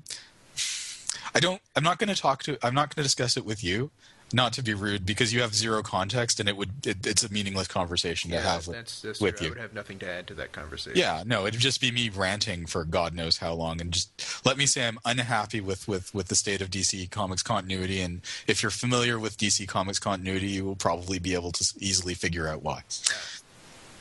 I 1.34 1.40
don't 1.40 1.60
I'm 1.74 1.84
not 1.84 1.98
going 1.98 2.14
to 2.14 2.20
talk 2.20 2.42
to 2.44 2.58
I'm 2.62 2.74
not 2.74 2.94
going 2.94 3.02
to 3.02 3.06
discuss 3.06 3.36
it 3.36 3.44
with 3.44 3.62
you. 3.64 3.90
Not 4.32 4.54
to 4.54 4.62
be 4.62 4.74
rude, 4.74 5.04
because 5.06 5.32
you 5.32 5.42
have 5.42 5.54
zero 5.54 5.82
context, 5.82 6.40
and 6.40 6.48
it 6.48 6.56
would 6.56 6.86
it, 6.86 7.06
it's 7.06 7.22
a 7.22 7.32
meaningless 7.32 7.68
conversation 7.68 8.30
yeah, 8.30 8.40
to 8.40 8.48
have 8.48 8.66
with, 8.66 8.76
that's, 8.76 9.02
that's 9.02 9.20
with 9.20 9.36
true. 9.36 9.44
I 9.44 9.46
you. 9.46 9.50
would 9.50 9.60
have 9.60 9.74
nothing 9.74 9.98
to 10.00 10.10
add 10.10 10.26
to 10.28 10.34
that 10.34 10.50
conversation. 10.50 10.98
Yeah, 10.98 11.22
no, 11.24 11.46
it'd 11.46 11.60
just 11.60 11.80
be 11.80 11.92
me 11.92 12.08
ranting 12.08 12.66
for 12.66 12.84
God 12.84 13.14
knows 13.14 13.36
how 13.36 13.52
long, 13.52 13.80
and 13.80 13.92
just 13.92 14.44
let 14.44 14.56
me 14.56 14.66
say 14.66 14.88
I'm 14.88 14.98
unhappy 15.04 15.60
with 15.60 15.86
with 15.86 16.12
with 16.14 16.28
the 16.28 16.34
state 16.34 16.62
of 16.62 16.70
DC 16.70 17.10
Comics 17.10 17.42
continuity. 17.42 18.00
And 18.00 18.22
if 18.48 18.62
you're 18.62 18.70
familiar 18.70 19.18
with 19.20 19.36
DC 19.36 19.68
Comics 19.68 19.98
continuity, 19.98 20.48
you 20.48 20.64
will 20.64 20.74
probably 20.74 21.18
be 21.18 21.34
able 21.34 21.52
to 21.52 21.74
easily 21.78 22.14
figure 22.14 22.48
out 22.48 22.62
why. 22.62 22.82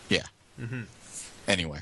Yeah. 0.10 0.24
Mhm. 0.60 0.86
Anyway. 1.48 1.82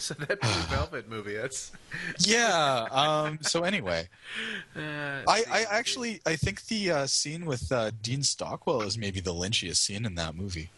So 0.10 0.14
that 0.14 0.40
Blue 0.40 0.50
Velvet 0.74 1.10
movie, 1.10 1.34
that's. 1.34 1.72
Yeah. 2.20 2.86
Um. 2.90 3.38
So 3.42 3.64
anyway, 3.64 4.08
Uh, 4.76 5.22
I 5.28 5.44
I 5.50 5.66
actually 5.70 6.20
I 6.24 6.36
think 6.36 6.64
the 6.66 6.90
uh, 6.90 7.06
scene 7.06 7.44
with 7.44 7.70
uh, 7.70 7.90
Dean 8.02 8.22
Stockwell 8.22 8.82
is 8.82 8.96
maybe 8.96 9.20
the 9.20 9.34
lynchiest 9.34 9.76
scene 9.76 10.06
in 10.06 10.14
that 10.14 10.34
movie. 10.34 10.70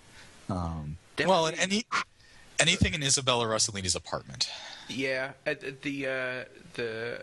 Um. 0.48 0.96
Well, 1.24 1.46
and 1.46 1.56
any 1.58 1.84
anything 2.58 2.94
in 2.94 3.02
Isabella 3.02 3.44
Rossellini's 3.44 3.94
apartment. 3.94 4.48
Yeah, 4.88 5.32
the 5.44 6.06
uh, 6.06 6.44
the 6.74 7.22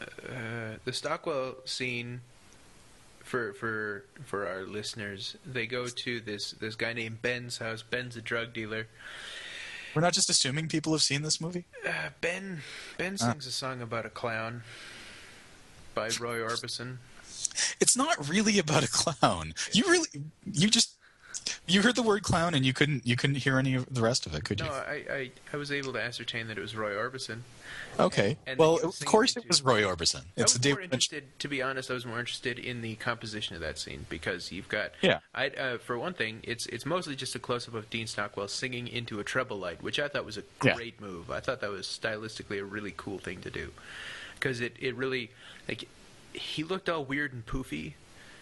uh, 0.00 0.76
the 0.84 0.92
Stockwell 0.92 1.56
scene 1.64 2.20
for 3.20 3.52
for 3.54 4.04
for 4.24 4.46
our 4.46 4.62
listeners, 4.62 5.36
they 5.46 5.66
go 5.66 5.86
to 5.86 6.20
this 6.20 6.52
this 6.52 6.74
guy 6.74 6.92
named 6.92 7.22
Ben's 7.22 7.58
house. 7.58 7.82
Ben's 7.82 8.16
a 8.16 8.22
drug 8.22 8.52
dealer. 8.52 8.86
We're 9.96 10.02
not 10.02 10.12
just 10.12 10.28
assuming 10.28 10.68
people 10.68 10.92
have 10.92 11.00
seen 11.00 11.22
this 11.22 11.40
movie. 11.40 11.64
Uh, 11.82 12.10
ben 12.20 12.60
Ben 12.98 13.16
sings 13.16 13.46
a 13.46 13.50
song 13.50 13.80
about 13.80 14.04
a 14.04 14.10
clown 14.10 14.62
by 15.94 16.10
Roy 16.20 16.40
Orbison. 16.40 16.98
it's 17.80 17.96
not 17.96 18.28
really 18.28 18.58
about 18.58 18.84
a 18.84 18.90
clown. 18.90 19.54
You 19.72 19.84
really, 19.84 20.08
you 20.44 20.68
just 20.68 20.95
you 21.66 21.82
heard 21.82 21.96
the 21.96 22.02
word 22.02 22.22
clown 22.22 22.54
and 22.54 22.64
you 22.64 22.72
couldn't 22.72 23.06
you 23.06 23.16
couldn't 23.16 23.36
hear 23.36 23.58
any 23.58 23.74
of 23.74 23.92
the 23.92 24.00
rest 24.02 24.26
of 24.26 24.34
it, 24.34 24.44
could 24.44 24.60
you? 24.60 24.66
No, 24.66 24.72
I, 24.72 25.04
I, 25.10 25.30
I 25.52 25.56
was 25.56 25.70
able 25.72 25.92
to 25.94 26.00
ascertain 26.00 26.48
that 26.48 26.58
it 26.58 26.60
was 26.60 26.74
Roy 26.76 26.92
Orbison. 26.92 27.40
Okay. 27.98 28.36
And 28.46 28.58
well, 28.58 28.78
was 28.82 29.00
of 29.00 29.06
course 29.06 29.36
it 29.36 29.46
was 29.48 29.62
Roy 29.62 29.82
Orbison. 29.82 30.20
I 30.36 30.42
It's 30.42 30.58
was 30.58 30.64
a 30.66 30.68
more 30.70 30.80
interested, 30.80 31.24
to 31.40 31.48
be 31.48 31.62
honest. 31.62 31.90
I 31.90 31.94
was 31.94 32.04
more 32.06 32.18
interested 32.18 32.58
in 32.58 32.82
the 32.82 32.94
composition 32.96 33.54
of 33.56 33.62
that 33.62 33.78
scene 33.78 34.06
because 34.08 34.52
you've 34.52 34.68
got, 34.68 34.92
Yeah. 35.02 35.20
I, 35.34 35.48
uh, 35.48 35.78
for 35.78 35.98
one 35.98 36.14
thing, 36.14 36.40
it's 36.42 36.66
it's 36.66 36.86
mostly 36.86 37.16
just 37.16 37.34
a 37.34 37.38
close 37.38 37.66
up 37.68 37.74
of 37.74 37.88
Dean 37.90 38.06
Stockwell 38.06 38.48
singing 38.48 38.86
into 38.88 39.20
a 39.20 39.24
trouble 39.24 39.58
light, 39.58 39.82
which 39.82 39.98
I 39.98 40.08
thought 40.08 40.24
was 40.24 40.36
a 40.38 40.42
Yeah. 40.64 40.74
great 40.74 41.00
move. 41.00 41.30
I 41.30 41.40
thought 41.40 41.60
that 41.60 41.70
was 41.70 41.86
stylistically 41.86 42.60
a 42.60 42.64
really 42.64 42.94
cool 42.96 43.18
thing 43.18 43.40
to 43.42 43.50
do 43.50 43.72
because 44.34 44.60
it 44.60 44.76
it 44.78 44.94
really 44.94 45.30
like 45.68 45.88
he 46.32 46.62
looked 46.64 46.88
all 46.88 47.04
weird 47.04 47.32
and 47.32 47.46
poofy 47.46 47.94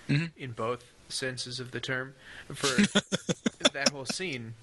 Mm-hmm. 0.09 0.27
in 0.37 0.53
both 0.53 0.85
senses 1.15 1.61
of 1.61 1.71
the 1.71 1.81
term 1.81 2.15
for 2.53 2.67
that 3.73 3.91
whole 3.93 4.05
scene. 4.07 4.55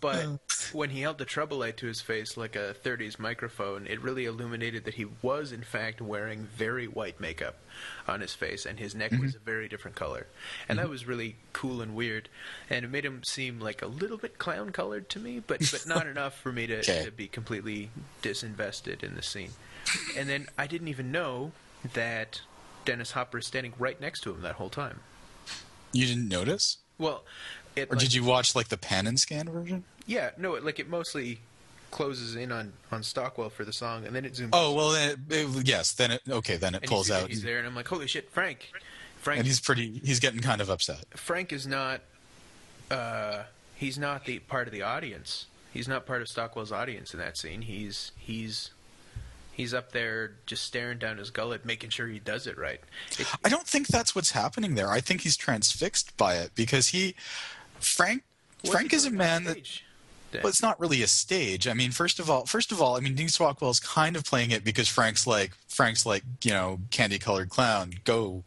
But 0.00 0.24
oh. 0.24 0.38
when 0.72 0.90
he 0.90 1.00
held 1.02 1.18
the 1.18 1.24
trouble 1.24 1.58
light 1.58 1.76
to 1.78 1.86
his 1.86 2.00
face 2.00 2.36
like 2.36 2.56
a 2.56 2.74
30s 2.84 3.18
microphone, 3.18 3.86
it 3.86 4.02
really 4.02 4.24
illuminated 4.24 4.84
that 4.84 4.94
he 4.94 5.06
was, 5.22 5.52
in 5.52 5.62
fact, 5.62 6.00
wearing 6.00 6.48
very 6.56 6.86
white 6.86 7.20
makeup 7.20 7.56
on 8.08 8.20
his 8.20 8.34
face, 8.34 8.66
and 8.66 8.78
his 8.78 8.94
neck 8.94 9.12
was 9.12 9.20
mm-hmm. 9.20 9.36
a 9.36 9.44
very 9.44 9.68
different 9.68 9.96
color. 9.96 10.26
And 10.68 10.78
that 10.78 10.82
mm-hmm. 10.82 10.90
was 10.90 11.06
really 11.06 11.36
cool 11.52 11.80
and 11.80 11.94
weird. 11.94 12.28
And 12.68 12.84
it 12.84 12.90
made 12.90 13.04
him 13.04 13.22
seem 13.24 13.60
like 13.60 13.80
a 13.80 13.86
little 13.86 14.18
bit 14.18 14.38
clown 14.38 14.70
colored 14.70 15.08
to 15.10 15.20
me, 15.20 15.40
but, 15.44 15.60
but 15.70 15.86
not 15.86 16.06
enough 16.08 16.38
for 16.38 16.52
me 16.52 16.66
to, 16.66 16.78
Okay. 16.78 17.04
to 17.04 17.10
be 17.10 17.28
completely 17.28 17.90
disinvested 18.22 19.02
in 19.02 19.14
the 19.14 19.22
scene. 19.22 19.50
And 20.16 20.28
then 20.28 20.48
I 20.58 20.66
didn't 20.66 20.88
even 20.88 21.12
know 21.12 21.52
that 21.92 22.40
Dennis 22.84 23.12
Hopper 23.12 23.38
is 23.38 23.46
standing 23.46 23.72
right 23.78 24.00
next 24.00 24.20
to 24.22 24.30
him 24.32 24.42
that 24.42 24.54
whole 24.56 24.70
time. 24.70 25.00
You 25.92 26.06
didn't 26.06 26.28
notice? 26.28 26.78
Well, 26.98 27.24
it, 27.76 27.88
Or 27.90 27.96
like- 27.96 28.00
did 28.00 28.14
you 28.14 28.24
watch 28.24 28.54
like 28.54 28.68
the 28.68 28.76
pan 28.76 29.06
and 29.06 29.18
scan 29.18 29.48
version? 29.48 29.84
Yeah, 30.06 30.30
no, 30.36 30.54
it, 30.54 30.64
like 30.64 30.78
it 30.78 30.88
mostly 30.88 31.40
closes 31.90 32.34
in 32.34 32.50
on 32.52 32.72
on 32.90 33.02
Stockwell 33.02 33.50
for 33.50 33.64
the 33.64 33.72
song, 33.72 34.04
and 34.04 34.14
then 34.14 34.24
it 34.24 34.34
zooms. 34.34 34.50
Oh 34.52 34.74
well, 34.74 34.90
then 34.90 35.24
it, 35.30 35.34
it- 35.56 35.66
yes. 35.68 35.92
Then 35.92 36.10
it 36.10 36.22
okay. 36.28 36.56
Then 36.56 36.74
it 36.74 36.82
and 36.82 36.90
pulls 36.90 37.10
out, 37.10 37.28
He's 37.28 37.42
there, 37.42 37.58
and 37.58 37.66
I'm 37.66 37.74
like, 37.74 37.88
holy 37.88 38.06
shit, 38.06 38.30
Frank! 38.30 38.70
Frank, 39.18 39.38
and 39.38 39.46
he's 39.46 39.60
pretty. 39.60 40.00
He's 40.04 40.20
getting 40.20 40.40
kind 40.40 40.60
of 40.60 40.68
upset. 40.70 41.04
Frank 41.16 41.52
is 41.52 41.66
not. 41.66 42.00
Uh, 42.90 43.44
he's 43.74 43.98
not 43.98 44.24
the 44.26 44.38
part 44.40 44.66
of 44.68 44.72
the 44.72 44.82
audience. 44.82 45.46
He's 45.72 45.88
not 45.88 46.06
part 46.06 46.20
of 46.22 46.28
Stockwell's 46.28 46.70
audience 46.70 47.14
in 47.14 47.20
that 47.20 47.36
scene. 47.38 47.62
He's 47.62 48.12
he's 48.16 48.70
he's 49.54 49.72
up 49.72 49.92
there 49.92 50.32
just 50.46 50.64
staring 50.64 50.98
down 50.98 51.18
his 51.18 51.30
gullet, 51.30 51.64
making 51.64 51.90
sure 51.90 52.06
he 52.06 52.18
does 52.18 52.46
it 52.46 52.58
right. 52.58 52.80
It, 53.18 53.26
I 53.44 53.48
don't 53.48 53.66
think 53.66 53.86
that's 53.86 54.14
what's 54.14 54.32
happening 54.32 54.74
there. 54.74 54.90
I 54.90 55.00
think 55.00 55.22
he's 55.22 55.36
transfixed 55.36 56.16
by 56.16 56.36
it 56.36 56.50
because 56.54 56.88
he, 56.88 57.14
Frank, 57.78 58.22
Frank 58.68 58.92
is 58.92 59.06
a 59.06 59.10
man 59.10 59.44
that. 59.44 59.80
Well, 60.34 60.48
it's 60.48 60.62
not 60.62 60.80
really 60.80 61.00
a 61.00 61.06
stage. 61.06 61.68
I 61.68 61.74
mean, 61.74 61.92
first 61.92 62.18
of 62.18 62.28
all, 62.28 62.44
first 62.44 62.72
of 62.72 62.82
all, 62.82 62.96
I 62.96 63.00
mean, 63.00 63.14
Dean 63.14 63.28
Stockwell's 63.28 63.78
kind 63.78 64.16
of 64.16 64.24
playing 64.24 64.50
it 64.50 64.64
because 64.64 64.88
Frank's 64.88 65.28
like, 65.28 65.52
Frank's 65.68 66.04
like, 66.04 66.24
you 66.42 66.50
know, 66.50 66.80
candy 66.90 67.20
colored 67.20 67.50
clown, 67.50 67.92
go. 68.04 68.42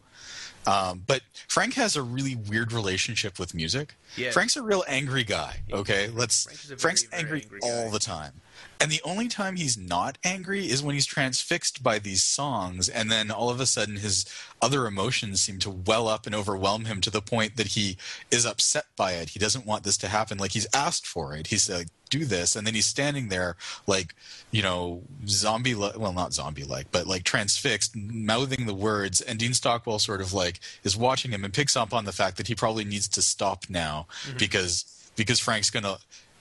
Um, 0.66 1.02
but 1.06 1.22
Frank 1.48 1.72
has 1.74 1.96
a 1.96 2.02
really 2.02 2.34
weird 2.34 2.74
relationship 2.74 3.38
with 3.38 3.54
music. 3.54 3.94
Yes. 4.18 4.34
Frank's 4.34 4.54
a 4.56 4.62
real 4.62 4.84
angry 4.86 5.24
guy. 5.24 5.60
Okay, 5.72 6.08
let's. 6.08 6.44
Frank 6.44 6.58
very, 6.58 6.78
Frank's 6.78 7.02
very 7.04 7.22
angry, 7.22 7.42
angry 7.44 7.60
all 7.62 7.90
the 7.90 7.98
time, 7.98 8.32
and 8.80 8.90
the 8.90 9.00
only 9.04 9.26
time 9.26 9.56
he's 9.56 9.76
not 9.76 10.18
angry 10.22 10.70
is 10.70 10.82
when 10.82 10.94
he's 10.94 11.06
transfixed 11.06 11.82
by 11.82 11.98
these 11.98 12.22
songs, 12.22 12.88
and 12.88 13.10
then 13.10 13.30
all 13.30 13.50
of 13.50 13.60
a 13.60 13.66
sudden 13.66 13.96
his 13.96 14.24
other 14.62 14.86
emotions 14.86 15.42
seem 15.42 15.58
to 15.60 15.70
well 15.70 16.06
up 16.06 16.26
and 16.26 16.34
overwhelm 16.34 16.84
him 16.84 17.00
to 17.00 17.10
the 17.10 17.20
point 17.20 17.56
that 17.56 17.68
he 17.68 17.96
is 18.30 18.46
upset 18.46 18.86
by 18.94 19.12
it. 19.12 19.30
He 19.30 19.38
doesn't 19.40 19.66
want 19.66 19.82
this 19.82 19.96
to 19.98 20.08
happen. 20.08 20.38
Like 20.38 20.52
he's 20.52 20.66
asked 20.72 21.06
for 21.06 21.34
it. 21.34 21.48
He's 21.48 21.68
like, 21.68 21.88
"Do 22.08 22.24
this," 22.24 22.54
and 22.54 22.66
then 22.66 22.74
he's 22.74 22.86
standing 22.86 23.28
there 23.28 23.56
like, 23.88 24.14
you 24.52 24.62
know, 24.62 25.02
zombie. 25.26 25.74
Well, 25.74 26.12
not 26.12 26.32
zombie 26.32 26.64
like, 26.64 26.92
but 26.92 27.06
like 27.08 27.24
transfixed, 27.24 27.96
mouthing 27.96 28.66
the 28.66 28.74
words. 28.74 29.20
And 29.20 29.40
Dean 29.40 29.54
Stockwell 29.54 29.98
sort 29.98 30.20
of 30.20 30.32
like 30.32 30.60
is 30.84 30.96
watching 30.96 31.32
him 31.32 31.44
and 31.44 31.52
picks 31.52 31.76
up 31.76 31.92
on 31.92 32.04
the 32.04 32.12
fact 32.12 32.36
that 32.36 32.46
he 32.46 32.54
probably 32.54 32.84
needs 32.84 33.08
to 33.08 33.22
stop 33.22 33.64
now 33.68 34.06
mm-hmm. 34.22 34.38
because 34.38 34.84
because 35.16 35.40
Frank's 35.40 35.70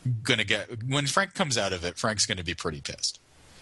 gonna 0.06 0.16
gonna 0.24 0.44
get 0.44 0.84
when 0.84 1.08
Frank 1.08 1.34
comes 1.34 1.58
out 1.58 1.74
of 1.74 1.84
it, 1.84 1.98
Frank's 1.98 2.26
gonna 2.26 2.44
be 2.44 2.54
pretty 2.54 2.82
pissed. 2.82 3.20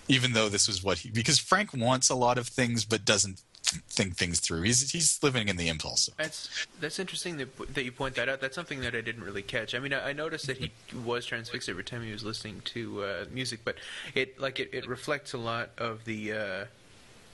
Even 0.07 0.33
though 0.33 0.49
this 0.49 0.67
was 0.67 0.83
what 0.83 0.99
he 0.99 1.09
because 1.09 1.39
Frank 1.39 1.73
wants 1.73 2.09
a 2.09 2.15
lot 2.15 2.37
of 2.37 2.47
things 2.47 2.85
but 2.85 3.03
doesn't 3.05 3.41
think 3.89 4.15
things 4.15 4.39
through. 4.39 4.61
He's 4.61 4.91
he's 4.91 5.21
living 5.23 5.47
in 5.47 5.57
the 5.57 5.67
impulse. 5.67 6.07
That's 6.17 6.67
that's 6.79 6.99
interesting 6.99 7.37
that 7.37 7.73
that 7.73 7.83
you 7.83 7.91
point 7.91 8.13
that 8.15 8.29
out. 8.29 8.39
That's 8.39 8.53
something 8.55 8.81
that 8.81 8.93
I 8.95 9.01
didn't 9.01 9.23
really 9.23 9.41
catch. 9.41 9.73
I 9.73 9.79
mean, 9.79 9.93
I, 9.93 10.09
I 10.09 10.13
noticed 10.13 10.45
that 10.45 10.57
he 10.57 10.71
was 11.03 11.25
transfixed 11.25 11.67
every 11.67 11.83
time 11.83 12.03
he 12.03 12.11
was 12.11 12.23
listening 12.23 12.61
to 12.65 13.03
uh, 13.03 13.25
music, 13.31 13.61
but 13.65 13.77
it 14.13 14.39
like 14.39 14.59
it, 14.59 14.69
it 14.71 14.87
reflects 14.87 15.33
a 15.33 15.39
lot 15.39 15.71
of 15.79 16.05
the 16.05 16.33
uh, 16.33 16.65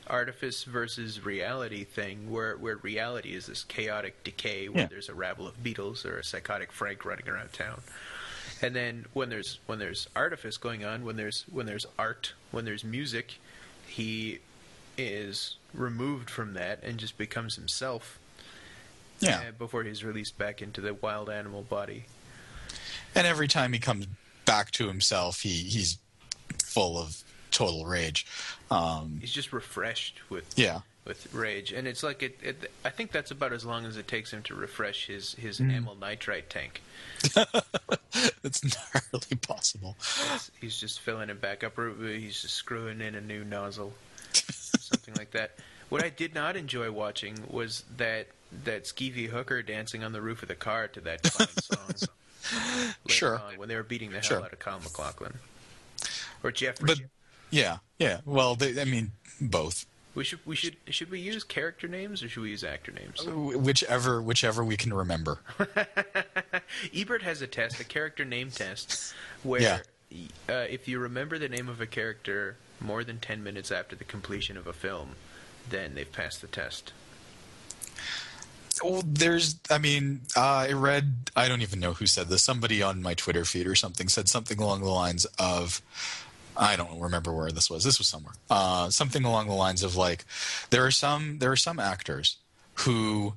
artifice 0.08 0.64
versus 0.64 1.24
reality 1.26 1.84
thing, 1.84 2.32
where 2.32 2.56
where 2.56 2.78
reality 2.78 3.34
is 3.36 3.47
this 3.47 3.64
chaotic 3.66 4.24
decay, 4.24 4.70
where 4.70 4.84
Yeah. 4.84 4.88
there's 4.88 5.10
a 5.10 5.14
rabble 5.14 5.47
of 5.47 5.62
beetles 5.62 6.06
or 6.06 6.18
a 6.20 6.24
psychotic 6.24 6.72
Frank 6.72 7.04
running 7.04 7.28
around 7.28 7.52
town. 7.54 7.82
And 8.62 8.76
then 8.76 9.05
when 9.14 9.30
there's 9.30 9.59
when 9.66 9.80
there's 9.80 10.07
artifice 10.16 10.57
going 10.57 10.86
on, 10.86 11.03
when 11.03 11.16
there's 11.18 11.45
when 11.51 11.66
there's 11.66 11.86
art, 11.97 12.34
when 12.51 12.66
there's 12.66 12.84
music, 12.84 13.36
he 13.88 14.39
is 14.97 15.55
removed 15.74 16.30
from 16.30 16.53
that 16.53 16.80
and 16.84 16.97
just 16.99 17.18
becomes 17.18 17.55
himself 17.55 18.20
Yeah. 19.20 19.38
uh, 19.47 19.51
before 19.57 19.84
he's 19.84 20.03
released 20.03 20.38
back 20.38 20.62
into 20.62 20.82
the 20.82 20.93
wild 20.93 21.30
animal 21.30 21.64
body. 21.64 22.05
And 23.16 23.26
every 23.26 23.47
time 23.47 23.74
he 23.74 23.80
comes 23.80 24.05
back 24.45 24.72
to 24.72 24.88
himself, 24.88 25.41
he 25.41 25.49
he's 25.49 25.97
full 26.64 26.97
of 26.97 27.24
total 27.49 27.86
rage. 27.86 28.26
Um, 28.70 29.18
He's 29.20 29.34
just 29.34 29.51
refreshed 29.51 30.20
with 30.30 30.53
yeah. 30.57 30.82
With 31.04 31.34
rage, 31.34 31.72
and 31.72 31.88
it's 31.88 32.04
like 32.04 32.22
it, 32.22 32.38
it. 32.43 32.72
I 32.86 32.91
think 32.91 33.12
that's 33.12 33.32
about 33.32 33.54
as 33.54 33.66
long 33.66 33.86
as 33.86 33.97
it 33.97 34.08
takes 34.08 34.32
him 34.32 34.43
to 34.43 34.54
refresh 34.54 35.08
his 35.08 35.34
his 35.34 35.60
mm. 35.60 35.74
amyl 35.74 35.95
nitrite 35.95 36.49
tank. 36.49 36.82
It's 38.43 38.62
entirely 38.64 39.38
possible. 39.41 39.95
It's- 39.99 40.52
he's 40.60 40.78
just 40.78 40.99
filling 40.99 41.30
it 41.30 41.39
back 41.39 41.64
up, 41.64 41.78
or 41.78 41.93
he's 41.95 42.41
just 42.41 42.56
screwing 42.56 42.99
in 43.02 43.16
a 43.16 43.22
new 43.22 43.43
nozzle, 43.45 43.93
something 44.34 45.14
like 45.16 45.32
that. 45.32 45.52
What 45.89 46.04
I 46.04 46.10
did 46.10 46.36
not 46.36 46.58
enjoy 46.58 46.91
watching 46.91 47.38
was 47.49 47.84
that 47.97 48.28
that 48.66 48.84
skeevy 48.84 49.28
hooker 49.28 49.62
dancing 49.62 50.04
on 50.04 50.12
the 50.12 50.22
roof 50.22 50.41
of 50.41 50.49
the 50.49 50.56
car 50.56 50.88
to 50.89 51.02
that 51.02 51.26
song. 51.62 52.10
Sure. 53.08 53.39
on, 53.39 53.58
when 53.58 53.70
they 53.70 53.76
were 53.76 53.84
beating 53.84 54.10
the 54.10 54.16
hell 54.16 54.24
Sure. 54.24 54.43
out 54.43 54.52
of 54.54 54.60
Kyle 54.60 54.80
MacLachlan 54.80 55.36
or 56.43 56.52
Jeffrey. 56.52 56.88
But 56.88 56.99
yeah, 57.49 57.78
yeah. 57.99 58.20
Well, 58.26 58.56
they, 58.56 58.80
I 58.82 58.86
mean, 58.86 59.12
both. 59.39 59.86
We 60.16 60.24
should 60.24 60.39
we 60.45 60.55
should 60.55 60.76
should 60.89 61.09
we 61.09 61.20
use 61.20 61.43
character 61.43 61.88
names 61.88 62.22
or 62.24 62.30
should 62.30 62.43
we 62.43 62.49
use 62.49 62.64
actor 62.64 62.91
names? 62.91 63.26
Whichever 63.26 64.22
whichever 64.22 64.64
we 64.64 64.78
can 64.78 64.93
remember. 64.93 65.39
Ebert 66.93 67.22
has 67.24 67.41
a 67.41 67.47
test, 67.47 67.80
a 67.80 67.84
character 67.84 68.26
name 68.26 68.51
test, 68.51 69.14
where 69.43 69.62
Yeah. 69.62 69.80
uh, 70.49 70.53
if 70.70 70.88
you 70.88 70.99
remember 70.99 71.38
the 71.39 71.49
name 71.49 71.70
of 71.70 71.80
a 71.82 71.88
character 71.88 72.57
more 72.80 73.03
than 73.03 73.20
10 73.20 73.43
minutes 73.43 73.72
after 73.72 73.95
the 73.95 74.03
completion 74.03 74.57
of 74.57 74.68
a 74.68 74.74
film, 74.74 75.16
then 75.70 75.93
they've 75.95 76.12
passed 76.12 76.41
the 76.41 76.47
test. 76.47 76.93
Well, 78.84 79.03
there's, 79.05 79.59
I 79.70 79.78
mean, 79.78 80.22
uh, 80.36 80.41
I 80.41 80.72
read, 80.72 81.30
I 81.36 81.47
don't 81.47 81.62
even 81.62 81.80
know 81.80 81.93
who 81.93 82.07
said 82.07 82.30
this. 82.30 82.41
Somebody 82.41 82.82
on 82.82 83.01
my 83.03 83.14
Twitter 83.14 83.45
feed 83.45 83.68
or 83.68 83.76
something 83.76 84.07
said 84.09 84.28
something 84.28 84.59
along 84.59 84.82
the 84.82 84.89
lines 84.89 85.26
of, 85.38 85.82
I 86.58 86.76
don't 86.76 86.99
remember 86.99 87.34
where 87.34 87.52
this 87.52 87.70
was. 87.70 87.84
This 87.84 87.97
was 87.97 88.08
somewhere. 88.08 88.34
Uh, 88.49 88.89
something 88.89 89.24
along 89.24 89.47
the 89.47 89.54
lines 89.54 89.84
of 89.84 89.95
like, 89.95 90.26
there 90.70 90.86
are 90.86 90.91
some, 90.91 91.39
there 91.39 91.52
are 91.52 91.58
some 91.58 91.80
actors 91.80 92.38
who, 92.76 93.34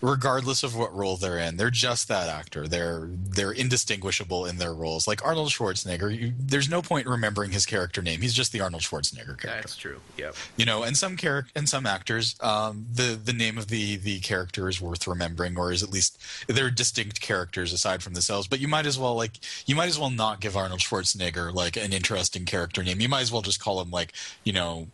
regardless 0.00 0.62
of 0.62 0.76
what 0.76 0.94
role 0.94 1.16
they're 1.16 1.38
in, 1.38 1.56
they're 1.56 1.70
just 1.70 2.08
that 2.08 2.28
actor. 2.28 2.66
They're 2.66 3.08
they're 3.10 3.52
indistinguishable 3.52 4.46
in 4.46 4.56
their 4.58 4.74
roles. 4.74 5.06
Like 5.06 5.24
Arnold 5.24 5.50
Schwarzenegger, 5.50 6.16
you, 6.16 6.32
there's 6.38 6.68
no 6.68 6.82
point 6.82 7.06
in 7.06 7.12
remembering 7.12 7.50
his 7.50 7.66
character 7.66 8.02
name. 8.02 8.20
He's 8.20 8.34
just 8.34 8.52
the 8.52 8.60
Arnold 8.60 8.82
Schwarzenegger 8.82 9.38
character 9.38 9.48
That's 9.62 9.76
true. 9.76 10.00
Yep. 10.16 10.34
you 10.56 10.64
know 10.64 10.82
and 10.82 10.96
some 10.96 11.16
character 11.16 11.50
and 11.54 11.68
some 11.68 11.86
actors 11.86 12.36
um, 12.40 12.86
the 12.92 13.18
the 13.22 13.32
name 13.32 13.58
of 13.58 13.68
the 13.68 13.96
the 13.96 14.20
character 14.20 14.68
is 14.68 14.80
worth 14.80 15.06
remembering 15.06 15.56
or 15.56 15.72
is 15.72 15.82
at 15.82 15.90
least 15.90 16.18
they're 16.46 16.70
distinct 16.70 17.20
characters 17.20 17.72
aside 17.72 18.02
from 18.02 18.14
themselves 18.14 18.46
but 18.46 18.60
you 18.60 18.68
might 18.68 18.86
as 18.86 18.98
well 18.98 19.14
like 19.14 19.38
you 19.66 19.74
might 19.74 19.88
as 19.88 19.98
well 19.98 20.10
not 20.10 20.40
give 20.40 20.56
arnold 20.56 20.80
schwarzenegger 20.80 21.52
like 21.52 21.76
an 21.76 21.92
interesting 21.92 22.44
character 22.44 22.82
name 22.82 23.00
you 23.00 23.08
might 23.08 23.20
as 23.22 23.32
well 23.32 23.42
just 23.42 23.60
call 23.60 23.80
him 23.80 23.90
like 23.90 24.12
you 24.44 24.52
know 24.52 24.86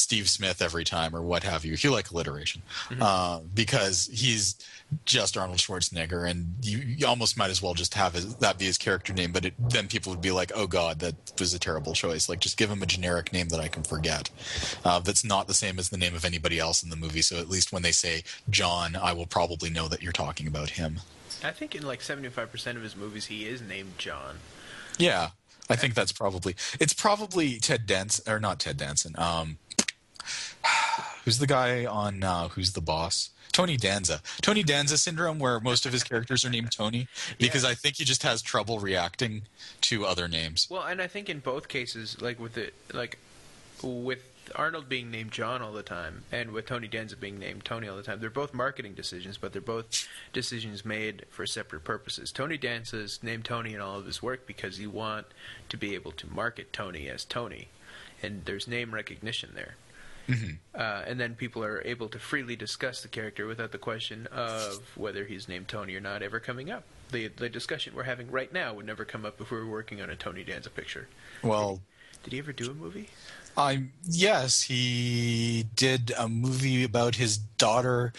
Steve 0.00 0.28
Smith 0.28 0.60
every 0.62 0.84
time 0.84 1.14
or 1.14 1.22
what 1.22 1.42
have 1.44 1.64
you. 1.64 1.72
If 1.72 1.84
you 1.84 1.90
like 1.90 2.10
alliteration, 2.10 2.62
uh, 3.00 3.40
because 3.54 4.08
he's 4.12 4.56
just 5.04 5.36
Arnold 5.36 5.58
Schwarzenegger, 5.58 6.28
and 6.28 6.54
you, 6.62 6.78
you 6.78 7.06
almost 7.06 7.36
might 7.36 7.50
as 7.50 7.62
well 7.62 7.74
just 7.74 7.94
have 7.94 8.14
his, 8.14 8.34
that 8.36 8.58
be 8.58 8.64
his 8.64 8.78
character 8.78 9.12
name. 9.12 9.30
But 9.32 9.44
it, 9.44 9.54
then 9.58 9.86
people 9.86 10.10
would 10.10 10.20
be 10.20 10.30
like, 10.30 10.50
"Oh 10.54 10.66
God, 10.66 10.98
that 11.00 11.14
was 11.38 11.54
a 11.54 11.58
terrible 11.58 11.92
choice." 11.92 12.28
Like, 12.28 12.40
just 12.40 12.56
give 12.56 12.70
him 12.70 12.82
a 12.82 12.86
generic 12.86 13.32
name 13.32 13.48
that 13.48 13.60
I 13.60 13.68
can 13.68 13.82
forget. 13.82 14.30
Uh, 14.84 14.98
that's 14.98 15.24
not 15.24 15.46
the 15.46 15.54
same 15.54 15.78
as 15.78 15.90
the 15.90 15.98
name 15.98 16.14
of 16.14 16.24
anybody 16.24 16.58
else 16.58 16.82
in 16.82 16.90
the 16.90 16.96
movie. 16.96 17.22
So 17.22 17.36
at 17.36 17.48
least 17.48 17.72
when 17.72 17.82
they 17.82 17.92
say 17.92 18.24
John, 18.48 18.96
I 18.96 19.12
will 19.12 19.26
probably 19.26 19.70
know 19.70 19.86
that 19.88 20.02
you're 20.02 20.12
talking 20.12 20.46
about 20.46 20.70
him. 20.70 21.00
I 21.44 21.52
think 21.52 21.74
in 21.74 21.82
like 21.82 22.02
seventy-five 22.02 22.50
percent 22.50 22.76
of 22.76 22.82
his 22.82 22.96
movies, 22.96 23.26
he 23.26 23.46
is 23.46 23.62
named 23.62 23.98
John. 23.98 24.38
Yeah, 24.98 25.30
I 25.70 25.76
think 25.76 25.94
that's 25.94 26.12
probably 26.12 26.56
it's 26.80 26.92
probably 26.92 27.58
Ted 27.58 27.86
Danson 27.86 28.30
or 28.30 28.40
not 28.40 28.58
Ted 28.58 28.76
Danson. 28.76 29.14
Um, 29.16 29.58
who's 31.24 31.38
the 31.38 31.46
guy 31.46 31.84
on 31.84 32.22
uh, 32.22 32.48
Who's 32.48 32.72
the 32.72 32.80
Boss? 32.80 33.30
Tony 33.52 33.76
Danza. 33.76 34.22
Tony 34.42 34.62
Danza 34.62 34.96
syndrome, 34.96 35.38
where 35.40 35.58
most 35.58 35.84
of 35.84 35.92
his 35.92 36.04
characters 36.04 36.44
are 36.44 36.50
named 36.50 36.70
Tony, 36.70 37.08
because 37.38 37.64
Yeah. 37.64 37.70
I 37.70 37.74
think 37.74 37.96
he 37.96 38.04
just 38.04 38.22
has 38.22 38.42
trouble 38.42 38.78
reacting 38.78 39.42
to 39.82 40.06
other 40.06 40.28
names. 40.28 40.68
Well, 40.70 40.84
and 40.84 41.02
I 41.02 41.08
think 41.08 41.28
in 41.28 41.40
both 41.40 41.66
cases, 41.68 42.20
like 42.20 42.38
with 42.38 42.56
it, 42.56 42.74
like 42.92 43.18
with 43.82 44.22
Arnold 44.54 44.88
being 44.88 45.10
named 45.10 45.32
John 45.32 45.62
all 45.62 45.72
the 45.72 45.82
time, 45.82 46.22
and 46.30 46.52
with 46.52 46.66
Tony 46.66 46.86
Danza 46.86 47.16
being 47.16 47.38
named 47.40 47.64
Tony 47.64 47.88
all 47.88 47.96
the 47.96 48.02
time, 48.04 48.20
they're 48.20 48.30
both 48.30 48.54
marketing 48.54 48.94
decisions, 48.94 49.36
but 49.36 49.52
they're 49.52 49.60
both 49.60 50.06
decisions 50.32 50.84
made 50.84 51.26
for 51.30 51.44
separate 51.46 51.82
purposes. 51.82 52.30
Tony 52.30 52.56
Danza's 52.56 53.18
named 53.22 53.44
Tony 53.44 53.74
in 53.74 53.80
all 53.80 53.98
of 53.98 54.06
his 54.06 54.22
work 54.22 54.46
because 54.46 54.78
you 54.78 54.90
want 54.90 55.26
to 55.68 55.76
be 55.76 55.94
able 55.94 56.12
to 56.12 56.32
market 56.32 56.72
Tony 56.72 57.08
as 57.08 57.24
Tony, 57.24 57.68
and 58.22 58.44
there's 58.44 58.68
name 58.68 58.94
recognition 58.94 59.50
there. 59.54 59.74
Uh, 60.74 61.02
and 61.06 61.18
then 61.20 61.34
people 61.34 61.62
are 61.64 61.82
able 61.84 62.08
to 62.08 62.18
freely 62.18 62.56
discuss 62.56 63.02
the 63.02 63.08
character 63.08 63.46
without 63.46 63.72
the 63.72 63.78
question 63.78 64.26
of 64.28 64.80
whether 64.96 65.24
he's 65.24 65.48
named 65.48 65.68
Tony 65.68 65.94
or 65.94 66.00
not 66.00 66.22
ever 66.22 66.40
coming 66.40 66.70
up. 66.70 66.84
The 67.10 67.28
the 67.28 67.48
discussion 67.48 67.94
we're 67.94 68.04
having 68.04 68.30
right 68.30 68.52
now 68.52 68.72
would 68.74 68.86
never 68.86 69.04
come 69.04 69.26
up 69.26 69.40
if 69.40 69.50
we 69.50 69.58
were 69.58 69.66
working 69.66 70.00
on 70.00 70.08
a 70.10 70.16
Tony 70.16 70.44
Danza 70.44 70.70
picture. 70.70 71.08
Well, 71.42 71.80
Did 72.22 72.32
he 72.32 72.38
ever 72.38 72.52
do 72.52 72.70
a 72.70 72.74
movie? 72.74 73.08
Yes, 74.08 74.62
he 74.62 75.66
did 75.76 76.12
a 76.18 76.28
movie 76.28 76.82
about 76.82 77.16
his 77.16 77.36
daughter 77.36 78.12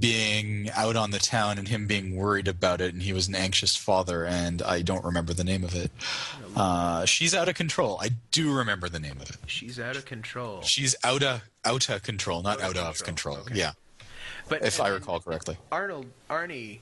being 0.00 0.70
out 0.74 0.96
on 0.96 1.12
the 1.12 1.18
town 1.20 1.56
and 1.58 1.68
him 1.68 1.86
being 1.86 2.16
worried 2.16 2.48
about 2.48 2.80
it, 2.80 2.92
and 2.94 3.02
he 3.02 3.12
was 3.12 3.28
an 3.28 3.34
anxious 3.36 3.76
father, 3.76 4.24
and 4.26 4.60
I 4.60 4.82
don't 4.82 5.04
remember 5.04 5.32
the 5.32 5.44
name 5.44 5.62
of 5.62 5.74
it. 5.76 5.92
Uh, 6.56 7.04
she's 7.04 7.32
out 7.34 7.48
of 7.48 7.54
control. 7.54 7.98
I 8.02 8.10
do 8.32 8.52
remember 8.52 8.88
the 8.88 8.98
name 8.98 9.18
of 9.20 9.30
it. 9.30 9.36
She's 9.46 9.78
out 9.78 9.96
of 9.96 10.04
control. 10.04 10.62
She's 10.62 10.96
out 11.04 11.22
of 11.22 11.42
out 11.64 11.88
of 11.88 12.02
control, 12.02 12.42
not 12.42 12.60
Out 12.60 12.76
out 12.76 12.88
of 12.98 13.04
control, 13.04 13.36
control. 13.36 13.38
okay. 13.38 13.54
Yeah, 13.54 13.72
But 14.48 14.64
if 14.64 14.80
I 14.80 14.88
recall 14.88 15.20
correctly. 15.20 15.56
Arnold 15.70 16.06
Arnie, 16.28 16.78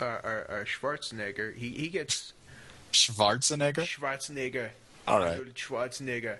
uh, 0.00 0.04
uh, 0.04 0.16
uh, 0.26 0.64
Schwarzenegger, 0.64 1.54
he 1.56 1.70
he 1.70 1.88
gets 1.88 2.34
Schwarzenegger. 2.92 3.84
Schwarzenegger. 3.86 4.68
All 5.08 5.18
right. 5.20 5.40
Schwarzenegger. 5.54 6.38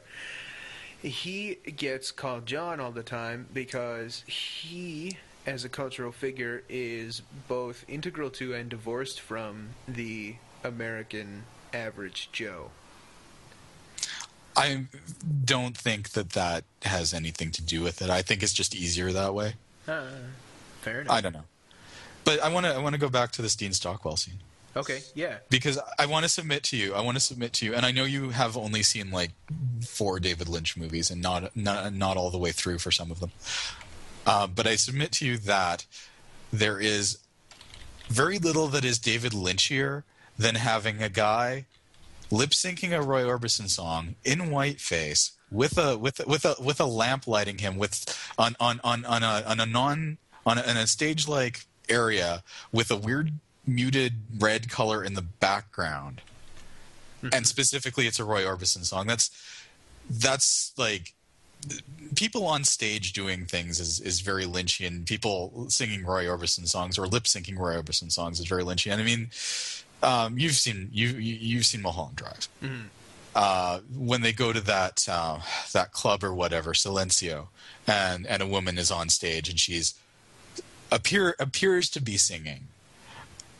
He 1.04 1.56
gets 1.76 2.10
called 2.10 2.46
John 2.46 2.80
all 2.80 2.90
the 2.90 3.02
time 3.02 3.46
because 3.52 4.24
he, 4.26 5.18
as 5.46 5.62
a 5.62 5.68
cultural 5.68 6.12
figure, 6.12 6.62
is 6.66 7.20
both 7.46 7.84
integral 7.86 8.30
to 8.30 8.54
and 8.54 8.70
divorced 8.70 9.20
from 9.20 9.70
the 9.86 10.36
American 10.64 11.44
average 11.74 12.30
Joe. 12.32 12.70
I 14.56 14.86
don't 15.44 15.76
think 15.76 16.10
that 16.10 16.30
that 16.30 16.64
has 16.82 17.12
anything 17.12 17.50
to 17.50 17.62
do 17.62 17.82
with 17.82 18.00
it. 18.00 18.08
I 18.08 18.22
think 18.22 18.42
it's 18.42 18.54
just 18.54 18.74
easier 18.74 19.12
that 19.12 19.34
way. 19.34 19.56
Uh, 19.86 20.06
fair 20.80 21.02
enough. 21.02 21.12
I 21.12 21.20
don't 21.20 21.34
know, 21.34 21.44
but 22.24 22.42
I 22.42 22.48
want 22.48 22.64
to 22.64 22.72
I 22.72 22.78
want 22.78 22.94
to 22.94 23.00
go 23.00 23.10
back 23.10 23.30
to 23.32 23.42
this 23.42 23.54
Dean 23.54 23.74
Stockwell 23.74 24.16
scene. 24.16 24.38
Okay, 24.76 25.00
yeah. 25.14 25.36
because 25.50 25.78
I 25.98 26.06
want 26.06 26.24
to 26.24 26.28
submit 26.28 26.62
to 26.64 26.76
you. 26.76 26.94
I 26.94 27.00
want 27.00 27.16
to 27.16 27.20
submit 27.20 27.52
to 27.54 27.66
you, 27.66 27.74
and 27.74 27.86
I 27.86 27.92
know 27.92 28.04
you 28.04 28.30
have 28.30 28.56
only 28.56 28.82
seen 28.82 29.10
like 29.10 29.30
four 29.86 30.18
David 30.20 30.48
Lynch 30.48 30.76
movies, 30.76 31.10
and 31.10 31.22
not 31.22 31.56
not, 31.56 31.92
not 31.94 32.16
all 32.16 32.30
the 32.30 32.38
way 32.38 32.50
through 32.52 32.78
for 32.78 32.90
some 32.90 33.10
of 33.10 33.20
them. 33.20 33.32
Uh, 34.26 34.46
but 34.46 34.66
I 34.66 34.76
submit 34.76 35.12
to 35.12 35.26
you 35.26 35.36
that 35.38 35.86
there 36.52 36.80
is 36.80 37.18
very 38.08 38.38
little 38.38 38.68
that 38.68 38.84
is 38.84 38.98
David 38.98 39.32
Lynchier 39.32 40.02
than 40.38 40.56
having 40.56 41.02
a 41.02 41.08
guy 41.08 41.66
lip 42.30 42.50
syncing 42.50 42.92
a 42.96 43.00
Roy 43.02 43.22
Orbison 43.22 43.68
song 43.68 44.16
in 44.24 44.40
whiteface 44.50 45.32
with 45.50 45.78
a 45.78 45.96
with 45.96 46.20
a- 46.20 46.26
with 46.26 46.44
a 46.44 46.56
with 46.60 46.80
a 46.80 46.86
lamp 46.86 47.26
lighting 47.26 47.58
him 47.58 47.76
with 47.76 48.04
on 48.38 48.56
on 48.58 48.80
on 48.82 49.04
on 49.04 49.22
a 49.22 49.42
on 49.46 49.60
a 49.60 49.66
non 49.66 50.18
on 50.44 50.58
a, 50.58 50.62
in 50.62 50.76
a 50.76 50.86
stage 50.86 51.28
like 51.28 51.66
area 51.88 52.42
with 52.72 52.90
a 52.90 52.96
weird 52.96 53.32
muted 53.66 54.14
red 54.38 54.68
color 54.70 55.02
in 55.04 55.14
the 55.14 55.22
background 55.22 56.20
and 57.32 57.46
specifically 57.46 58.06
it's 58.06 58.18
a 58.20 58.24
Roy 58.24 58.42
Orbison 58.42 58.84
song 58.84 59.06
that's 59.06 59.30
that's 60.10 60.72
like 60.76 61.14
people 62.14 62.46
on 62.46 62.64
stage 62.64 63.14
doing 63.14 63.46
things 63.46 63.80
is, 63.80 63.98
is 64.00 64.20
very 64.20 64.44
Lynchian. 64.44 65.06
People 65.06 65.64
singing 65.70 66.04
Roy 66.04 66.24
Orbison 66.26 66.68
songs 66.68 66.98
or 66.98 67.06
lip 67.06 67.22
syncing 67.24 67.58
Roy 67.58 67.76
Orbison 67.80 68.12
songs 68.12 68.38
is 68.40 68.46
very 68.46 68.62
Lynchian. 68.62 68.98
I 68.98 69.02
mean, 69.02 69.30
um, 70.02 70.38
you've 70.38 70.56
seen 70.56 70.90
you 70.92 71.08
you- 71.08 71.38
you've 71.40 71.64
seen 71.64 71.80
Mulholland 71.80 72.16
Drive. 72.16 72.48
Uh, 73.34 73.80
when 73.96 74.20
they 74.20 74.32
go 74.34 74.52
to 74.52 74.60
that 74.60 75.06
uh, 75.10 75.38
that 75.72 75.92
club 75.92 76.22
or 76.22 76.34
whatever, 76.34 76.74
Silencio, 76.74 77.46
and 77.86 78.26
and 78.26 78.42
a 78.42 78.46
woman 78.46 78.76
is 78.76 78.90
on 78.90 79.08
stage 79.08 79.48
and 79.48 79.58
she's 79.58 79.94
appear 80.92 81.34
appears 81.40 81.88
to 81.90 82.02
be 82.02 82.18
singing. 82.18 82.68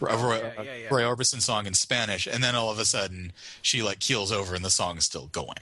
A 0.07 0.17
Roy, 0.17 0.39
yeah, 0.39 0.63
yeah, 0.63 0.77
yeah. 0.83 0.89
Roy 0.91 1.03
Orbison 1.03 1.41
song 1.41 1.67
in 1.67 1.75
Spanish, 1.75 2.27
and 2.27 2.43
then 2.43 2.55
all 2.55 2.71
of 2.71 2.79
a 2.79 2.85
sudden 2.85 3.33
she 3.63 3.83
like 3.83 3.99
keels 4.01 4.31
over 4.33 4.55
and 4.55 4.65
the 4.65 4.71
song 4.71 4.97
is 4.99 5.05
still 5.05 5.27
going. 5.29 5.59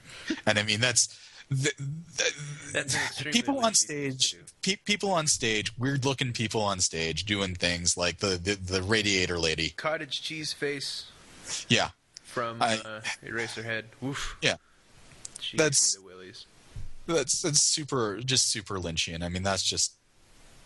And 0.47 0.59
I 0.59 0.63
mean 0.63 0.81
that's 0.81 1.09
th- 1.51 1.77
th- 2.17 2.35
That's 2.73 3.23
people 3.25 3.59
on 3.59 3.73
Lynchy 3.73 3.87
thing 3.87 4.11
to 4.13 4.17
stage 4.19 4.37
pe- 4.63 4.77
people 4.85 5.11
on 5.11 5.27
stage 5.27 5.77
weird 5.79 6.05
looking 6.05 6.33
people 6.33 6.63
on 6.63 6.81
stage 6.81 7.25
doing 7.25 7.55
things 7.55 7.97
like 7.97 8.19
the, 8.19 8.39
the 8.39 8.55
the 8.55 8.83
radiator 8.83 9.39
lady 9.39 9.71
Cottage 9.71 10.23
cheese 10.23 10.53
face 10.53 11.07
yeah 11.69 11.91
from 12.23 12.63
I- 12.63 12.79
uh, 12.79 13.01
Eraserhead. 13.25 13.85
Woof. 14.01 14.37
yeah 14.41 14.57
She 15.41 15.57
That's- 15.57 15.95
the 15.97 16.03
willies. 16.03 16.47
that's 17.07 17.43
that's 17.43 17.63
super 17.63 18.19
just 18.25 18.51
super 18.51 18.79
lynchian 18.79 19.23
i 19.23 19.29
mean 19.29 19.43
that's 19.43 19.63
just 19.65 19.93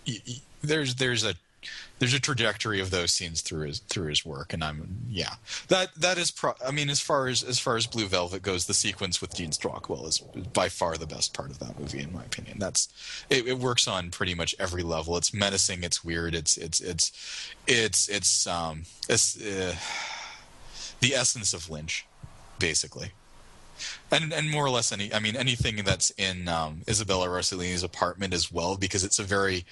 y- 0.07 0.20
y- 0.29 0.35
there's 0.62 0.95
there's 0.97 1.24
a 1.24 1.35
there's 1.99 2.14
a 2.14 2.21
trajectory 2.21 2.81
of 2.81 2.91
those 2.91 3.12
scenes 3.12 3.41
through 3.41 3.67
his 3.67 3.79
through 3.81 4.09
his 4.09 4.25
work 4.25 4.53
and 4.53 4.62
i'm 4.62 4.99
yeah. 5.09 5.35
That 5.69 5.95
that 5.97 6.19
is 6.19 6.31
pro 6.31 6.55
i 6.67 6.71
mean 6.71 6.91
as 6.91 7.01
far 7.01 7.27
as 7.29 7.43
as 7.43 7.59
far 7.59 7.77
as 7.77 7.87
blue 7.87 8.07
velvet 8.07 8.43
goes 8.43 8.67
the 8.67 8.75
sequence 8.75 9.21
with 9.21 9.35
dean 9.35 9.53
stockwell 9.53 10.07
is 10.07 10.19
by 10.53 10.69
far 10.69 10.97
the 10.97 11.07
best 11.07 11.35
part 11.35 11.51
of 11.51 11.59
that 11.61 11.79
movie 11.79 12.01
in 12.01 12.12
my 12.12 12.25
opinion. 12.25 12.59
That's 12.59 12.89
it, 13.31 13.47
it 13.47 13.59
works 13.59 13.89
on 13.89 14.11
pretty 14.11 14.35
much 14.35 14.55
every 14.59 14.83
level. 14.83 15.17
It's 15.17 15.33
menacing 15.33 15.83
it's 15.85 16.05
weird 16.05 16.35
it's 16.35 16.57
it's 16.57 16.81
it's 16.81 17.53
it's 17.67 18.09
it's 18.09 18.47
um 18.47 18.85
it's 19.09 19.41
uh, 19.41 19.75
the 21.01 21.14
essence 21.14 21.55
of 21.55 21.71
lynch 21.71 22.07
basically 22.59 23.12
and 24.11 24.33
and 24.33 24.51
more 24.51 24.64
or 24.64 24.70
less 24.70 24.93
any 24.93 25.12
I 25.12 25.18
mean 25.18 25.37
anything 25.37 25.77
that's 25.85 26.11
in 26.12 26.49
um, 26.49 26.83
Isabella 26.89 27.27
Rossellini's 27.29 27.83
apartment 27.83 28.33
as 28.35 28.51
well 28.53 28.77
because 28.77 29.05
it's 29.05 29.18
a 29.18 29.22
very 29.24 29.64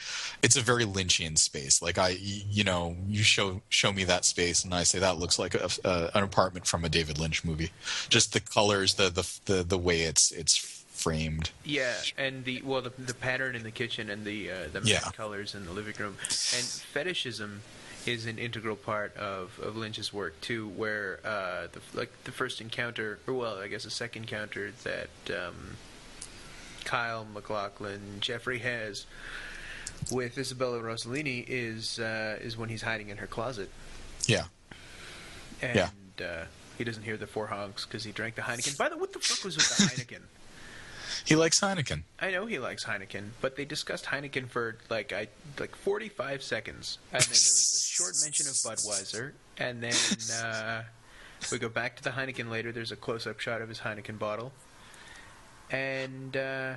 it's 0.43 0.57
a 0.57 0.61
very 0.61 0.85
Lynchian 0.85 1.39
space. 1.39 1.81
Like 1.83 1.99
I 1.99 2.11
you 2.21 2.65
know 2.65 2.97
you 3.07 3.23
show 3.23 3.63
show 3.69 3.93
me 3.93 4.05
that 4.05 4.25
space 4.25 4.65
and 4.65 4.75
I 4.75 4.83
say 4.85 4.99
that 4.99 5.19
looks 5.19 5.39
like 5.39 5.55
a, 5.55 5.69
a, 5.85 6.11
an 6.15 6.25
apartment 6.25 6.67
from 6.67 6.85
a 6.85 6.89
David 6.89 7.19
Lynch 7.19 7.45
movie. 7.45 7.71
Just 8.09 8.33
the 8.33 8.41
colors, 8.41 8.95
the 8.95 9.09
the 9.11 9.53
the, 9.53 9.63
the 9.63 9.79
way 9.79 10.03
it's 10.03 10.31
it's 10.31 10.57
framed. 10.57 11.51
Yeah, 11.65 11.95
and 12.17 12.45
the 12.45 12.63
well, 12.63 12.81
the, 12.81 12.93
the 12.97 13.15
pattern 13.15 13.57
in 13.57 13.63
the 13.65 13.71
kitchen 13.71 14.09
and 14.09 14.25
the 14.25 14.51
uh, 14.51 14.55
the 14.73 14.81
Yeah. 14.85 15.01
colors 15.13 15.55
in 15.55 15.65
the 15.65 15.73
living 15.73 15.95
room, 15.99 16.17
and 16.21 16.65
fetishism 16.65 17.63
is 18.07 18.27
an 18.27 18.39
integral 18.39 18.77
part 18.77 19.17
of, 19.17 19.59
of 19.61 19.77
Lynch's 19.77 20.13
work 20.13 20.41
too. 20.41 20.69
Where 20.69 21.21
uh, 21.25 21.67
the 21.73 21.81
like 21.95 22.11
the 22.25 22.33
first 22.33 22.61
encounter, 22.61 23.19
or 23.27 23.35
well, 23.35 23.59
I 23.59 23.69
guess 23.69 23.85
the 23.85 23.91
second 23.91 24.25
encounter 24.25 24.73
that 24.85 25.09
um, 25.31 25.77
Kyle 26.85 27.25
MacLachlan 27.33 28.19
Jeffrey 28.21 28.59
has 28.59 29.07
with 30.11 30.37
Isabella 30.37 30.81
Rossellini 30.81 31.45
is 31.47 31.99
uh, 31.99 32.39
is 32.41 32.57
when 32.57 32.69
he's 32.69 32.83
hiding 32.83 33.09
in 33.09 33.17
her 33.19 33.27
closet, 33.27 33.71
Yeah. 34.27 34.45
and 35.63 35.77
Yeah. 36.19 36.27
uh, 36.27 36.45
he 36.77 36.85
doesn't 36.85 37.05
hear 37.05 37.17
the 37.17 37.27
four 37.27 37.47
honks 37.47 37.87
because 37.87 38.05
he 38.05 38.13
drank 38.13 38.35
the 38.35 38.43
Heineken. 38.43 38.77
By 38.77 38.89
the 38.89 38.97
way, 38.97 39.03
what 39.03 39.13
the 39.13 39.21
fuck 39.21 39.45
was 39.45 39.57
with 39.57 39.69
the 39.69 39.85
Heineken? 40.15 40.23
He 41.25 41.37
likes 41.37 41.61
Heineken. 41.61 42.03
I 42.21 42.31
know 42.31 42.47
he 42.47 42.59
likes 42.59 42.85
Heineken, 42.85 43.31
but 43.41 43.57
they 43.57 43.65
discussed 43.65 44.07
Heineken 44.07 44.49
for 44.49 44.77
like 44.91 45.13
I 45.13 45.29
like 45.59 45.75
45 45.77 46.43
seconds, 46.43 46.99
and 47.13 47.21
then 47.23 47.27
there 47.27 47.31
was 47.31 47.87
a 47.89 47.93
short 47.93 48.15
mention 48.23 48.47
of 48.47 48.53
Budweiser, 48.55 49.33
and 49.59 49.83
then 49.83 50.45
uh, 50.45 50.83
we 51.53 51.59
go 51.59 51.69
back 51.69 51.97
to 51.97 52.03
the 52.03 52.11
Heineken 52.11 52.51
later. 52.51 52.73
There's 52.73 52.93
a 52.93 52.97
close-up 52.97 53.41
shot 53.41 53.61
of 53.63 53.69
his 53.69 53.81
Heineken 53.81 54.19
bottle, 54.19 54.53
and 55.71 56.37
uh, 56.37 56.75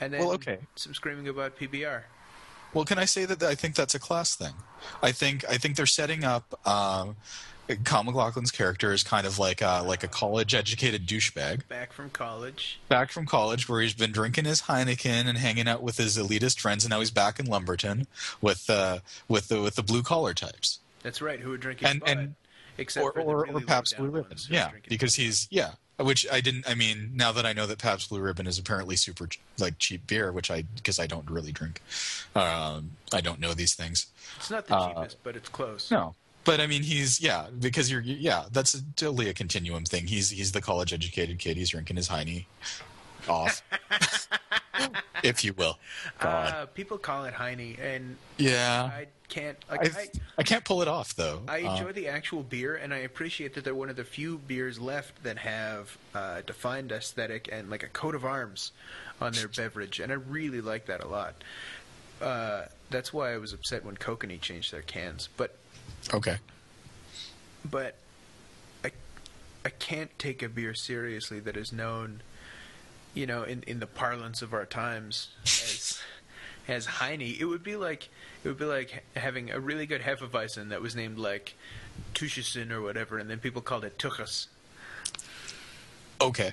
and 0.00 0.12
then 0.12 0.20
Well, 0.20 0.32
okay. 0.32 0.58
some 0.76 0.94
screaming 0.94 1.28
about 1.28 1.58
PBR. 1.58 2.02
Well, 2.72 2.84
can 2.84 2.98
I 2.98 3.04
say 3.04 3.24
that 3.24 3.42
I 3.42 3.54
think 3.54 3.74
that's 3.74 3.94
a 3.94 3.98
class 3.98 4.34
thing? 4.36 4.54
I 5.02 5.12
think 5.12 5.44
I 5.48 5.56
think 5.58 5.76
they're 5.76 5.86
setting 5.86 6.24
up 6.24 6.54
um, 6.66 7.16
Kyle 7.84 8.04
MacLachlan's 8.04 8.50
character 8.50 8.92
is 8.92 9.02
kind 9.02 9.26
of 9.26 9.38
like 9.38 9.60
a, 9.60 9.82
like 9.86 10.02
a 10.02 10.08
college 10.08 10.54
educated 10.54 11.06
douchebag 11.06 11.68
Back 11.68 11.92
from 11.92 12.10
college, 12.10 12.80
back 12.88 13.10
from 13.12 13.26
college 13.26 13.68
where 13.68 13.80
he's 13.80 13.94
been 13.94 14.12
drinking 14.12 14.44
his 14.44 14.62
Heineken 14.62 15.26
and 15.26 15.38
hanging 15.38 15.68
out 15.68 15.82
with 15.82 15.96
his 15.96 16.16
elitist 16.16 16.60
friends, 16.60 16.84
and 16.84 16.90
now 16.90 16.98
he's 17.00 17.10
back 17.10 17.38
in 17.38 17.46
Lumberton 17.46 18.06
with 18.40 18.68
uh, 18.68 18.98
with 19.28 19.48
the 19.48 19.60
with 19.60 19.76
the 19.76 19.82
blue 19.82 20.02
collar 20.02 20.34
types. 20.34 20.80
That's 21.02 21.22
right. 21.22 21.40
Who 21.40 21.50
would 21.50 21.60
drink 21.60 21.80
his 21.80 21.90
And- 21.90 22.02
and- 22.06 22.34
except 22.78 23.04
or 23.04 23.12
or, 23.20 23.42
really 23.42 23.62
or 23.62 23.66
Pabst 23.66 23.92
low-down 23.98 24.10
Blue 24.10 24.20
Ribbon. 24.22 24.38
Yeah, 24.48 24.70
because 24.88 25.14
he's 25.14 25.48
yeah. 25.50 25.72
Which 26.00 26.26
I 26.32 26.40
didn't. 26.40 26.68
I 26.68 26.74
mean, 26.74 27.10
now 27.14 27.32
that 27.32 27.44
I 27.44 27.52
know 27.52 27.66
that 27.66 27.78
Pabst 27.78 28.08
Blue 28.08 28.20
Ribbon 28.20 28.46
is 28.46 28.58
apparently 28.58 28.96
super 28.96 29.28
like 29.58 29.78
cheap 29.78 30.06
beer, 30.06 30.32
which 30.32 30.50
I 30.50 30.62
because 30.76 30.98
I 30.98 31.06
don't 31.06 31.28
really 31.30 31.52
drink, 31.52 31.82
um, 32.34 32.92
I 33.12 33.20
don't 33.20 33.38
know 33.40 33.52
these 33.52 33.74
things. 33.74 34.06
It's 34.36 34.50
not 34.50 34.66
the 34.66 34.76
uh, 34.76 34.88
cheapest, 34.88 35.22
but 35.22 35.36
it's 35.36 35.48
close. 35.48 35.90
No, 35.90 36.14
but 36.44 36.60
I 36.60 36.66
mean, 36.66 36.82
he's 36.82 37.20
yeah 37.20 37.46
because 37.58 37.90
you're 37.90 38.00
yeah 38.00 38.44
that's 38.50 38.80
totally 38.96 39.28
a 39.28 39.34
continuum 39.34 39.84
thing. 39.84 40.06
He's 40.06 40.30
he's 40.30 40.52
the 40.52 40.62
college 40.62 40.92
educated 40.92 41.38
kid. 41.38 41.56
He's 41.56 41.70
drinking 41.70 41.96
his 41.96 42.08
Heine 42.08 42.46
off, 43.28 43.62
if 45.22 45.44
you 45.44 45.52
will. 45.52 45.78
Uh, 46.20 46.66
people 46.66 46.98
call 46.98 47.24
it 47.24 47.34
Heine, 47.34 47.76
and 47.80 48.16
yeah. 48.36 48.90
I 48.92 49.06
can't. 49.28 49.56
Like, 49.70 49.80
I've- 49.86 49.96
I, 49.98 50.08
I 50.38 50.42
can't 50.42 50.64
pull 50.64 50.82
it 50.82 50.88
off 50.88 51.14
though. 51.14 51.42
I 51.48 51.62
Uh, 51.62 51.72
enjoy 51.76 51.92
the 51.92 52.08
actual 52.08 52.42
beer, 52.42 52.76
and 52.76 52.92
I 52.92 52.98
appreciate 52.98 53.54
that 53.54 53.64
they're 53.64 53.74
one 53.74 53.88
of 53.90 53.96
the 53.96 54.04
few 54.04 54.38
beers 54.38 54.78
left 54.78 55.22
that 55.22 55.38
have 55.38 55.96
uh, 56.14 56.42
defined 56.46 56.92
aesthetic 56.92 57.48
and 57.50 57.70
like 57.70 57.82
a 57.82 57.88
coat 57.88 58.14
of 58.14 58.24
arms 58.24 58.72
on 59.20 59.32
their 59.32 59.48
beverage, 59.48 60.00
and 60.00 60.10
I 60.12 60.16
really 60.16 60.60
like 60.60 60.86
that 60.86 61.02
a 61.02 61.08
lot. 61.08 61.34
Uh, 62.20 62.64
that's 62.90 63.12
why 63.12 63.32
I 63.32 63.38
was 63.38 63.52
upset 63.54 63.84
when 63.84 63.96
Kokanee 63.96 64.40
changed 64.40 64.72
their 64.72 64.82
cans, 64.82 65.28
but 65.36 65.56
okay. 66.12 66.36
but 67.70 67.94
I 68.84 68.90
I 69.64 69.70
can't 69.70 70.10
take 70.18 70.42
a 70.42 70.48
beer 70.48 70.74
seriously 70.74 71.40
that 71.40 71.56
is 71.56 71.72
known, 71.72 72.22
you 73.14 73.26
know, 73.26 73.42
in 73.42 73.62
in 73.66 73.80
the 73.80 73.86
parlance 73.86 74.42
of 74.42 74.52
our 74.52 74.66
times 74.66 75.28
as 75.44 76.00
as 76.68 76.86
Heine. 76.86 77.36
It 77.38 77.44
would 77.44 77.62
be 77.62 77.76
like 77.76 78.08
it 78.44 78.48
would 78.48 78.58
be 78.58 78.64
like 78.64 79.04
having 79.16 79.50
a 79.50 79.60
really 79.60 79.86
good 79.86 80.02
Hefeweizen 80.02 80.70
that 80.70 80.80
was 80.80 80.94
named 80.96 81.18
like 81.18 81.54
Tuchesen 82.14 82.70
or 82.70 82.80
whatever, 82.80 83.18
and 83.18 83.28
then 83.28 83.38
people 83.38 83.62
called 83.62 83.84
it 83.84 83.98
Tuchus. 83.98 84.46
Okay, 86.20 86.52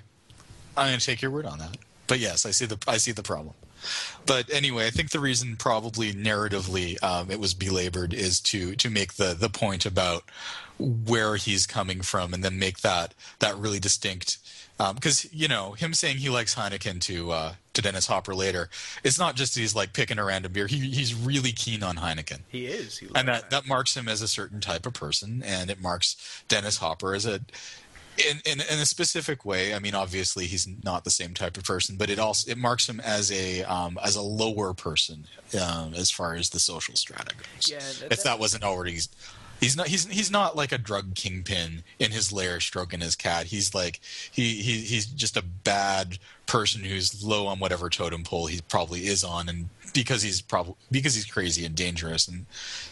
I'm 0.76 0.88
going 0.90 1.00
to 1.00 1.06
take 1.06 1.22
your 1.22 1.32
word 1.32 1.46
on 1.46 1.60
that. 1.60 1.78
But 2.08 2.20
yes, 2.20 2.46
I 2.46 2.52
see 2.52 2.66
the 2.66 2.78
I 2.88 2.98
see 2.98 3.12
the 3.12 3.24
problem. 3.24 3.54
But 4.26 4.52
anyway, 4.52 4.88
I 4.88 4.90
think 4.90 5.12
the 5.12 5.20
reason 5.20 5.56
probably 5.56 6.14
narratively 6.14 7.02
um, 7.04 7.30
it 7.30 7.40
was 7.40 7.54
belabored 7.54 8.14
is 8.14 8.40
to 8.42 8.76
to 8.76 8.90
make 8.90 9.14
the 9.14 9.34
the 9.34 9.50
point 9.50 9.86
about 9.86 10.24
where 10.80 11.36
he's 11.36 11.66
coming 11.66 12.02
from, 12.02 12.34
and 12.34 12.44
then 12.44 12.60
make 12.60 12.80
that 12.80 13.14
that 13.40 13.58
really 13.58 13.80
distinct. 13.80 14.38
Because 14.78 15.28
you 15.34 15.48
know 15.48 15.72
him 15.74 15.94
saying 15.94 16.18
he 16.18 16.30
likes 16.30 16.56
Heineken 16.56 17.02
to 17.02 17.32
uh, 17.32 17.54
to 17.74 17.82
Dennis 17.82 18.08
Hopper 18.08 18.36
later, 18.36 18.70
it's 19.04 19.18
not 19.20 19.36
just 19.36 19.56
he's 19.56 19.74
like 19.76 19.94
picking 19.94 20.20
a 20.20 20.24
random 20.26 20.52
beer. 20.52 20.68
He 20.68 20.90
he's 20.92 21.14
really 21.16 21.52
keen 21.52 21.82
on 21.84 21.96
Heineken 21.98 22.42
He 22.50 22.68
is. 22.68 22.98
He 22.98 23.08
and 23.16 23.28
that, 23.28 23.50
that 23.50 23.68
marks 23.68 23.96
him 23.98 24.08
as 24.08 24.22
a 24.22 24.28
certain 24.28 24.60
type 24.62 24.86
of 24.86 24.94
person 24.94 25.42
and 25.46 25.70
it 25.70 25.82
marks 25.82 26.44
dennis 26.48 26.78
hopper 26.78 27.14
as 27.16 27.26
a 27.26 27.42
in, 28.18 28.38
in, 28.46 28.60
in 28.62 28.80
a 28.80 28.86
specific 28.86 29.46
way 29.46 29.76
i 29.76 29.80
mean 29.80 29.94
obviously 29.94 30.46
he's 30.48 30.68
not 30.84 31.04
the 31.04 31.12
same 31.12 31.34
type 31.36 31.56
of 31.56 31.64
person 31.64 31.98
but 31.98 32.10
it 32.10 32.18
also 32.18 32.50
it 32.50 32.58
marks 32.58 32.90
him 32.90 33.00
as 33.02 33.32
a 33.32 33.64
um, 33.64 34.00
as 34.04 34.16
a 34.16 34.22
lower 34.22 34.74
person 34.74 35.26
um, 35.62 35.94
as 35.94 36.10
far 36.10 36.34
as 36.34 36.50
the 36.50 36.60
social 36.60 36.96
strata 36.96 37.36
goes 37.36 37.70
Yeah, 37.70 37.78
that- 38.00 38.12
if 38.12 38.24
that 38.24 38.40
wasn't 38.40 38.64
already 38.64 39.00
he's 39.60 39.76
not 39.76 39.88
he's 39.88 40.06
he's 40.06 40.32
not 40.32 40.56
like 40.56 40.72
a 40.72 40.78
drug 40.78 41.16
kingpin 41.16 41.84
in 42.00 42.12
his 42.12 42.32
lair 42.32 42.60
stroking 42.60 43.02
his 43.02 43.16
cat 43.16 43.48
he's 43.48 43.74
like 43.74 44.00
he, 44.32 44.56
he 44.56 44.80
he's 44.82 45.06
just 45.06 45.38
a 45.38 45.42
bad 45.42 46.18
person 46.46 46.84
who's 46.84 47.24
low 47.24 47.48
on 47.48 47.60
whatever 47.60 47.90
totem 47.90 48.24
pole 48.24 48.48
he 48.48 48.62
probably 48.70 49.08
is 49.08 49.24
on 49.24 49.50
and 49.50 49.70
because 49.94 50.22
he's 50.22 50.42
probably 50.42 50.76
because 50.92 51.16
he's 51.16 51.26
crazy 51.26 51.66
and 51.66 51.76
dangerous 51.76 52.28
and 52.28 52.46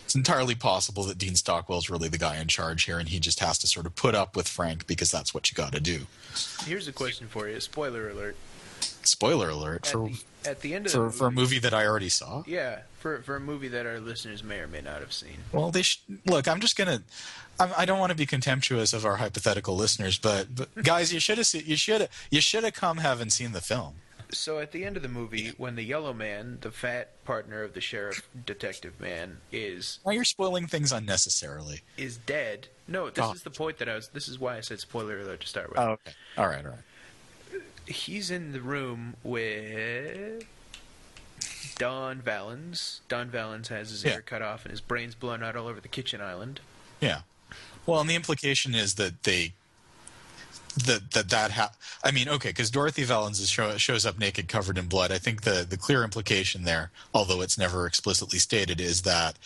it's 0.03 0.15
entirely 0.15 0.55
possible 0.55 1.03
that 1.03 1.17
Dean 1.17 1.35
Stockwell's 1.35 1.89
really 1.89 2.09
the 2.09 2.17
guy 2.17 2.37
in 2.37 2.47
charge 2.47 2.83
here 2.83 2.99
and 2.99 3.09
he 3.09 3.19
just 3.19 3.39
has 3.39 3.57
to 3.59 3.67
sort 3.67 3.85
of 3.85 3.95
put 3.95 4.15
up 4.15 4.35
with 4.35 4.47
Frank 4.47 4.87
because 4.87 5.11
that's 5.11 5.33
what 5.33 5.49
you 5.49 5.55
got 5.55 5.71
to 5.71 5.79
do 5.79 6.05
Here's 6.65 6.87
a 6.87 6.91
question 6.91 7.27
for 7.27 7.47
you. 7.47 7.59
Spoiler 7.59 8.09
alert. 8.09 8.35
Spoiler 9.03 9.49
alert 9.49 9.85
At 9.85 9.91
for 9.91 10.09
the, 10.09 10.49
at 10.49 10.61
the 10.61 10.73
end 10.75 10.85
of 10.85 10.91
for, 10.91 11.05
the 11.05 11.11
for 11.11 11.27
a 11.27 11.31
movie, 11.31 11.41
movie 11.55 11.59
that 11.59 11.73
I 11.73 11.85
already 11.85 12.09
saw 12.09 12.43
yeah, 12.47 12.81
for 12.99 13.21
for 13.21 13.35
a 13.35 13.39
movie 13.39 13.67
that 13.69 13.85
our 13.85 13.99
listeners 13.99 14.43
may 14.43 14.59
or 14.59 14.67
may 14.67 14.81
not 14.81 14.99
have 15.01 15.13
seen. 15.13 15.37
Well, 15.51 15.71
they 15.71 15.81
sh- 15.83 16.01
look. 16.25 16.47
I'm 16.47 16.59
just 16.59 16.77
gonna. 16.77 17.03
I'm, 17.59 17.69
I 17.77 17.85
don't 17.85 17.99
want 17.99 18.11
to 18.11 18.17
be 18.17 18.25
contemptuous 18.25 18.91
of 18.93 19.05
our 19.05 19.15
hypothetical 19.17 19.75
listeners, 19.75 20.17
but, 20.17 20.53
but 20.53 20.75
guys, 20.83 21.13
you 21.13 21.19
should 21.19 21.37
have. 21.37 21.47
You 21.53 21.75
should 21.77 22.01
have. 22.01 22.09
You 22.29 22.41
should 22.41 22.63
have 22.63 22.73
come 22.73 22.97
having 22.97 23.29
seen 23.29 23.51
the 23.53 23.61
film. 23.61 23.95
So 24.31 24.57
at 24.59 24.71
the 24.71 24.83
end 24.83 24.97
of 24.97 25.03
the 25.03 25.07
movie, 25.09 25.53
when 25.55 25.75
the 25.75 25.83
yellow 25.83 26.11
man, 26.11 26.57
the 26.61 26.71
fat 26.71 27.23
partner 27.25 27.61
of 27.61 27.73
the 27.73 27.79
sheriff 27.79 28.27
detective 28.45 28.99
man, 28.99 29.37
is 29.51 29.99
Now 30.03 30.11
you're 30.13 30.23
spoiling 30.25 30.65
things 30.65 30.91
unnecessarily. 30.91 31.81
is 31.95 32.17
dead. 32.17 32.67
No, 32.87 33.09
this 33.11 33.23
Oh. 33.23 33.33
is 33.33 33.43
the 33.43 33.51
point 33.51 33.77
that 33.77 33.87
I 33.87 33.95
was. 33.95 34.09
This 34.09 34.27
is 34.27 34.39
why 34.39 34.57
I 34.57 34.61
said 34.61 34.79
spoiler 34.79 35.19
alert 35.21 35.41
to 35.41 35.47
start 35.47 35.69
with. 35.69 35.77
Oh, 35.79 35.91
okay. 35.91 36.11
All 36.37 36.47
right. 36.47 36.65
All 36.65 36.71
right. 36.71 36.79
He's 37.87 38.31
in 38.31 38.51
the 38.51 38.61
room 38.61 39.15
with 39.23 40.43
Don 41.77 42.21
Vallens. 42.21 42.99
Don 43.09 43.29
Vallens 43.29 43.67
has 43.67 43.89
his 43.91 44.03
Yeah. 44.03 44.15
ear 44.15 44.21
cut 44.21 44.41
off 44.41 44.63
and 44.65 44.71
his 44.71 44.81
brains 44.81 45.13
blown 45.15 45.43
out 45.43 45.55
all 45.55 45.67
over 45.67 45.79
the 45.79 45.87
kitchen 45.87 46.21
island. 46.21 46.59
Yeah. 46.99 47.21
Well, 47.85 48.01
and 48.01 48.09
the 48.09 48.15
implication 48.15 48.73
is 48.73 48.95
that 48.95 49.23
they. 49.23 49.53
That 50.85 51.11
that 51.11 51.29
that 51.29 51.51
ha- 51.51 51.71
I 52.03 52.11
mean, 52.11 52.27
okay, 52.27 52.49
because 52.49 52.69
Dorothy 52.69 53.03
Vallens 53.05 53.39
is 53.39 53.49
show, 53.49 53.77
shows 53.77 54.05
up 54.05 54.19
naked, 54.19 54.49
covered 54.49 54.77
in 54.77 54.87
blood. 54.87 55.09
I 55.11 55.17
think 55.17 55.43
the 55.43 55.65
the 55.67 55.77
clear 55.77 56.03
implication 56.03 56.63
there, 56.65 56.91
although 57.13 57.39
it's 57.41 57.57
never 57.57 57.87
explicitly 57.87 58.39
stated, 58.39 58.81
is 58.81 59.03
that 59.03 59.37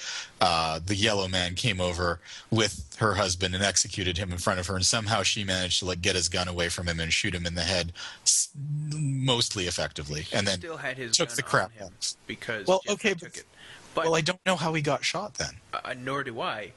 uh, 0.41 0.79
the 0.83 0.95
Yellow 0.95 1.27
Man 1.27 1.53
came 1.53 1.79
over 1.79 2.19
with 2.49 2.95
her 2.99 3.13
husband 3.13 3.53
and 3.53 3.63
executed 3.63 4.17
him 4.17 4.31
in 4.31 4.39
front 4.39 4.59
of 4.59 4.65
her, 4.67 4.75
and 4.75 4.85
somehow 4.85 5.21
she 5.21 5.43
managed 5.43 5.79
to 5.79 5.85
like 5.85 6.01
get 6.01 6.15
his 6.15 6.29
gun 6.29 6.47
away 6.47 6.67
from 6.67 6.87
him 6.87 6.99
and 6.99 7.13
shoot 7.13 7.35
him 7.35 7.45
in 7.45 7.53
the 7.53 7.61
head, 7.63 7.93
s- 8.23 8.49
mostly 8.91 9.65
effectively, 9.67 10.25
and 10.33 10.47
then 10.47 10.57
still 10.57 10.77
had 10.77 10.97
his 10.97 11.15
took 11.15 11.29
gun 11.29 11.35
the 11.35 11.43
crap 11.43 11.71
because 12.25 12.65
Well, 12.65 12.81
Jeffrey 12.85 12.93
okay, 12.95 13.09
took 13.13 13.19
but- 13.33 13.37
it. 13.37 13.45
But 13.95 14.05
well, 14.05 14.15
I 14.15 14.21
don't 14.21 14.39
know 14.45 14.55
how 14.55 14.73
he 14.75 14.81
got 14.83 15.03
shot 15.03 15.33
then. 15.35 15.49
uh, 15.73 15.93
nor 15.97 16.23
do 16.23 16.39
I. 16.41 16.73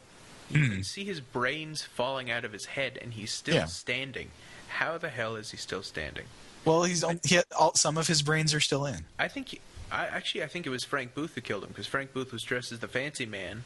You 0.53 0.67
Hmm. 0.67 0.73
can 0.73 0.85
see 0.85 1.05
his 1.05 1.21
brains 1.21 1.83
falling 1.83 2.31
out 2.31 2.45
of 2.45 2.53
his 2.53 2.67
head, 2.67 2.99
and 3.01 3.15
he's 3.15 3.33
still 3.33 3.55
Yeah. 3.55 3.65
standing. 3.67 4.31
How 4.69 4.99
the 4.99 5.09
hell 5.09 5.37
is 5.37 5.51
he 5.51 5.57
still 5.57 5.83
standing? 5.83 6.27
Well, 6.65 6.85
he's 6.85 7.03
on- 7.03 7.21
he 7.25 7.37
had, 7.37 7.45
all, 7.59 7.75
some 7.75 7.97
of 7.99 8.07
his 8.07 8.23
brains 8.23 8.55
are 8.55 8.61
still 8.61 8.87
in. 8.87 9.05
I 9.19 9.29
think, 9.29 9.49
he, 9.49 9.61
I 9.91 10.07
actually, 10.07 10.45
I 10.45 10.47
think 10.49 10.67
it 10.67 10.71
was 10.71 10.85
Frank 10.85 11.15
Booth 11.15 11.35
who 11.35 11.41
killed 11.41 11.63
him 11.65 11.71
because 11.71 11.87
Frank 11.87 12.13
Booth 12.13 12.33
was 12.33 12.43
dressed 12.43 12.71
as 12.73 12.79
the 12.81 12.89
fancy 12.89 13.27
man, 13.27 13.65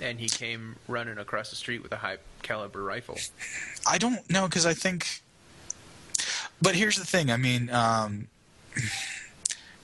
and 0.00 0.20
he 0.20 0.28
came 0.28 0.76
running 0.86 1.18
across 1.18 1.50
the 1.50 1.56
street 1.56 1.82
with 1.82 1.92
a 1.92 1.96
high 1.98 2.18
caliber 2.42 2.82
rifle. 2.82 3.18
I 3.86 3.98
don't 3.98 4.28
know 4.30 4.46
because 4.46 4.66
I 4.66 4.74
think. 4.74 5.22
But 6.62 6.74
here's 6.76 6.96
the 6.96 7.04
thing. 7.06 7.30
I 7.30 7.36
mean, 7.36 7.68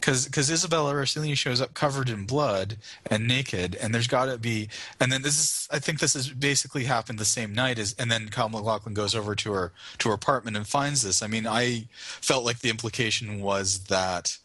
because 0.02 0.26
because 0.26 0.50
Isabella 0.50 0.92
Rossellini 0.92 1.36
shows 1.36 1.60
up 1.60 1.74
covered 1.74 2.10
in 2.10 2.24
blood 2.24 2.76
and 3.06 3.28
naked, 3.28 3.76
and 3.76 3.94
there's 3.94 4.08
got 4.08 4.26
to 4.26 4.36
be. 4.36 4.68
And 5.00 5.12
then 5.12 5.22
this 5.22 5.38
is. 5.38 5.68
I 5.70 5.78
think 5.78 6.00
this 6.00 6.14
has 6.14 6.28
basically 6.28 6.84
happened 6.84 7.18
the 7.18 7.24
same 7.24 7.54
night 7.54 7.78
as. 7.78 7.94
And 7.98 8.10
then 8.10 8.28
Kyle 8.28 8.48
MacLachlan 8.48 8.94
goes 8.94 9.14
over 9.14 9.34
to 9.36 9.52
her 9.52 9.72
to 9.98 10.08
her 10.08 10.14
apartment 10.14 10.56
and 10.56 10.66
finds 10.66 11.02
this. 11.02 11.22
I 11.22 11.28
mean, 11.28 11.46
I 11.46 11.86
felt 11.94 12.44
like 12.44 12.58
the 12.58 12.70
implication 12.70 13.40
was 13.40 13.84
that. 13.84 14.36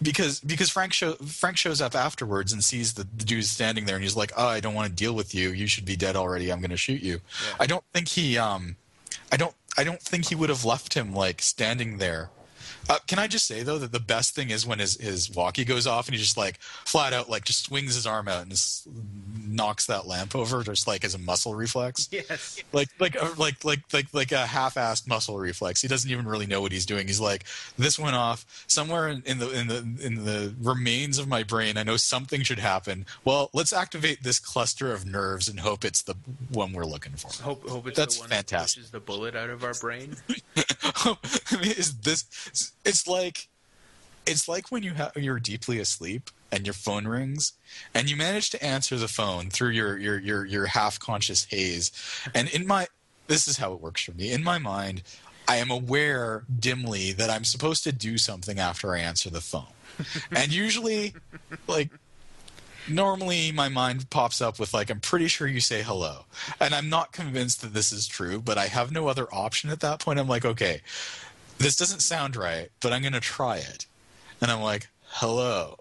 Because 0.00 0.40
because 0.40 0.70
Frank 0.70 0.92
show, 0.92 1.14
Frank 1.14 1.56
shows 1.56 1.80
up 1.80 1.94
afterwards 1.94 2.52
and 2.52 2.62
sees 2.64 2.94
the, 2.94 3.06
the 3.16 3.24
dude 3.24 3.44
standing 3.44 3.84
there 3.84 3.96
and 3.96 4.02
he's 4.02 4.16
like, 4.16 4.32
oh, 4.36 4.48
I 4.48 4.60
don't 4.60 4.74
want 4.74 4.88
to 4.88 4.94
deal 4.94 5.14
with 5.14 5.34
you. 5.34 5.50
You 5.50 5.66
should 5.66 5.84
be 5.84 5.96
dead 5.96 6.16
already. 6.16 6.50
I'm 6.50 6.60
going 6.60 6.70
to 6.70 6.76
shoot 6.76 7.02
you. 7.02 7.14
Yeah. 7.14 7.56
I 7.60 7.66
don't 7.66 7.84
think 7.92 8.08
he 8.08 8.36
um 8.36 8.76
I 9.30 9.36
don't 9.36 9.54
I 9.78 9.84
don't 9.84 10.00
think 10.00 10.28
he 10.28 10.34
would 10.34 10.48
have 10.48 10.64
left 10.64 10.94
him 10.94 11.14
like 11.14 11.40
standing 11.40 11.98
there. 11.98 12.30
Uh, 12.92 12.98
can 13.06 13.18
I 13.18 13.26
just 13.26 13.46
say 13.46 13.62
though 13.62 13.78
that 13.78 13.90
the 13.90 14.00
best 14.00 14.34
thing 14.34 14.50
is 14.50 14.66
when 14.66 14.78
his 14.78 15.00
his 15.00 15.30
walkie 15.30 15.64
goes 15.64 15.86
off 15.86 16.08
and 16.08 16.14
he 16.14 16.20
just 16.20 16.36
like 16.36 16.60
flat 16.60 17.14
out 17.14 17.30
like 17.30 17.42
just 17.42 17.64
swings 17.64 17.94
his 17.94 18.06
arm 18.06 18.28
out 18.28 18.42
and 18.42 18.50
just 18.50 18.86
knocks 19.48 19.86
that 19.86 20.06
lamp 20.06 20.36
over 20.36 20.62
just 20.62 20.86
like 20.86 21.02
as 21.02 21.14
a 21.14 21.18
muscle 21.18 21.54
reflex. 21.54 22.10
Yes. 22.28 22.62
Like 22.72 22.88
like 23.00 23.16
uh, 23.16 23.30
like 23.38 23.64
like 23.64 23.80
like 23.94 24.12
like 24.12 24.32
a 24.32 24.46
half-assed 24.46 25.08
muscle 25.08 25.38
reflex. 25.38 25.80
He 25.80 25.88
doesn't 25.88 26.10
even 26.10 26.26
really 26.26 26.44
know 26.46 26.60
what 26.60 26.70
he's 26.70 26.84
doing. 26.84 27.06
He's 27.06 27.20
like, 27.20 27.44
this 27.78 27.98
went 27.98 28.14
off 28.14 28.44
somewhere 28.66 29.08
in, 29.08 29.22
in 29.24 29.38
the 29.38 29.50
in 29.58 29.68
the 29.68 29.78
in 30.04 30.24
the 30.26 30.54
remains 30.60 31.16
of 31.18 31.26
my 31.26 31.42
brain. 31.42 31.78
I 31.78 31.82
know 31.84 31.96
something 31.96 32.42
should 32.42 32.58
happen. 32.58 33.06
Well, 33.24 33.48
let's 33.54 33.72
activate 33.72 34.22
this 34.22 34.38
cluster 34.38 34.92
of 34.92 35.06
nerves 35.06 35.48
and 35.48 35.60
hope 35.60 35.86
it's 35.86 36.02
the 36.02 36.14
one 36.50 36.74
we're 36.74 36.84
looking 36.84 37.12
for. 37.12 37.42
Hope, 37.42 37.66
hope 37.66 37.86
it's 37.86 37.96
That's 37.96 38.16
the 38.16 38.20
one 38.20 38.28
fantastic. 38.28 38.82
that 38.82 38.82
pushes 38.82 38.90
the 38.90 39.00
bullet 39.00 39.34
out 39.34 39.48
of 39.48 39.64
our 39.64 39.74
brain. 39.74 40.16
I 41.04 41.16
mean, 41.60 41.72
is 41.72 41.98
this? 42.00 42.72
It's 42.84 43.06
like, 43.06 43.48
it's 44.26 44.48
like 44.48 44.70
when 44.70 44.82
you 44.82 44.94
ha- 44.94 45.12
you're 45.16 45.40
deeply 45.40 45.78
asleep 45.78 46.30
and 46.50 46.66
your 46.66 46.74
phone 46.74 47.06
rings, 47.06 47.52
and 47.94 48.10
you 48.10 48.16
manage 48.16 48.50
to 48.50 48.64
answer 48.64 48.96
the 48.96 49.08
phone 49.08 49.50
through 49.50 49.70
your 49.70 49.98
your 49.98 50.18
your 50.18 50.44
your 50.44 50.66
half 50.66 50.98
conscious 50.98 51.44
haze, 51.44 51.90
and 52.34 52.48
in 52.50 52.66
my 52.66 52.86
this 53.26 53.48
is 53.48 53.58
how 53.58 53.72
it 53.72 53.80
works 53.80 54.02
for 54.02 54.12
me. 54.12 54.30
In 54.32 54.42
my 54.42 54.58
mind, 54.58 55.02
I 55.48 55.56
am 55.56 55.70
aware 55.70 56.44
dimly 56.58 57.12
that 57.12 57.30
I'm 57.30 57.44
supposed 57.44 57.84
to 57.84 57.92
do 57.92 58.18
something 58.18 58.58
after 58.58 58.94
I 58.94 59.00
answer 59.00 59.30
the 59.30 59.40
phone, 59.40 59.72
and 60.30 60.52
usually, 60.52 61.14
like. 61.66 61.90
Normally 62.88 63.52
my 63.52 63.68
mind 63.68 64.08
pops 64.10 64.40
up 64.40 64.58
with 64.58 64.74
like 64.74 64.90
i'm 64.90 65.00
pretty 65.00 65.28
sure 65.28 65.46
you 65.46 65.60
say 65.60 65.82
hello. 65.82 66.24
And 66.60 66.74
i'm 66.74 66.88
not 66.88 67.12
convinced 67.12 67.62
that 67.62 67.74
this 67.74 67.92
is 67.92 68.06
true 68.06 68.40
but 68.40 68.58
i 68.58 68.66
have 68.66 68.92
no 68.92 69.08
other 69.08 69.26
option 69.32 69.70
at 69.70 69.80
that 69.80 70.00
point. 70.00 70.18
I'm 70.18 70.28
like 70.28 70.44
okay 70.44 70.80
this 71.58 71.76
doesn't 71.76 72.00
sound 72.00 72.34
right 72.36 72.70
but 72.80 72.92
i'm 72.92 73.02
going 73.02 73.12
to 73.12 73.20
try 73.20 73.56
it. 73.56 73.86
And 74.40 74.50
i'm 74.50 74.60
like 74.62 74.88
hello. 75.04 75.78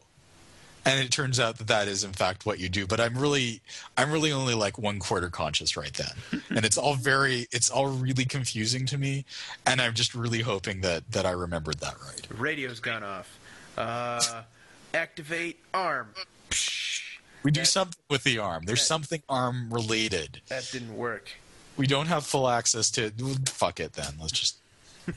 And 0.83 0.99
it 0.99 1.11
turns 1.11 1.39
out 1.39 1.59
that 1.59 1.67
that 1.67 1.87
is 1.87 2.03
in 2.03 2.11
fact 2.11 2.45
what 2.45 2.59
you 2.59 2.69
do. 2.69 2.85
But 2.87 2.99
i'm 2.99 3.17
really 3.17 3.61
i'm 3.97 4.11
really 4.11 4.31
only 4.31 4.53
like 4.53 4.77
one 4.77 4.99
quarter 4.99 5.29
conscious 5.29 5.75
right 5.77 5.93
then. 5.93 6.41
And 6.55 6.65
it's 6.65 6.77
all 6.77 6.95
very 6.95 7.47
it's 7.51 7.69
all 7.69 7.87
really 7.87 8.25
confusing 8.25 8.85
to 8.87 8.97
me. 8.97 9.25
And 9.65 9.81
i'm 9.81 9.93
just 9.93 10.13
really 10.13 10.41
hoping 10.41 10.81
that 10.81 11.09
that 11.11 11.25
i 11.25 11.31
remembered 11.31 11.79
that 11.79 11.95
right. 12.05 12.27
Radio's 12.37 12.79
gone 12.79 13.03
off. 13.03 13.39
Uh, 13.77 14.43
activate 14.93 15.59
arm. 15.73 16.09
We 17.43 17.51
do 17.51 17.61
That- 17.61 17.65
something 17.67 17.99
with 18.09 18.23
the 18.23 18.37
arm 18.39 18.65
there's 18.65 18.79
that- 18.79 18.85
something 18.85 19.23
arm 19.29 19.73
related 19.73 20.41
That 20.47 20.67
didn't 20.71 20.95
work. 20.95 21.31
we 21.77 21.87
don't 21.87 22.07
have 22.07 22.25
full 22.25 22.47
access 22.49 22.89
to 22.91 23.11
fuck 23.47 23.79
it 23.79 23.93
then 23.93 24.13
let's 24.19 24.33
just 24.33 24.57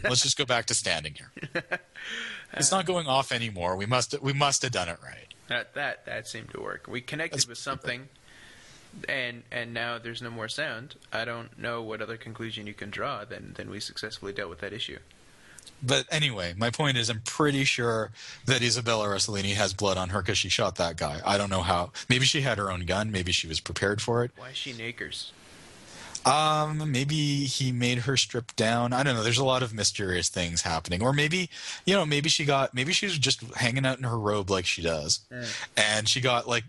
let's 0.02 0.22
just 0.22 0.36
go 0.38 0.44
back 0.44 0.66
to 0.66 0.74
standing 0.74 1.14
here 1.14 1.30
it's 2.54 2.70
not 2.70 2.86
going 2.86 3.06
off 3.06 3.32
anymore 3.32 3.76
we 3.76 3.86
must 3.86 4.20
we 4.22 4.32
must 4.32 4.62
have 4.62 4.72
done 4.72 4.88
it 4.88 4.98
right 5.02 5.28
That 5.48 5.74
that 5.74 6.06
that 6.06 6.26
seemed 6.26 6.50
to 6.52 6.60
work. 6.60 6.86
We 6.88 7.00
connected 7.02 7.40
That's 7.40 7.48
with 7.48 7.58
something, 7.58 8.08
and 9.08 9.42
and 9.52 9.74
now 9.74 9.98
there's 9.98 10.22
no 10.22 10.30
more 10.30 10.48
sound. 10.48 10.94
I 11.12 11.26
don't 11.26 11.58
know 11.58 11.82
what 11.82 12.00
other 12.00 12.16
conclusion 12.16 12.66
you 12.66 12.72
can 12.72 12.88
draw 12.90 13.26
than 13.26 13.52
than 13.54 13.68
we 13.68 13.78
successfully 13.80 14.32
dealt 14.32 14.48
with 14.48 14.60
that 14.60 14.72
issue. 14.72 14.98
But 15.82 16.06
anyway 16.10 16.54
my 16.56 16.70
point 16.70 16.96
is 16.96 17.10
i'm 17.10 17.20
pretty 17.24 17.64
sure 17.64 18.10
that 18.46 18.62
isabella 18.62 19.06
rossellini 19.06 19.54
has 19.54 19.72
blood 19.74 19.96
on 19.96 20.08
her 20.10 20.22
because 20.22 20.38
she 20.38 20.48
shot 20.48 20.76
that 20.76 20.96
guy. 20.96 21.20
I 21.24 21.36
don't 21.38 21.50
know 21.50 21.62
how. 21.62 21.92
Maybe 22.08 22.24
she 22.24 22.40
had 22.42 22.58
her 22.58 22.70
own 22.70 22.86
gun. 22.86 23.10
Maybe 23.10 23.32
she 23.32 23.46
was 23.46 23.60
prepared 23.60 24.00
for 24.00 24.24
it. 24.24 24.30
Why 24.36 24.50
is 24.50 24.56
she 24.56 24.72
nakers? 24.72 25.32
um 26.26 26.90
maybe 26.90 27.44
he 27.44 27.70
made 27.70 27.98
her 27.98 28.16
strip 28.16 28.56
down. 28.56 28.92
I 28.94 29.02
don't 29.02 29.14
know. 29.14 29.22
There's 29.22 29.38
a 29.38 29.44
lot 29.44 29.62
of 29.62 29.74
mysterious 29.74 30.28
things 30.30 30.62
happening. 30.62 31.02
Or 31.02 31.12
maybe 31.12 31.50
you 31.84 31.94
know 31.94 32.06
maybe 32.06 32.28
she 32.30 32.44
got 32.44 32.72
maybe 32.74 32.92
she 32.92 33.06
was 33.06 33.18
just 33.18 33.42
hanging 33.54 33.84
out 33.84 33.98
in 33.98 34.04
her 34.04 34.18
robe 34.18 34.48
like 34.50 34.64
she 34.64 34.80
does. 34.82 35.20
And 35.76 36.08
she 36.08 36.20
got 36.20 36.48
like 36.48 36.64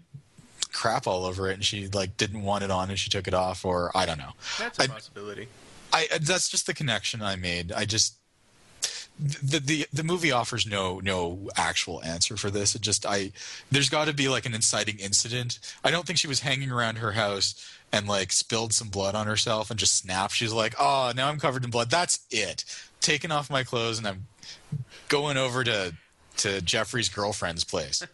crap 0.73 1.07
all 1.07 1.23
over 1.25 1.49
it 1.49 1.53
and 1.53 1.63
she 1.63 1.87
like 1.87 2.17
didn't 2.17 2.43
want 2.43 2.63
it 2.63 2.71
on 2.71 2.89
and 2.89 2.99
she 2.99 3.09
took 3.09 3.29
it 3.29 3.33
off 3.33 3.63
or 3.63 3.91
i 3.95 4.05
don't 4.05 4.17
know. 4.17 4.31
That's 4.59 4.77
a 4.79 4.83
I- 4.83 4.87
possibility. 4.87 5.47
I 5.93 6.07
that's 6.21 6.49
just 6.49 6.67
the 6.67 6.73
connection 6.73 7.21
I 7.21 7.37
made. 7.37 7.71
I 7.71 7.85
just 7.85 8.15
the 9.17 9.59
the 9.59 9.87
the 9.93 10.03
movie 10.03 10.31
offers 10.31 10.67
no 10.67 10.99
no 10.99 11.49
actual 11.55 12.03
answer 12.03 12.35
for 12.35 12.49
this. 12.49 12.75
It 12.75 12.81
just 12.81 13.05
I 13.05 13.31
there's 13.71 13.89
got 13.89 14.05
to 14.05 14.13
be 14.13 14.27
like 14.27 14.45
an 14.45 14.53
inciting 14.53 14.99
incident. 14.99 15.59
I 15.83 15.91
don't 15.91 16.05
think 16.05 16.19
she 16.19 16.27
was 16.27 16.41
hanging 16.41 16.69
around 16.69 16.97
her 16.97 17.13
house 17.13 17.55
and 17.93 18.07
like 18.07 18.31
spilled 18.31 18.73
some 18.73 18.89
blood 18.89 19.15
on 19.15 19.27
herself 19.27 19.69
and 19.69 19.79
just 19.79 19.97
snapped. 19.97 20.33
She's 20.33 20.51
like, 20.51 20.75
"Oh, 20.79 21.13
now 21.15 21.29
I'm 21.29 21.39
covered 21.39 21.63
in 21.63 21.69
blood." 21.69 21.89
That's 21.89 22.19
it. 22.29 22.65
Taking 22.99 23.31
off 23.31 23.49
my 23.49 23.63
clothes 23.63 23.97
and 23.97 24.07
I'm 24.07 24.27
going 25.07 25.37
over 25.37 25.63
to 25.63 25.93
to 26.37 26.59
Jeffrey's 26.61 27.07
girlfriend's 27.07 27.63
place. 27.63 28.05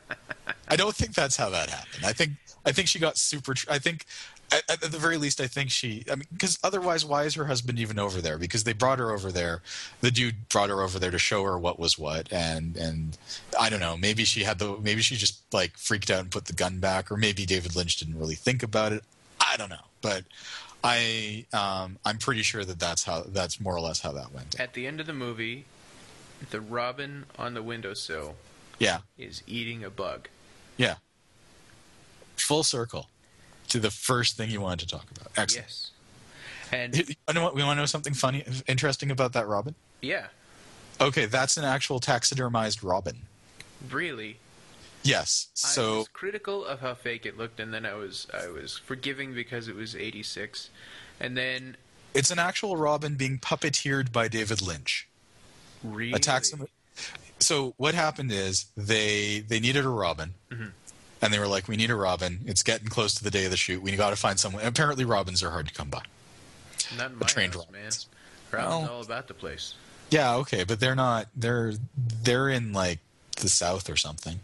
I 0.68 0.76
don't 0.76 0.94
think 0.94 1.14
that's 1.14 1.36
how 1.36 1.50
that 1.50 1.68
happened. 1.68 2.04
I 2.06 2.12
think 2.12 2.32
I 2.64 2.72
think 2.72 2.88
she 2.88 2.98
got 2.98 3.18
super. 3.18 3.54
I 3.68 3.78
think 3.78 4.06
at, 4.50 4.82
at 4.84 4.92
the 4.92 4.98
very 4.98 5.16
least, 5.16 5.40
I 5.40 5.46
think 5.46 5.70
she. 5.70 6.04
I 6.10 6.14
mean, 6.14 6.26
because 6.32 6.58
otherwise, 6.64 7.04
why 7.04 7.24
is 7.24 7.34
her 7.34 7.44
husband 7.46 7.78
even 7.78 7.98
over 7.98 8.20
there? 8.20 8.38
Because 8.38 8.64
they 8.64 8.72
brought 8.72 8.98
her 8.98 9.10
over 9.12 9.30
there. 9.30 9.62
The 10.00 10.10
dude 10.10 10.48
brought 10.48 10.70
her 10.70 10.80
over 10.82 10.98
there 10.98 11.10
to 11.10 11.18
show 11.18 11.44
her 11.44 11.58
what 11.58 11.78
was 11.78 11.98
what, 11.98 12.32
and 12.32 12.76
and 12.76 13.18
I 13.58 13.68
don't 13.68 13.80
know. 13.80 13.96
Maybe 13.96 14.24
she 14.24 14.44
had 14.44 14.58
the. 14.58 14.76
Maybe 14.78 15.02
she 15.02 15.16
just 15.16 15.42
like 15.52 15.76
freaked 15.76 16.10
out 16.10 16.20
and 16.20 16.30
put 16.30 16.46
the 16.46 16.52
gun 16.54 16.78
back, 16.78 17.10
or 17.10 17.16
maybe 17.16 17.44
David 17.46 17.76
Lynch 17.76 17.96
didn't 17.98 18.18
really 18.18 18.34
think 18.36 18.62
about 18.62 18.92
it. 18.92 19.04
I 19.40 19.56
don't 19.56 19.70
know, 19.70 19.86
but. 20.02 20.24
I 20.84 21.44
um, 21.52 21.98
I'm 22.04 22.18
pretty 22.18 22.42
sure 22.42 22.64
that 22.64 22.78
that's 22.78 23.02
how 23.02 23.24
that's 23.26 23.60
more 23.60 23.74
or 23.74 23.80
less 23.80 24.00
how 24.00 24.12
that 24.12 24.32
went. 24.32 24.60
At 24.60 24.74
the 24.74 24.86
end 24.86 25.00
of 25.00 25.06
the 25.08 25.12
movie, 25.12 25.64
the 26.50 26.60
robin 26.60 27.26
on 27.36 27.54
the 27.54 27.64
windowsill 27.64 28.36
Yeah, 28.78 28.98
is 29.18 29.42
eating 29.48 29.82
a 29.82 29.90
bug. 29.90 30.28
yeah. 30.76 30.94
Full 32.36 32.62
circle 32.62 33.08
to 33.68 33.78
the 33.80 33.90
first 33.90 34.36
thing 34.36 34.50
you 34.50 34.60
wanted 34.60 34.88
to 34.88 34.96
talk 34.96 35.10
about. 35.10 35.28
Excellent. 35.36 35.66
Yes. 35.68 35.90
And 36.70 36.96
You 36.96 37.04
know 37.34 37.42
what? 37.42 37.54
We 37.54 37.62
want 37.62 37.76
to 37.78 37.82
know 37.82 37.86
something 37.86 38.14
funny, 38.14 38.44
interesting 38.66 39.10
about 39.10 39.32
that 39.34 39.46
robin. 39.46 39.74
yeah, 40.02 40.26
Okay, 41.00 41.26
that's 41.26 41.56
an 41.56 41.64
actual 41.64 42.00
taxidermized 42.00 42.82
robin. 42.82 43.22
really, 43.90 44.38
Yes. 45.04 45.46
I 45.64 45.68
So 45.68 45.98
was 45.98 46.08
critical 46.08 46.64
of 46.64 46.80
how 46.80 46.94
fake 46.94 47.24
it 47.24 47.38
looked, 47.38 47.60
and 47.60 47.72
then 47.72 47.86
I 47.86 47.94
was 47.94 48.26
I 48.34 48.48
was 48.48 48.76
forgiving 48.78 49.32
because 49.32 49.68
it 49.68 49.76
was 49.76 49.94
'86, 49.94 50.70
and 51.20 51.36
then 51.36 51.76
it's 52.14 52.30
an 52.32 52.38
actual 52.40 52.76
robin 52.76 53.14
being 53.14 53.38
puppeteered 53.38 54.10
by 54.12 54.26
David 54.28 54.60
Lynch. 54.60 55.06
really, 55.84 56.12
A 56.14 56.18
taxi- 56.18 56.56
So 57.38 57.74
what 57.76 57.94
happened 57.94 58.32
is 58.32 58.66
they 58.76 59.38
they 59.40 59.60
needed 59.60 59.84
a 59.84 59.88
robin, 59.88 60.34
Mhm. 60.50 60.72
And 61.22 61.32
they 61.32 61.38
were 61.38 61.46
like, 61.46 61.68
"We 61.68 61.76
need 61.76 61.90
a 61.90 61.94
robin. 61.94 62.40
It's 62.46 62.62
getting 62.62 62.88
close 62.88 63.14
to 63.14 63.24
the 63.24 63.30
day 63.30 63.44
of 63.44 63.50
the 63.50 63.56
shoot. 63.56 63.82
We 63.82 63.94
got 63.96 64.10
to 64.10 64.16
find 64.16 64.38
someone." 64.38 64.64
Apparently, 64.64 65.04
robins 65.04 65.42
are 65.42 65.50
hard 65.50 65.68
to 65.68 65.74
come 65.74 65.88
by. 65.90 66.02
not 66.96 67.10
in 67.10 67.18
my 67.18 67.26
trained 67.26 67.54
house, 67.54 67.66
man. 67.72 67.82
robins. 67.84 68.06
Well- 68.52 68.90
all 68.96 69.02
about 69.02 69.28
the 69.28 69.34
place. 69.34 69.74
Yeah, 70.10 70.36
okay, 70.36 70.64
but 70.64 70.80
they're 70.80 70.94
not. 70.94 71.28
They're 71.36 71.74
they're 72.22 72.48
in 72.48 72.72
like 72.72 73.00
the 73.36 73.48
south 73.50 73.90
or 73.90 73.96
something. 73.96 74.40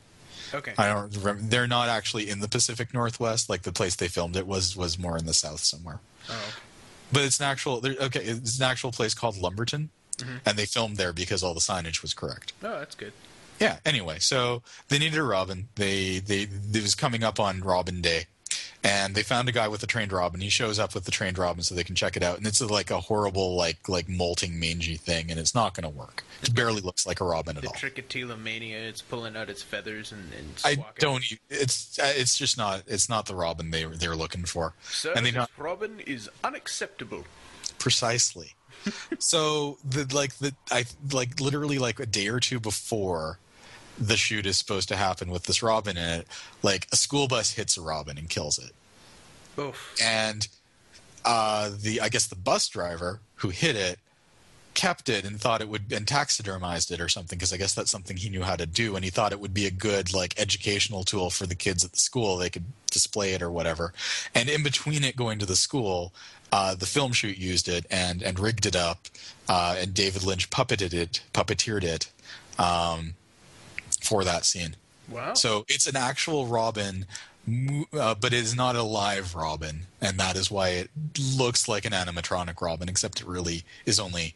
Okay, 0.53 0.75
I 0.77 0.87
don't 0.89 1.17
remember. 1.17 1.43
They're 1.43 1.67
not 1.67 1.89
actually 1.89 2.29
in 2.29 2.41
the 2.41 2.49
Pacific 2.49 2.93
Northwest. 2.93 3.49
Like 3.49 3.63
the 3.63 3.73
place 3.73 3.97
they 3.97 4.09
filmed 4.09 4.37
it 4.37 4.47
was 4.47 4.77
was 4.77 4.99
more 4.99 5.17
in 5.17 5.25
the 5.27 5.33
south 5.35 5.61
somewhere. 5.61 6.01
oh, 6.29 6.33
okay. 6.35 6.59
But 7.13 7.23
it's 7.25 7.39
an 7.41 7.47
actual. 7.47 7.81
Okay, 7.85 8.21
it's 8.25 8.59
an 8.59 8.65
actual 8.65 8.93
place 8.93 9.15
called 9.15 9.37
Lumberton, 9.39 9.89
Mhm. 10.19 10.41
and 10.45 10.59
they 10.59 10.67
filmed 10.67 10.97
there 10.99 11.13
because 11.15 11.43
all 11.43 11.55
the 11.55 11.61
signage 11.61 12.03
was 12.03 12.13
correct. 12.13 12.53
oh, 12.63 12.79
that's 12.79 12.95
good. 12.95 13.13
Yeah. 13.61 13.79
Anyway, 13.85 14.19
so 14.19 14.63
they 14.89 14.99
needed 14.99 15.19
a 15.19 15.23
Robin. 15.23 15.69
They 15.75 16.19
they 16.19 16.43
it 16.43 16.83
was 16.83 16.95
coming 16.95 17.23
up 17.23 17.39
on 17.39 17.61
Robin 17.61 18.01
Day, 18.01 18.25
and 18.83 19.15
they 19.15 19.23
found 19.23 19.49
a 19.49 19.53
guy 19.53 19.69
with 19.69 19.83
a 19.83 19.87
trained 19.87 20.13
Robin. 20.13 20.41
He 20.41 20.49
shows 20.49 20.79
up 20.79 20.95
with 20.95 21.05
the 21.05 21.11
trained 21.11 21.39
Robin 21.39 21.63
so 21.63 21.75
they 21.75 21.85
can 21.85 21.95
check 21.95 22.17
it 22.17 22.23
out, 22.23 22.37
and 22.37 22.47
it's 22.47 22.61
like 22.61 22.91
a 22.91 23.01
horrible 23.01 23.55
like 23.57 23.89
like 23.89 24.09
molting 24.09 24.59
mangy 24.59 24.97
thing, 24.97 25.31
and 25.31 25.39
it's 25.41 25.55
not 25.55 25.75
going 25.75 25.91
to 25.91 25.97
work. 25.99 26.25
It 26.43 26.55
barely 26.55 26.83
looks 26.83 27.07
like 27.07 27.21
a 27.21 27.25
Robin 27.25 27.57
at 27.57 27.63
The 27.63 27.69
all. 27.69 27.75
Trichotillomania, 27.75 28.73
it's 28.75 29.01
pulling 29.01 29.37
out 29.37 29.49
its 29.49 29.63
feathers 29.63 30.13
and, 30.13 30.31
and 30.39 30.61
I 30.65 30.85
don't. 30.99 31.25
It's 31.49 31.99
uh, 31.99 32.13
it's 32.15 32.37
just 32.37 32.59
not. 32.59 32.83
It's 32.87 33.09
not 33.09 33.27
the 33.27 33.35
Robin 33.35 33.71
they 33.71 33.85
they're 33.85 34.17
looking 34.17 34.45
for. 34.45 34.75
Sir, 34.83 35.13
and 35.17 35.25
they 35.25 35.31
this 35.31 35.39
not 35.39 35.51
robin 35.57 36.01
is 36.01 36.29
unacceptable. 36.43 37.25
precisely. 37.79 38.55
so 39.19 39.79
the 39.83 40.07
like 40.15 40.35
the 40.39 40.55
I 40.71 40.85
like 41.11 41.41
literally 41.41 41.79
like 41.79 42.01
a 42.01 42.07
day 42.07 42.29
or 42.29 42.41
two 42.41 42.61
before 42.61 43.39
the 43.99 44.17
shoot 44.17 44.47
is 44.47 44.59
supposed 44.59 44.89
to 44.89 44.97
happen 44.97 45.31
with 45.31 45.45
this 45.45 45.63
robin 45.63 45.97
in 45.97 46.21
it, 46.21 46.27
like 46.63 46.87
a 46.93 46.97
school 46.97 47.29
bus 47.29 47.53
hits 47.53 47.77
a 47.77 47.81
robin 47.81 48.19
and 48.19 48.29
kills 48.29 48.59
it, 48.59 48.73
Oof. 49.61 49.95
and 50.03 50.49
uh, 51.25 51.71
the 51.81 52.01
I 52.01 52.09
guess 52.09 52.27
the 52.27 52.37
bus 52.37 52.69
driver 52.69 53.21
who 53.37 53.49
hit 53.49 53.77
it 53.77 53.99
kept 54.75 55.09
it 55.09 55.25
and 55.25 55.41
thought 55.41 55.61
it 55.61 55.69
would 55.69 55.93
and 55.93 56.07
taxidermized 56.07 56.91
it 56.91 57.01
or 57.01 57.09
something 57.09 57.39
because 57.39 57.53
I 57.53 57.57
guess 57.57 57.75
that's 57.75 57.91
something 57.91 58.17
he 58.17 58.29
knew 58.29 58.43
how 58.43 58.57
to 58.57 58.67
do 58.67 58.97
and 58.97 59.05
he 59.05 59.11
thought 59.11 59.33
it 59.33 59.41
would 59.41 59.55
be 59.55 59.67
a 59.67 59.71
good 59.71 60.13
like 60.13 60.39
educational 60.39 61.05
tool 61.05 61.31
for 61.31 61.47
the 61.47 61.55
kids 61.55 61.85
at 61.85 61.93
the 61.93 61.99
school. 61.99 62.37
They 62.37 62.51
could 62.51 62.65
display 62.91 63.33
it 63.33 63.43
or 63.43 63.51
whatever. 63.51 63.93
And 64.35 64.49
in 64.49 64.63
between 64.63 65.05
it 65.05 65.17
going 65.17 65.39
to 65.39 65.47
the 65.47 65.57
school 65.57 66.13
uh, 66.53 66.75
the 66.75 66.87
film 66.87 67.13
shoot 67.13 67.39
used 67.39 67.69
it 67.69 67.87
and 67.91 68.23
and 68.23 68.39
rigged 68.39 68.67
it 68.67 68.77
up 68.77 69.07
uh, 69.49 69.77
and 69.79 69.95
David 69.95 70.25
Lynch 70.25 70.51
puppeted 70.51 70.93
it 70.93 71.23
puppeteered 71.33 71.85
it 71.85 72.11
um, 72.59 73.15
for 74.05 74.25
that 74.25 74.45
scene 74.45 74.77
Wow. 75.09 75.35
so 75.35 75.65
it's 75.69 75.87
an 75.87 75.97
actual 75.97 76.47
Robin, 76.47 77.05
uh, 77.93 78.15
but 78.15 78.33
it 78.33 78.39
is 78.39 78.57
not 78.57 78.75
a 78.75 78.83
live 78.83 79.35
Robin, 79.35 79.83
and 80.01 80.19
that 80.19 80.35
is 80.35 80.51
why 80.51 80.69
it 80.71 80.91
looks 81.37 81.69
like 81.69 81.85
an 81.85 81.93
animatronic 81.93 82.59
Robin, 82.63 82.89
except 82.89 83.21
it 83.21 83.27
really 83.27 83.65
is 83.85 84.01
only. 84.01 84.35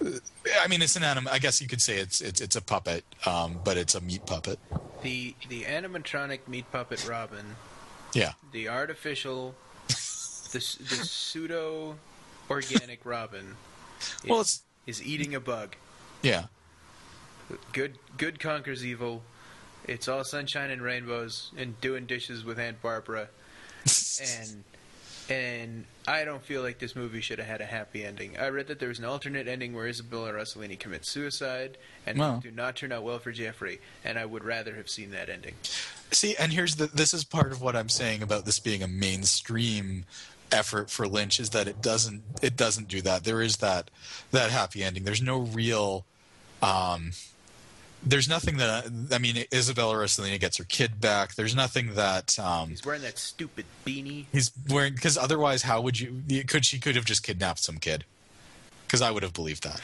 I 0.00 0.66
mean, 0.68 0.80
it's 0.80 0.96
an 0.96 1.02
anim. 1.04 1.28
I 1.30 1.38
guess 1.40 1.60
you 1.60 1.68
could 1.68 1.82
say 1.82 1.98
it's 1.98 2.22
it's 2.22 2.40
it's 2.40 2.56
a 2.56 2.62
puppet, 2.62 3.04
um, 3.26 3.60
but 3.64 3.76
it's 3.76 3.94
a 3.94 4.00
meat 4.00 4.24
puppet. 4.24 4.58
the 5.02 5.34
the 5.50 5.64
animatronic 5.64 6.48
meat 6.48 6.64
puppet 6.72 7.06
robin, 7.06 7.56
Yeah, 8.14 8.32
the 8.52 8.68
artificial, 8.68 9.54
the, 9.88 10.58
the 10.88 11.04
pseudo 11.04 11.96
organic 12.48 13.04
robin, 13.04 13.56
is, 14.24 14.30
Well, 14.30 14.40
it's- 14.40 14.62
is 14.86 15.02
eating 15.02 15.34
a 15.34 15.40
bug. 15.40 15.76
yeah, 16.22 16.44
Good 17.72 17.98
good 18.16 18.40
conquers 18.40 18.84
evil. 18.84 19.22
It's 19.86 20.08
all 20.08 20.24
sunshine 20.24 20.70
and 20.70 20.82
rainbows 20.82 21.50
and 21.56 21.80
doing 21.80 22.06
dishes 22.06 22.44
with 22.44 22.58
Aunt 22.58 22.82
Barbara. 22.82 23.28
and 24.20 24.64
and 25.30 25.84
I 26.06 26.24
don't 26.24 26.42
feel 26.42 26.62
like 26.62 26.78
this 26.78 26.96
movie 26.96 27.20
should 27.20 27.38
have 27.38 27.48
had 27.48 27.60
a 27.60 27.66
happy 27.66 28.04
ending. 28.04 28.38
I 28.38 28.48
read 28.48 28.66
that 28.68 28.78
there 28.78 28.88
was 28.88 28.98
an 28.98 29.04
alternate 29.04 29.46
ending 29.46 29.74
where 29.74 29.86
Isabella 29.86 30.32
Rossellini 30.32 30.78
commits 30.78 31.10
suicide 31.10 31.76
and 32.06 32.42
do 32.42 32.50
not 32.50 32.76
turn 32.76 32.92
out 32.92 33.02
well 33.02 33.18
for 33.18 33.30
Jeffrey, 33.30 33.80
and 34.04 34.18
I 34.18 34.24
would 34.24 34.44
rather 34.44 34.74
have 34.76 34.88
seen 34.88 35.10
that 35.10 35.28
ending. 35.28 35.54
See, 36.10 36.34
and 36.36 36.52
here's 36.52 36.76
the 36.76 36.86
this 36.86 37.12
is 37.12 37.24
part 37.24 37.52
of 37.52 37.60
what 37.60 37.76
I'm 37.76 37.90
saying 37.90 38.22
about 38.22 38.46
this 38.46 38.58
being 38.58 38.82
a 38.82 38.88
mainstream 38.88 40.04
effort 40.50 40.88
for 40.90 41.06
Lynch 41.06 41.38
is 41.38 41.50
that 41.50 41.68
it 41.68 41.82
doesn't 41.82 42.22
it 42.40 42.56
doesn't 42.56 42.88
do 42.88 43.02
that. 43.02 43.24
There 43.24 43.42
is 43.42 43.58
that 43.58 43.90
that 44.30 44.50
happy 44.50 44.82
ending. 44.82 45.04
There's 45.04 45.22
no 45.22 45.40
real 45.40 46.06
um 46.62 47.12
there's 48.04 48.28
nothing 48.28 48.56
that 48.58 48.86
I 49.12 49.18
mean 49.18 49.44
Isabella 49.52 49.94
Rossellini 49.94 50.38
gets 50.38 50.56
her 50.58 50.64
kid 50.64 51.00
back. 51.00 51.34
There's 51.34 51.54
nothing 51.54 51.94
that 51.94 52.38
um 52.38 52.70
He's 52.70 52.84
wearing 52.84 53.02
that 53.02 53.18
stupid 53.18 53.64
beanie. 53.86 54.26
he's 54.32 54.52
wearing 54.68 54.94
because 54.94 55.18
otherwise 55.18 55.62
how 55.62 55.80
would 55.80 55.98
you 55.98 56.22
could 56.46 56.64
she 56.64 56.78
could 56.78 56.94
have 56.96 57.04
just 57.04 57.22
kidnapped 57.22 57.58
some 57.60 57.78
kid 57.78 58.04
because 58.86 59.02
i 59.02 59.10
would 59.10 59.22
have 59.22 59.32
believed 59.34 59.64
that 59.64 59.80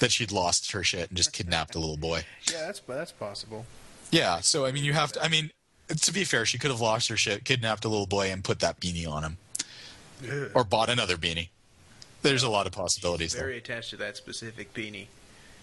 that 0.00 0.10
she'd 0.10 0.32
lost 0.32 0.72
her 0.72 0.82
shit 0.82 1.08
and 1.10 1.16
just 1.16 1.32
kidnapped 1.32 1.74
a 1.74 1.78
little 1.78 1.96
boy 1.96 2.24
Yeah, 2.50 2.66
that's 2.66 2.80
that's 2.80 3.12
possible. 3.12 3.66
yeah 4.10 4.40
so 4.40 4.64
i 4.66 4.72
mean 4.72 4.82
you 4.84 4.92
have 4.94 5.12
to 5.12 5.22
i 5.24 5.28
mean 5.28 5.50
to 5.88 6.12
be 6.12 6.24
fair 6.24 6.44
she 6.46 6.58
could 6.58 6.70
have 6.70 6.80
lost 6.80 7.08
her 7.08 7.16
shit 7.16 7.44
kidnapped 7.44 7.84
a 7.84 7.88
little 7.88 8.06
boy 8.06 8.32
and 8.32 8.42
put 8.42 8.58
that 8.60 8.80
beanie 8.80 9.06
on 9.06 9.22
him 9.22 9.36
or 10.54 10.64
bought 10.64 10.88
another 10.88 11.16
beanie 11.16 11.50
there's 12.22 12.42
a 12.42 12.48
lot 12.50 12.66
of 12.66 12.72
possibilities 12.72 13.32
there 13.34 13.42
Very 13.44 13.58
attached 13.58 13.90
to 13.90 13.96
that 13.98 14.16
specific 14.16 14.72
beanie. 14.74 15.06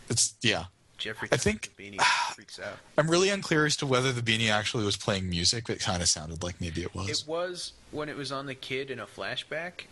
it's 0.10 0.36
yeah 0.42 0.66
Jeffrey 1.00 1.30
I 1.32 1.38
think- 1.38 1.72
the 1.76 1.84
beanie 1.91 2.02
freaks 2.36 2.60
out. 2.60 2.78
i'm 2.97 3.10
really 3.10 3.30
unclear 3.30 3.66
as 3.66 3.76
to 3.78 3.86
whether 3.86 4.12
the 4.12 4.22
beanie 4.22 4.50
actually 4.52 4.86
was 4.86 4.97
playing 4.97 5.30
music 5.30 5.66
but 5.68 5.78
it 5.78 5.82
kind 5.82 6.02
of 6.02 6.08
sounded 6.10 6.43
like 6.43 6.60
maybe 6.62 6.82
it 6.84 6.93
was 6.93 7.10
It 7.10 7.24
was 7.28 7.74
when 7.91 8.10
it 8.10 8.16
was 8.18 8.32
on 8.32 8.45
the 8.45 8.56
kid 8.56 8.91
in 8.91 9.00
a 9.00 9.06
flashback. 9.08 9.86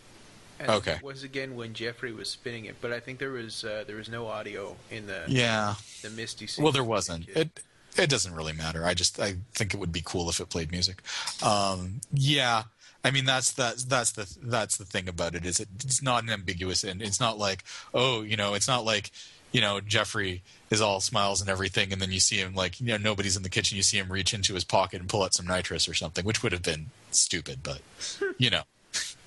And 0.60 0.70
Okay. 0.70 0.92
It 0.94 1.02
was 1.04 1.22
again 1.22 1.54
when 1.54 1.72
Jeffrey 1.72 2.12
was 2.12 2.28
spinning 2.28 2.64
it, 2.64 2.76
but 2.80 2.92
I 2.92 2.98
think 2.98 3.20
there 3.20 3.30
was 3.30 3.62
uh, 3.64 3.84
there 3.86 3.94
was 3.96 4.08
no 4.08 4.26
audio 4.26 4.74
in 4.90 5.06
the 5.06 5.22
yeah 5.28 5.74
the 6.02 6.10
Misty 6.10 6.48
scene. 6.48 6.64
Well, 6.64 6.72
there 6.72 6.82
wasn't. 6.84 7.26
kid. 7.28 7.36
It 7.36 7.62
it 8.02 8.10
doesn't 8.10 8.34
really 8.34 8.52
matter. 8.52 8.84
I 8.84 8.94
just 8.94 9.20
I 9.20 9.36
think 9.54 9.72
it 9.72 9.78
would 9.78 9.92
be 9.92 10.02
cool 10.04 10.28
if 10.28 10.40
it 10.40 10.48
played 10.50 10.72
music. 10.72 11.02
Um, 11.44 12.00
yeah, 12.12 12.64
I 13.04 13.12
mean 13.12 13.24
that's 13.24 13.52
that's 13.52 13.84
that's 13.84 14.10
the 14.12 14.26
that's 14.42 14.76
the 14.78 14.84
thing 14.84 15.08
about 15.08 15.36
it 15.36 15.46
is 15.46 15.60
it, 15.60 15.68
it's 15.84 16.02
not 16.02 16.24
an 16.24 16.30
ambiguous 16.30 16.82
and 16.82 17.00
it's 17.02 17.20
not 17.20 17.38
like 17.38 17.62
oh 17.94 18.22
you 18.22 18.36
know 18.36 18.54
it's 18.54 18.66
not 18.68 18.84
like 18.84 19.12
you 19.52 19.60
know 19.60 19.80
Jeffrey 19.80 20.42
is 20.70 20.80
all 20.80 21.00
smiles 21.00 21.40
and 21.40 21.48
everything 21.48 21.92
and 21.92 22.00
then 22.02 22.12
you 22.12 22.20
see 22.20 22.36
him 22.36 22.54
like 22.54 22.80
you 22.80 22.86
know 22.86 22.96
nobody's 22.96 23.36
in 23.36 23.42
the 23.42 23.48
kitchen 23.48 23.76
you 23.76 23.82
see 23.82 23.98
him 23.98 24.10
reach 24.12 24.34
into 24.34 24.54
his 24.54 24.64
pocket 24.64 25.00
and 25.00 25.08
pull 25.08 25.22
out 25.22 25.34
some 25.34 25.46
nitrous 25.46 25.88
or 25.88 25.94
something 25.94 26.24
which 26.24 26.42
would 26.42 26.52
have 26.52 26.62
been 26.62 26.86
stupid 27.10 27.60
but 27.62 27.80
you 28.38 28.50
know 28.50 28.62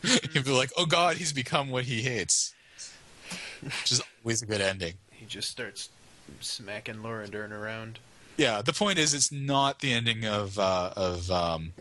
you'd 0.33 0.45
be 0.45 0.51
like 0.51 0.71
oh 0.77 0.85
god 0.85 1.17
he's 1.17 1.33
become 1.33 1.69
what 1.69 1.85
he 1.85 2.01
hates 2.01 2.53
which 3.61 3.91
is 3.91 4.01
always 4.23 4.41
a 4.41 4.45
good 4.45 4.61
ending. 4.61 4.93
he 5.11 5.25
just 5.25 5.49
starts 5.49 5.89
smacking 6.39 7.01
Laura 7.03 7.27
Dern 7.27 7.51
around. 7.51 7.99
yeah 8.37 8.61
the 8.61 8.73
point 8.73 8.97
is 8.99 9.13
it's 9.13 9.31
not 9.31 9.79
the 9.79 9.91
ending 9.93 10.25
of 10.25 10.57
uh, 10.59 10.91
of 10.95 11.29
um, 11.31 11.73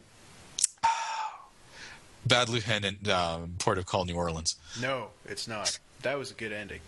bad 2.27 2.49
lieutenant 2.49 3.09
um, 3.09 3.55
port 3.59 3.79
of 3.79 3.87
call 3.87 4.05
new 4.05 4.15
orleans 4.15 4.57
No, 4.81 5.09
it's 5.27 5.47
not. 5.47 5.79
That 6.03 6.19
was 6.19 6.31
a 6.31 6.35
good 6.35 6.53
ending. 6.53 6.81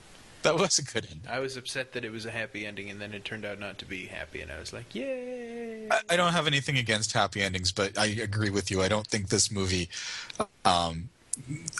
that 0.54 0.56
was 0.56 0.78
a 0.78 0.82
good 0.84 1.06
ending. 1.10 1.30
I 1.30 1.38
was 1.40 1.56
upset 1.56 1.92
that 1.92 2.04
it 2.04 2.12
was 2.12 2.26
a 2.26 2.30
happy 2.30 2.66
ending, 2.66 2.90
and 2.90 3.00
then 3.00 3.12
it 3.12 3.24
turned 3.24 3.44
out 3.44 3.58
not 3.58 3.78
to 3.78 3.84
be 3.84 4.06
happy, 4.06 4.40
and 4.40 4.50
I 4.50 4.58
was 4.58 4.72
like, 4.72 4.94
yay! 4.94 5.88
I, 5.90 6.00
I 6.10 6.16
don't 6.16 6.32
have 6.32 6.46
anything 6.46 6.78
against 6.78 7.12
happy 7.12 7.42
endings 7.42 7.72
but 7.72 7.98
i 7.98 8.06
agree 8.06 8.50
with 8.50 8.70
you. 8.70 8.82
I 8.82 8.88
don't 8.88 9.06
think 9.06 9.28
this 9.28 9.50
movie 9.50 9.88
um, 10.64 11.08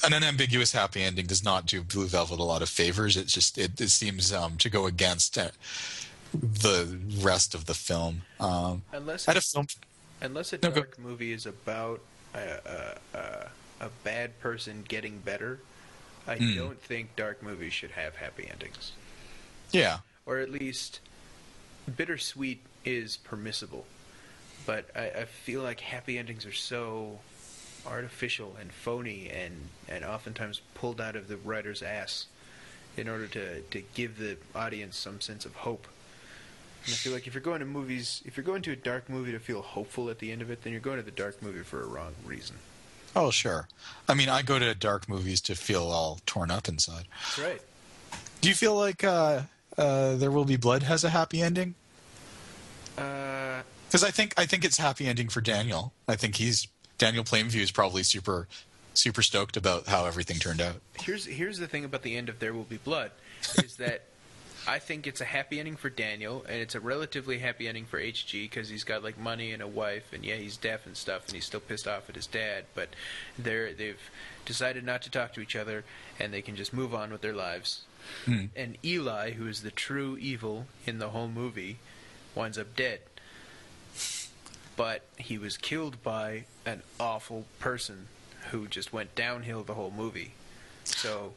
an 0.05 0.13
unambiguous 0.15 0.73
happy 0.73 1.03
ending 1.03 1.27
does 1.27 1.45
not 1.45 1.67
do 1.67 1.83
blue 1.83 2.07
velvet 2.07 2.39
a 2.41 2.45
lot 2.45 2.63
of 2.63 2.69
favors. 2.69 3.17
It 3.17 3.27
just 3.27 3.59
it, 3.59 3.81
it 3.81 3.91
seems 3.91 4.33
um, 4.33 4.57
to 4.59 4.71
go 4.71 4.87
against 4.87 5.37
uh, 5.39 5.51
the 6.33 6.99
rest 7.21 7.55
of 7.55 7.67
the 7.67 7.75
film. 7.75 8.23
Um, 8.41 8.83
Unless 8.93 9.29
at 9.29 9.37
a 9.37 9.39
it's, 9.39 9.53
film 9.53 9.67
unless 10.21 10.53
a 10.53 10.59
No, 10.63 10.71
dark 10.71 10.99
movie 10.99 11.33
is 11.33 11.47
about 11.47 12.01
a, 12.35 12.99
a, 13.15 13.19
a, 13.19 13.87
a 13.87 13.89
bad 14.05 14.39
person 14.41 14.85
getting 14.89 15.19
better, 15.19 15.61
I 16.27 16.37
Hmm. 16.37 16.55
don't 16.57 16.81
think 16.81 17.16
dark 17.16 17.43
movies 17.43 17.73
should 17.73 17.93
have 17.93 18.16
happy 18.16 18.49
endings. 18.51 18.93
yeah 19.73 19.99
or 20.27 20.39
at 20.39 20.51
least 20.51 21.01
bittersweet 21.97 22.61
is 22.85 23.16
permissible. 23.16 23.87
But 24.66 24.89
I, 24.95 25.07
I 25.11 25.25
feel 25.25 25.62
like 25.62 25.81
happy 25.81 26.16
endings 26.18 26.47
are 26.47 26.53
so 26.53 27.18
artificial 27.87 28.57
and 28.61 28.73
phony 28.73 29.29
and, 29.29 29.68
and 29.89 30.05
oftentimes 30.05 30.61
pulled 30.75 31.01
out 31.01 31.16
of 31.16 31.27
the 31.27 31.37
writer's 31.39 31.83
ass 31.83 32.27
in 32.97 33.09
order 33.09 33.27
to, 33.27 33.61
to 33.62 33.83
give 33.95 34.18
the 34.18 34.37
audience 34.55 34.97
some 34.97 35.20
sense 35.20 35.45
of 35.45 35.55
hope. 35.57 35.89
And 36.85 36.93
I 36.93 36.97
feel 36.97 37.12
like 37.12 37.27
if 37.27 37.35
you're 37.35 37.41
going 37.41 37.61
to 37.61 37.66
movies, 37.66 38.23
if 38.25 38.37
you're 38.37 38.45
going 38.45 38.62
to 38.62 38.73
a 38.73 38.77
dark 38.77 39.09
movie 39.09 39.33
to 39.33 39.39
feel 39.41 39.62
hopeful 39.62 40.11
at 40.11 40.18
the 40.20 40.31
end 40.31 40.43
of 40.43 40.51
it, 40.51 40.62
then 40.62 40.73
you're 40.73 40.81
going 40.81 40.99
to 40.99 41.03
the 41.05 41.11
dark 41.11 41.43
movie 41.43 41.62
for 41.62 41.83
a 41.83 41.87
wrong 41.87 42.14
reason. 42.25 42.57
Oh, 43.15 43.31
sure. 43.31 43.69
I 44.09 44.15
mean, 44.15 44.29
I 44.29 44.43
go 44.43 44.59
to 44.59 44.75
dark 44.75 45.09
movies 45.09 45.41
to 45.43 45.55
feel 45.55 45.85
all 45.85 46.21
torn 46.27 46.51
up 46.51 46.69
inside. 46.69 47.05
That's 47.37 47.39
right. 47.39 47.63
Do 48.41 48.49
you 48.49 48.55
feel 48.55 48.75
like 48.75 49.05
uh, 49.05 49.43
uh, 49.79 50.17
There 50.17 50.31
Will 50.31 50.45
Be 50.45 50.57
Blood 50.57 50.83
has 50.85 51.05
a 51.05 51.11
happy 51.11 51.41
ending? 51.43 51.75
Uh, 52.99 53.63
Because 53.89 54.03
I 54.05 54.11
think 54.11 54.35
I 54.37 54.47
think 54.47 54.65
it's 54.65 54.79
happy 54.79 55.07
ending 55.07 55.29
for 55.29 55.41
Daniel. 55.41 55.93
I 56.09 56.17
think 56.17 56.37
he's 56.37 56.67
Daniel 56.99 57.25
Plainview 57.25 57.61
is 57.63 57.71
probably 57.71 58.03
super 58.03 58.49
super 58.95 59.23
stoked 59.23 59.57
about 59.57 59.87
how 59.87 60.05
everything 60.05 60.39
turned 60.39 60.61
out. 60.61 60.77
here's 61.01 61.25
here's 61.25 61.59
the 61.59 61.67
thing 61.67 61.85
about 61.85 62.03
the 62.03 62.17
end 62.17 62.29
of 62.29 62.39
There 62.39 62.53
Will 62.53 62.65
Be 62.65 62.77
Blood 62.77 63.11
is 63.65 63.77
that 63.77 64.03
I 64.67 64.79
think 64.79 65.07
it's 65.07 65.21
a 65.21 65.25
happy 65.25 65.59
ending 65.59 65.77
for 65.77 65.91
Daniel 65.91 66.45
and 66.49 66.57
it's 66.57 66.75
a 66.75 66.81
relatively 66.81 67.39
happy 67.39 67.67
ending 67.69 67.85
for 67.85 68.01
HG 68.01 68.45
because 68.45 68.69
he's 68.69 68.85
got 68.85 69.03
like 69.03 69.19
money 69.19 69.53
and 69.53 69.63
a 69.63 69.67
wife 69.67 70.13
and 70.13 70.25
yeah 70.25 70.37
he's 70.37 70.57
deaf 70.57 70.87
and 70.87 70.97
stuff 70.97 71.27
and 71.27 71.35
he's 71.35 71.45
still 71.45 71.61
pissed 71.61 71.89
off 71.89 72.09
at 72.09 72.15
his 72.15 72.27
dad 72.27 72.65
but 72.75 72.91
they're 73.39 73.73
they've 73.73 73.99
decided 74.45 74.85
not 74.85 75.03
to 75.03 75.11
talk 75.11 75.33
to 75.35 75.41
each 75.41 75.57
other 75.57 75.85
and 76.19 76.33
they 76.33 76.43
can 76.43 76.57
just 76.57 76.73
move 76.73 76.95
on 76.95 77.11
with 77.11 77.21
their 77.21 77.35
lives. 77.35 77.83
Hmm. 78.25 78.47
And 78.57 78.77
Eli, 78.85 79.33
who 79.33 79.47
is 79.47 79.63
the 79.63 79.71
true 79.71 80.17
evil 80.21 80.67
in 80.87 80.99
the 80.99 81.11
whole 81.11 81.29
movie, 81.29 81.79
winds 82.35 82.59
up 82.59 82.75
dead. 82.75 83.01
But 84.77 85.03
he 85.17 85.39
was 85.39 85.57
killed 85.57 86.03
by 86.03 86.45
an 86.67 86.83
awful 86.99 87.47
person 87.61 88.09
who 88.51 88.67
just 88.67 88.93
went 88.93 89.15
downhill 89.15 89.63
the 89.63 89.75
whole 89.75 89.93
movie. 89.97 90.33
So 90.85 91.35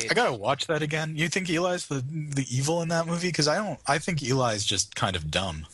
I 0.00 0.14
gotta 0.14 0.32
watch 0.32 0.66
that 0.66 0.82
again. 0.82 1.16
You 1.16 1.28
think 1.28 1.48
Eli's 1.48 1.86
the 1.86 2.02
the 2.10 2.46
evil 2.50 2.82
in 2.82 2.88
that 2.88 3.06
movie? 3.06 3.28
Because 3.28 3.48
I 3.48 3.56
don't. 3.56 3.78
I 3.86 3.98
think 3.98 4.22
Eli's 4.22 4.64
just 4.64 4.94
kind 4.94 5.16
of 5.16 5.30
dumb. 5.30 5.66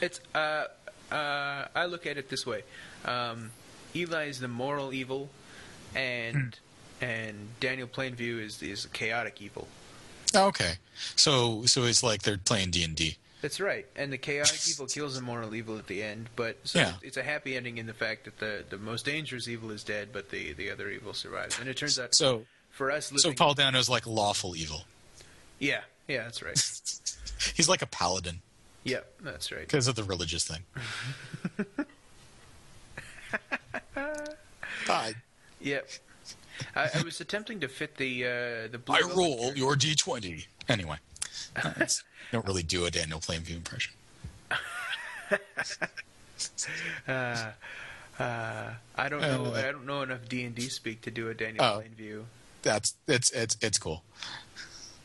It's 0.00 0.20
uh, 0.34 0.66
uh, 1.12 1.66
I 1.74 1.86
look 1.86 2.06
at 2.06 2.16
it 2.18 2.28
this 2.28 2.46
way: 2.46 2.62
um, 3.04 3.50
Eli 3.94 4.26
is 4.26 4.40
the 4.40 4.48
moral 4.48 4.92
evil, 4.92 5.30
and 5.94 6.58
and 7.00 7.48
Daniel 7.60 7.88
Plainview 7.88 8.40
is 8.40 8.62
is 8.62 8.86
chaotic 8.86 9.40
evil. 9.40 9.68
Okay, 10.34 10.74
so 11.16 11.64
so 11.66 11.84
it's 11.84 12.02
like 12.02 12.22
they're 12.22 12.38
playing 12.38 12.70
D 12.70 12.82
and 12.84 12.96
D. 12.96 13.16
That's 13.40 13.60
right, 13.60 13.86
and 13.94 14.10
the 14.12 14.16
chaotic 14.18 14.58
evil 14.70 14.86
kills 14.86 15.14
the 15.16 15.20
moral 15.22 15.54
evil 15.54 15.76
at 15.78 15.86
the 15.86 16.02
end. 16.02 16.30
But 16.34 16.56
so 16.64 16.78
Yeah. 16.78 16.94
it's 17.02 17.16
a 17.18 17.22
happy 17.22 17.56
ending 17.56 17.76
in 17.78 17.86
the 17.86 17.92
fact 17.92 18.24
that 18.24 18.38
the 18.38 18.64
the 18.68 18.78
most 18.78 19.04
dangerous 19.04 19.46
evil 19.48 19.70
is 19.70 19.84
dead, 19.84 20.08
but 20.12 20.30
the 20.30 20.54
the 20.54 20.70
other 20.70 20.88
evil 20.90 21.12
survives. 21.14 21.58
And 21.60 21.68
it 21.68 21.76
turns 21.76 21.98
out 21.98 22.14
So 22.14 22.46
for 22.74 22.90
us 22.90 23.10
living, 23.12 23.22
so 23.22 23.32
Paul 23.34 23.54
Dano's 23.54 23.88
like 23.88 24.06
lawful 24.06 24.54
evil. 24.56 24.84
yeah, 25.58 25.80
yeah, 26.08 26.24
that's 26.24 26.42
right. 26.42 26.58
He's 27.54 27.68
like 27.68 27.82
a 27.82 27.86
paladin 27.86 28.40
yeah, 28.84 29.00
that's 29.22 29.50
right. 29.50 29.60
because 29.62 29.88
of 29.88 29.94
the 29.96 30.04
religious 30.04 30.44
thing. 30.46 30.60
I, 34.88 35.14
Yep. 35.60 35.88
I, 36.76 36.90
I 36.94 37.02
was 37.02 37.20
attempting 37.20 37.60
to 37.60 37.68
fit 37.68 37.96
the 37.96 38.24
uh, 38.24 38.68
the 38.70 38.78
blue 38.78 38.94
I 38.96 39.00
roll 39.00 39.52
your 39.56 39.74
d 39.76 39.94
twenty. 39.94 40.46
Anyway, 40.68 40.96
don't 42.32 42.46
really 42.46 42.62
do 42.62 42.84
a 42.84 42.90
Daniel 42.90 43.18
Plainview 43.20 43.56
impression. 43.56 43.94
Uh, 47.08 47.50
uh, 48.18 48.70
I 48.96 49.08
don't 49.08 49.20
know. 49.22 49.46
Uh, 49.54 49.58
I 49.58 49.72
don't 49.72 49.86
know 49.86 50.02
enough 50.02 50.28
D 50.28 50.44
and 50.44 50.54
D 50.54 50.62
speak 50.68 51.00
to 51.02 51.10
do 51.10 51.28
a 51.30 51.34
Daniel 51.34 51.64
Oh. 51.64 51.82
Plainview. 51.82 52.22
That's 52.64 52.94
it's 53.06 53.30
it's 53.30 53.56
it's 53.60 53.78
cool. 53.78 54.02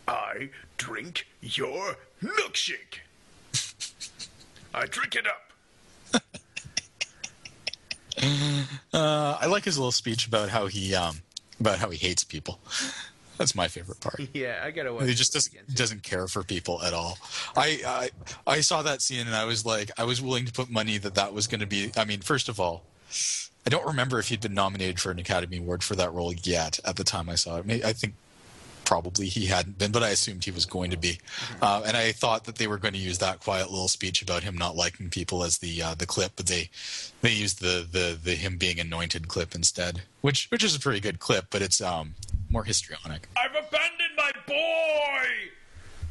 I 0.08 0.50
drink 0.78 1.28
your 1.42 1.98
milkshake. 2.24 3.02
I 4.74 4.86
drink 4.86 5.16
it 5.16 5.28
up. 5.28 6.24
Uh, 8.92 9.38
I 9.40 9.46
like 9.46 9.64
his 9.64 9.78
little 9.78 9.94
speech 9.94 10.28
about 10.28 10.50
how 10.50 10.68
he 10.68 10.94
um 10.94 11.22
about 11.62 11.80
how 11.80 11.90
he 11.90 11.98
hates 11.98 12.26
people. 12.26 12.60
That's 13.38 13.56
my 13.56 13.70
favorite 13.70 14.02
part. 14.02 14.20
Yeah, 14.34 14.62
I 14.62 14.72
gotta 14.72 14.94
watch. 14.94 15.06
He 15.06 15.12
it 15.12 15.16
just 15.16 15.32
doesn't, 15.32 15.74
doesn't 15.74 16.04
care 16.04 16.28
for 16.28 16.44
people 16.44 16.82
at 16.84 16.94
all. 16.94 17.18
I, 17.56 17.80
I 17.86 18.10
I 18.46 18.60
saw 18.60 18.82
that 18.82 19.02
scene 19.02 19.26
and 19.26 19.36
I 19.36 19.46
was 19.46 19.66
like, 19.66 19.92
I 19.98 20.04
was 20.04 20.22
willing 20.22 20.46
to 20.46 20.52
put 20.52 20.70
money 20.70 20.98
that 20.98 21.16
that 21.16 21.34
was 21.34 21.48
going 21.48 21.62
to 21.62 21.66
be. 21.68 21.92
I 21.96 22.04
mean, 22.04 22.20
first 22.20 22.50
of 22.50 22.60
all, 22.60 22.84
I 23.66 23.70
don't 23.70 23.86
remember 23.86 24.20
if 24.20 24.30
he'd 24.30 24.42
been 24.42 24.54
nominated 24.54 25.00
for 25.00 25.12
an 25.12 25.20
Academy 25.20 25.58
Award 25.58 25.84
for 25.84 25.96
that 25.96 26.14
role 26.14 26.34
yet 26.34 26.80
at 26.86 26.96
the 26.96 27.04
time 27.04 27.30
I 27.30 27.36
saw 27.36 27.58
it. 27.58 27.66
Maybe, 27.66 27.84
I 27.84 27.94
think 27.94 28.16
probably 28.90 29.28
he 29.28 29.46
hadn't 29.46 29.78
been, 29.78 29.92
but 29.92 30.02
I 30.02 30.10
assumed 30.10 30.44
he 30.44 30.50
was 30.50 30.66
going 30.66 30.90
to 30.90 30.98
be. 30.98 31.20
Uh, 31.62 31.84
and 31.86 31.96
I 31.96 32.12
thought 32.12 32.46
that 32.46 32.56
they 32.56 32.66
were 32.66 32.80
going 32.80 32.96
to 32.96 33.00
use 33.00 33.20
that 33.20 33.40
quiet 33.40 33.70
little 33.70 33.88
speech 33.88 34.24
about 34.24 34.42
him 34.42 34.58
not 34.58 34.76
liking 34.76 35.12
people 35.12 35.44
as 35.44 35.60
the 35.60 35.84
uh, 35.84 35.94
the 35.94 36.08
clip, 36.08 36.32
but 36.36 36.48
they 36.48 36.72
they 37.22 37.32
used 37.32 37.62
the, 37.62 37.88
the 37.92 38.18
the 38.22 38.34
him 38.34 38.58
being 38.58 38.80
anointed 38.80 39.28
clip 39.28 39.54
instead, 39.54 40.02
which 40.22 40.48
which 40.50 40.64
is 40.64 40.76
a 40.76 40.80
pretty 40.80 41.00
good 41.00 41.20
clip, 41.20 41.46
but 41.52 41.62
it's 41.62 41.82
um 41.82 42.16
more 42.50 42.64
histrionic. 42.64 43.28
I've 43.38 43.52
abandoned 43.52 44.16
my 44.18 44.32
boy. 44.48 45.28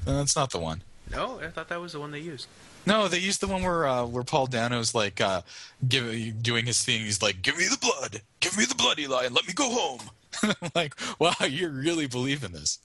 Uh, 0.06 0.18
that's 0.18 0.36
not 0.36 0.50
the 0.50 0.60
one. 0.60 0.82
No, 1.10 1.40
I 1.40 1.48
thought 1.48 1.68
that 1.68 1.80
was 1.80 1.92
the 1.92 2.00
one 2.00 2.10
they 2.10 2.20
used. 2.20 2.46
No, 2.86 3.08
they 3.08 3.18
used 3.18 3.40
the 3.40 3.48
one 3.48 3.62
where 3.62 3.86
uh, 3.86 4.06
where 4.06 4.24
Paul 4.24 4.46
Dano's 4.46 4.94
like 4.94 5.20
uh, 5.20 5.42
give, 5.86 6.42
doing 6.42 6.66
his 6.66 6.82
thing. 6.82 7.00
He's 7.00 7.22
like, 7.22 7.42
"Give 7.42 7.56
me 7.56 7.64
the 7.64 7.78
blood, 7.78 8.22
give 8.40 8.56
me 8.56 8.64
the 8.64 8.74
blood, 8.74 8.98
Eli, 8.98 9.24
and 9.24 9.34
let 9.34 9.46
me 9.46 9.52
go 9.52 9.68
home." 9.68 10.00
I'm 10.42 10.54
like, 10.74 10.94
wow, 11.18 11.34
you 11.48 11.68
really 11.68 12.06
believe 12.06 12.44
in 12.44 12.52
this? 12.52 12.78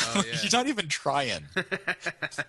Oh, 0.00 0.22
yeah. 0.30 0.38
you're 0.42 0.50
not 0.52 0.66
even 0.66 0.88
trying. 0.88 1.44
you're 1.56 1.64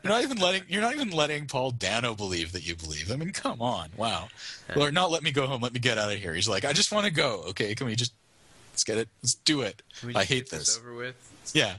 not 0.04 0.24
even 0.24 0.38
letting. 0.38 0.64
You're 0.68 0.82
not 0.82 0.94
even 0.94 1.12
letting 1.12 1.48
Paul 1.48 1.72
Dano 1.72 2.16
believe 2.16 2.52
that 2.52 2.68
you 2.68 2.76
believe. 2.76 3.12
I 3.12 3.16
mean, 3.16 3.32
come 3.32 3.62
on, 3.62 3.90
wow. 3.96 4.28
Or 4.76 4.92
not 4.92 5.12
let 5.12 5.24
me 5.24 5.32
go 5.32 5.48
home. 5.48 5.62
Let 5.62 5.74
me 5.74 5.80
get 5.80 5.98
out 5.98 6.12
of 6.12 6.18
here. 6.18 6.34
He's 6.34 6.50
like, 6.50 6.66
I 6.66 6.74
just 6.74 6.92
want 6.92 7.06
to 7.06 7.12
go. 7.12 7.44
Okay, 7.50 7.74
can 7.76 7.88
we 7.88 7.96
just 7.96 8.14
let's 8.74 8.84
get 8.84 8.98
it? 8.98 9.10
Let's 9.22 9.36
do 9.36 9.62
it. 9.62 9.82
I 10.16 10.24
hate 10.24 10.50
get 10.50 10.60
this. 10.60 10.78
Over 10.78 10.96
with. 10.96 11.52
Yeah, 11.54 11.76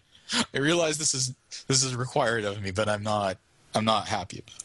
I 0.55 0.59
realize 0.59 0.99
this 0.99 1.15
is 1.15 1.35
this 1.69 1.83
is 1.83 1.95
required 1.95 2.45
of 2.45 2.61
me, 2.63 2.71
but 2.71 2.89
I'm 2.89 3.03
not. 3.03 3.39
I'm 3.75 3.85
not 3.85 4.09
happy 4.09 4.41
about. 4.41 4.57
it. 4.57 4.65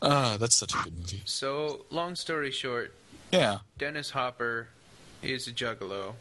Uh, 0.00 0.36
that's 0.36 0.56
such 0.56 0.72
a 0.74 0.78
good 0.84 0.96
movie. 0.96 1.22
So, 1.24 1.84
long 1.90 2.14
story 2.14 2.52
short, 2.52 2.94
Yeah. 3.32 3.58
Dennis 3.76 4.10
Hopper 4.10 4.68
is 5.22 5.48
a 5.48 5.52
juggalo, 5.52 6.14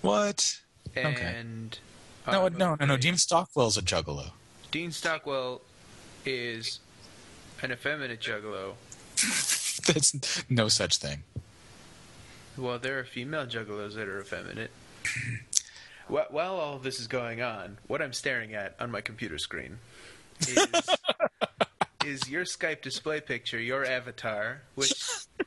What? 0.00 0.60
Okay. 0.96 1.34
and 1.38 1.78
No, 2.26 2.48
no, 2.48 2.48
no, 2.48 2.74
no. 2.74 2.84
afraid 2.84 3.00
Dean 3.00 3.16
Stockwell's 3.18 3.76
a 3.76 3.82
juggalo. 3.82 4.30
Dean 4.70 4.90
Stockwell 4.90 5.60
is 6.24 6.80
an 7.62 7.70
effeminate 7.72 8.20
juggalo. 8.20 8.74
That's 9.86 10.42
no 10.48 10.68
such 10.68 10.96
thing. 10.96 11.24
Well, 12.56 12.78
there 12.78 12.98
are 12.98 13.04
female 13.04 13.44
juggalos 13.46 13.94
that 13.94 14.08
are 14.08 14.20
effeminate. 14.20 14.70
Wh- 16.12 16.30
While 16.32 16.54
all 16.56 16.78
this 16.78 17.00
is 17.00 17.06
going 17.06 17.40
on, 17.42 17.78
what 17.86 18.02
I'm 18.02 18.12
staring 18.12 18.54
at 18.54 18.74
on 18.78 18.90
my 18.90 19.00
computer 19.00 19.38
screen 19.38 19.78
is, 20.40 20.66
is 22.04 22.28
your 22.28 22.44
Skype 22.44 22.82
display 22.82 23.20
picture, 23.20 23.60
your 23.60 23.84
avatar, 23.84 24.62
which 24.74 24.92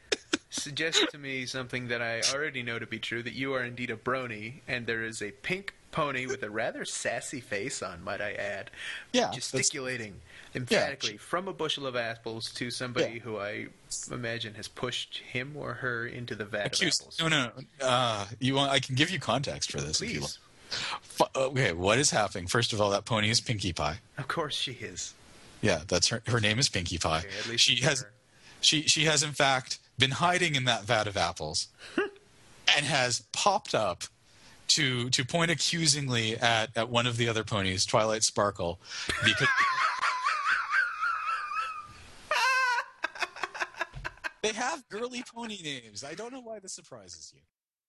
suggests 0.49 1.05
to 1.11 1.17
me 1.17 1.45
something 1.45 1.89
that 1.89 2.01
I 2.01 2.21
already 2.33 2.63
know 2.63 2.79
to 2.79 2.87
be 2.87 2.99
true 2.99 3.21
that 3.23 3.33
you 3.33 3.53
are 3.53 3.63
indeed 3.63 3.91
a 3.91 3.95
brony, 3.97 4.61
and 4.67 4.87
there 4.87 5.03
is 5.03 5.21
a 5.21 5.31
pink 5.31 5.73
pony 5.91 6.25
with 6.25 6.43
a 6.43 6.49
rather 6.49 6.83
sassy 6.83 7.39
face 7.39 7.81
on, 7.81 8.03
might 8.03 8.19
I 8.19 8.33
add, 8.33 8.69
Yeah, 9.13 9.31
gesticulating 9.31 10.15
emphatically 10.53 11.15
from 11.17 11.47
a 11.47 11.53
bushel 11.53 11.85
of 11.87 11.95
apples 11.95 12.51
to 12.53 12.69
somebody 12.71 13.13
Yeah. 13.15 13.19
who 13.19 13.37
I 13.37 13.67
imagine 14.11 14.55
has 14.55 14.67
pushed 14.67 15.19
him 15.19 15.53
or 15.55 15.73
her 15.75 16.05
into 16.05 16.35
the 16.35 16.43
vat 16.45 16.67
Accused. 16.67 17.01
of 17.01 17.05
apples. 17.07 17.19
No, 17.21 17.27
no, 17.29 17.51
no. 17.79 17.85
Uh, 17.85 18.25
you 18.39 18.55
want? 18.55 18.71
I 18.71 18.79
can 18.79 18.95
give 18.95 19.09
you 19.09 19.19
context 19.19 19.71
for 19.71 19.79
this 19.79 20.01
if 20.01 20.11
you 20.13 20.19
Please. 20.21 20.39
Okay, 21.35 21.73
what 21.73 21.97
is 21.97 22.11
happening? 22.11 22.47
First 22.47 22.73
of 22.73 22.81
all, 22.81 22.89
that 22.91 23.05
pony 23.05 23.29
is 23.29 23.39
Pinkie 23.39 23.73
Pie. 23.73 23.99
Of 24.17 24.27
course 24.27 24.55
she 24.55 24.73
is. 24.73 25.13
Yeah, 25.61 25.81
that's 25.87 26.09
her. 26.09 26.21
Her 26.27 26.39
name 26.39 26.59
is 26.59 26.69
Pinkie 26.69 26.97
Pie. 26.97 27.19
Okay, 27.19 27.27
at 27.39 27.47
least 27.47 27.63
she 27.63 27.81
has, 27.83 28.01
her. 28.01 28.11
she 28.61 28.83
she 28.83 29.05
has 29.05 29.23
in 29.23 29.31
fact 29.31 29.79
been 29.97 30.11
hiding 30.11 30.55
in 30.55 30.65
that 30.65 30.83
vat 30.83 31.07
of 31.07 31.17
apples, 31.17 31.67
and 31.97 32.85
has 32.85 33.23
popped 33.31 33.73
up 33.73 34.03
to 34.69 35.09
to 35.09 35.23
point 35.23 35.51
accusingly 35.51 36.37
at 36.37 36.75
at 36.75 36.89
one 36.89 37.07
of 37.07 37.17
the 37.17 37.29
other 37.29 37.43
ponies, 37.43 37.85
Twilight 37.85 38.23
Sparkle, 38.23 38.79
because. 39.23 39.47
They 44.45 44.53
have 44.53 44.87
girly 44.89 45.23
pony 45.33 45.59
names. 45.63 46.03
I 46.03 46.13
don't 46.13 46.31
know 46.31 46.39
why 46.39 46.59
this 46.59 46.71
surprises 46.71 47.33
you. 47.35 47.41